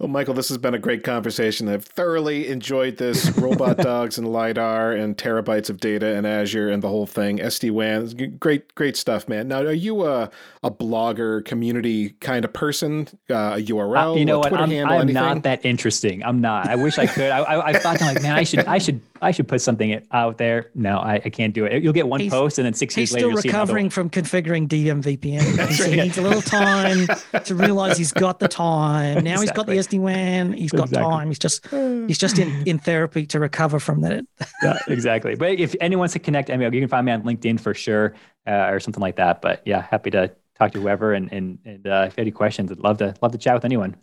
Well, 0.00 0.08
Michael, 0.08 0.34
this 0.34 0.48
has 0.48 0.58
been 0.58 0.74
a 0.74 0.78
great 0.78 1.04
conversation. 1.04 1.68
I've 1.68 1.84
thoroughly 1.84 2.48
enjoyed 2.48 2.96
this. 2.96 3.30
Robot 3.38 3.76
dogs 3.76 4.18
and 4.18 4.26
LiDAR 4.26 4.90
and 4.90 5.16
terabytes 5.16 5.70
of 5.70 5.78
data 5.78 6.16
and 6.16 6.26
Azure 6.26 6.68
and 6.68 6.82
the 6.82 6.88
whole 6.88 7.06
thing. 7.06 7.38
SD 7.38 7.70
WAN, 7.70 8.36
great, 8.40 8.74
great 8.74 8.96
stuff, 8.96 9.28
man. 9.28 9.46
Now, 9.46 9.60
are 9.60 9.72
you 9.72 10.04
a, 10.04 10.30
a 10.64 10.70
blogger, 10.70 11.44
community 11.44 12.10
kind 12.20 12.44
of 12.44 12.52
person? 12.52 13.06
Uh, 13.30 13.54
a 13.56 13.62
URL, 13.62 14.14
uh, 14.14 14.16
you 14.16 14.24
know 14.24 14.40
what? 14.40 14.52
I'm, 14.52 14.68
handle, 14.68 14.98
I'm 14.98 15.12
not 15.12 15.44
that 15.44 15.64
interesting. 15.64 16.24
I'm 16.24 16.40
not. 16.40 16.68
I 16.68 16.74
wish 16.74 16.98
I 16.98 17.06
could. 17.06 17.30
I, 17.30 17.38
I, 17.38 17.66
I 17.68 17.72
thought, 17.74 18.00
like, 18.00 18.20
man, 18.20 18.34
I 18.34 18.42
should, 18.42 18.66
I 18.66 18.78
should 18.78 19.00
I 19.24 19.30
should 19.30 19.48
put 19.48 19.60
something 19.60 20.06
out 20.12 20.38
there. 20.38 20.70
No, 20.74 20.98
I, 20.98 21.14
I 21.14 21.30
can't 21.30 21.54
do 21.54 21.64
it. 21.64 21.82
You'll 21.82 21.92
get 21.92 22.06
one 22.06 22.20
he's, 22.20 22.30
post 22.30 22.58
and 22.58 22.66
then 22.66 22.74
six 22.74 22.96
years 22.96 23.12
later, 23.12 23.30
he's 23.30 23.38
still 23.40 23.50
recovering 23.50 23.88
from 23.90 24.10
configuring 24.10 24.68
DMVPN. 24.68 25.68
he 25.68 25.82
right. 25.82 26.04
needs 26.04 26.18
a 26.18 26.22
little 26.22 26.42
time 26.42 27.06
to 27.44 27.54
realize 27.54 27.96
he's 27.96 28.12
got 28.12 28.38
the 28.38 28.48
time. 28.48 29.24
Now 29.24 29.40
exactly. 29.40 29.42
he's 29.42 29.52
got 29.52 29.66
the 29.66 29.98
SD 29.98 30.00
WAN. 30.00 30.52
He's 30.52 30.72
got 30.72 30.88
exactly. 30.88 31.10
time. 31.10 31.28
He's 31.28 31.38
just 31.38 31.66
he's 31.68 32.18
just 32.18 32.38
in, 32.38 32.62
in 32.66 32.78
therapy 32.78 33.26
to 33.26 33.40
recover 33.40 33.80
from 33.80 34.02
that. 34.02 34.26
yeah, 34.62 34.78
exactly. 34.88 35.34
But 35.34 35.58
if 35.58 35.74
anyone 35.80 36.00
wants 36.00 36.12
to 36.12 36.18
connect, 36.18 36.50
I 36.50 36.56
mean, 36.56 36.72
you 36.72 36.80
can 36.80 36.88
find 36.88 37.06
me 37.06 37.12
on 37.12 37.22
LinkedIn 37.22 37.60
for 37.60 37.72
sure 37.72 38.14
uh, 38.46 38.68
or 38.70 38.78
something 38.80 39.00
like 39.00 39.16
that. 39.16 39.40
But 39.40 39.62
yeah, 39.64 39.82
happy 39.90 40.10
to 40.10 40.30
talk 40.58 40.72
to 40.72 40.80
whoever 40.80 41.14
and 41.14 41.32
and, 41.32 41.58
and 41.64 41.86
uh, 41.86 42.04
if 42.06 42.12
you 42.12 42.16
have 42.16 42.18
any 42.18 42.30
questions, 42.30 42.70
I'd 42.70 42.78
love 42.78 42.98
to 42.98 43.14
love 43.22 43.32
to 43.32 43.38
chat 43.38 43.54
with 43.54 43.64
anyone. 43.64 43.96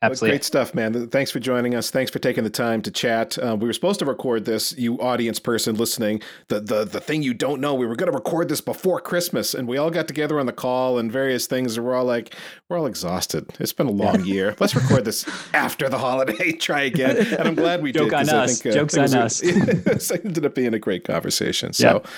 Absolutely. 0.00 0.36
Great 0.36 0.44
stuff, 0.44 0.74
man. 0.76 1.08
Thanks 1.08 1.32
for 1.32 1.40
joining 1.40 1.74
us. 1.74 1.90
Thanks 1.90 2.08
for 2.08 2.20
taking 2.20 2.44
the 2.44 2.50
time 2.50 2.82
to 2.82 2.90
chat. 2.90 3.36
Uh, 3.36 3.56
we 3.58 3.66
were 3.66 3.72
supposed 3.72 3.98
to 3.98 4.04
record 4.04 4.44
this, 4.44 4.72
you 4.78 4.96
audience 5.00 5.40
person 5.40 5.74
listening. 5.74 6.22
The, 6.46 6.60
the 6.60 6.84
the 6.84 7.00
thing 7.00 7.22
you 7.22 7.34
don't 7.34 7.60
know, 7.60 7.74
we 7.74 7.84
were 7.84 7.96
going 7.96 8.10
to 8.10 8.16
record 8.16 8.48
this 8.48 8.60
before 8.60 9.00
Christmas, 9.00 9.54
and 9.54 9.66
we 9.66 9.76
all 9.76 9.90
got 9.90 10.06
together 10.06 10.38
on 10.38 10.46
the 10.46 10.52
call 10.52 10.98
and 10.98 11.10
various 11.10 11.48
things, 11.48 11.76
and 11.76 11.84
we're 11.84 11.96
all 11.96 12.04
like, 12.04 12.32
we're 12.68 12.78
all 12.78 12.86
exhausted. 12.86 13.52
It's 13.58 13.72
been 13.72 13.88
a 13.88 13.92
long 13.92 14.24
year. 14.24 14.54
Let's 14.60 14.76
record 14.76 15.04
this 15.04 15.28
after 15.52 15.88
the 15.88 15.98
holiday. 15.98 16.52
Try 16.58 16.82
again. 16.82 17.16
And 17.16 17.48
I'm 17.48 17.56
glad 17.56 17.82
we 17.82 17.90
Joke 17.90 18.10
did. 18.10 18.14
On 18.14 18.28
us. 18.28 18.62
Think, 18.62 18.72
uh, 18.72 18.78
Jokes 18.78 18.96
on 18.96 19.14
us. 19.14 19.40
it 19.42 20.24
ended 20.24 20.46
up 20.46 20.54
being 20.54 20.74
a 20.74 20.78
great 20.78 21.02
conversation. 21.02 21.72
So. 21.72 22.02
Yeah. 22.04 22.10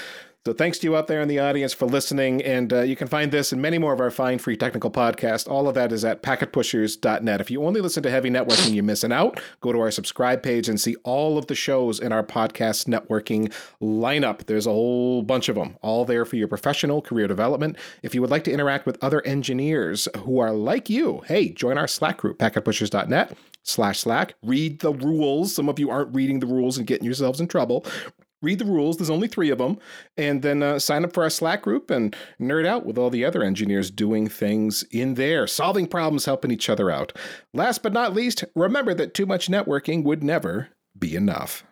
So 0.46 0.54
thanks 0.54 0.78
to 0.78 0.86
you 0.86 0.96
out 0.96 1.06
there 1.06 1.20
in 1.20 1.28
the 1.28 1.38
audience 1.38 1.74
for 1.74 1.84
listening. 1.84 2.42
And 2.42 2.72
uh, 2.72 2.80
you 2.80 2.96
can 2.96 3.08
find 3.08 3.30
this 3.30 3.52
and 3.52 3.60
many 3.60 3.76
more 3.76 3.92
of 3.92 4.00
our 4.00 4.10
fine 4.10 4.38
free 4.38 4.56
technical 4.56 4.90
podcasts. 4.90 5.46
All 5.46 5.68
of 5.68 5.74
that 5.74 5.92
is 5.92 6.02
at 6.02 6.22
packetpushers.net. 6.22 7.42
If 7.42 7.50
you 7.50 7.62
only 7.62 7.82
listen 7.82 8.02
to 8.04 8.10
heavy 8.10 8.30
networking, 8.30 8.74
you're 8.74 8.82
missing 8.82 9.12
out. 9.12 9.38
Go 9.60 9.70
to 9.70 9.78
our 9.80 9.90
subscribe 9.90 10.42
page 10.42 10.66
and 10.66 10.80
see 10.80 10.96
all 11.04 11.36
of 11.36 11.48
the 11.48 11.54
shows 11.54 12.00
in 12.00 12.10
our 12.10 12.22
podcast 12.22 12.86
networking 12.86 13.52
lineup. 13.82 14.46
There's 14.46 14.66
a 14.66 14.70
whole 14.70 15.20
bunch 15.22 15.50
of 15.50 15.56
them, 15.56 15.76
all 15.82 16.06
there 16.06 16.24
for 16.24 16.36
your 16.36 16.48
professional 16.48 17.02
career 17.02 17.28
development. 17.28 17.76
If 18.02 18.14
you 18.14 18.22
would 18.22 18.30
like 18.30 18.44
to 18.44 18.50
interact 18.50 18.86
with 18.86 18.96
other 19.04 19.20
engineers 19.26 20.08
who 20.20 20.38
are 20.38 20.52
like 20.52 20.88
you, 20.88 21.20
hey, 21.26 21.50
join 21.50 21.76
our 21.76 21.86
Slack 21.86 22.16
group, 22.16 22.38
packetpushers.net 22.38 23.36
slash 23.62 24.00
Slack. 24.00 24.36
Read 24.42 24.80
the 24.80 24.94
rules. 24.94 25.54
Some 25.54 25.68
of 25.68 25.78
you 25.78 25.90
aren't 25.90 26.14
reading 26.14 26.40
the 26.40 26.46
rules 26.46 26.78
and 26.78 26.86
getting 26.86 27.04
yourselves 27.04 27.40
in 27.40 27.46
trouble 27.46 27.84
read 28.42 28.58
the 28.58 28.64
rules. 28.64 28.96
There's 28.96 29.10
only 29.10 29.28
three 29.28 29.50
of 29.50 29.58
them, 29.58 29.78
and 30.16 30.42
then 30.42 30.62
uh, 30.62 30.78
sign 30.78 31.04
up 31.04 31.12
for 31.12 31.22
our 31.22 31.30
Slack 31.30 31.62
group 31.62 31.90
and 31.90 32.14
nerd 32.40 32.66
out 32.66 32.86
with 32.86 32.98
all 32.98 33.10
the 33.10 33.24
other 33.24 33.42
engineers 33.42 33.90
doing 33.90 34.28
things 34.28 34.82
in 34.90 35.14
there, 35.14 35.46
solving 35.46 35.86
problems, 35.86 36.24
helping 36.24 36.50
each 36.50 36.68
other 36.68 36.90
out. 36.90 37.12
Last 37.52 37.82
but 37.82 37.92
not 37.92 38.14
least, 38.14 38.44
remember 38.54 38.94
that 38.94 39.14
too 39.14 39.26
much 39.26 39.48
networking 39.48 40.04
would 40.04 40.22
never 40.22 40.68
be 40.98 41.14
enough. 41.14 41.64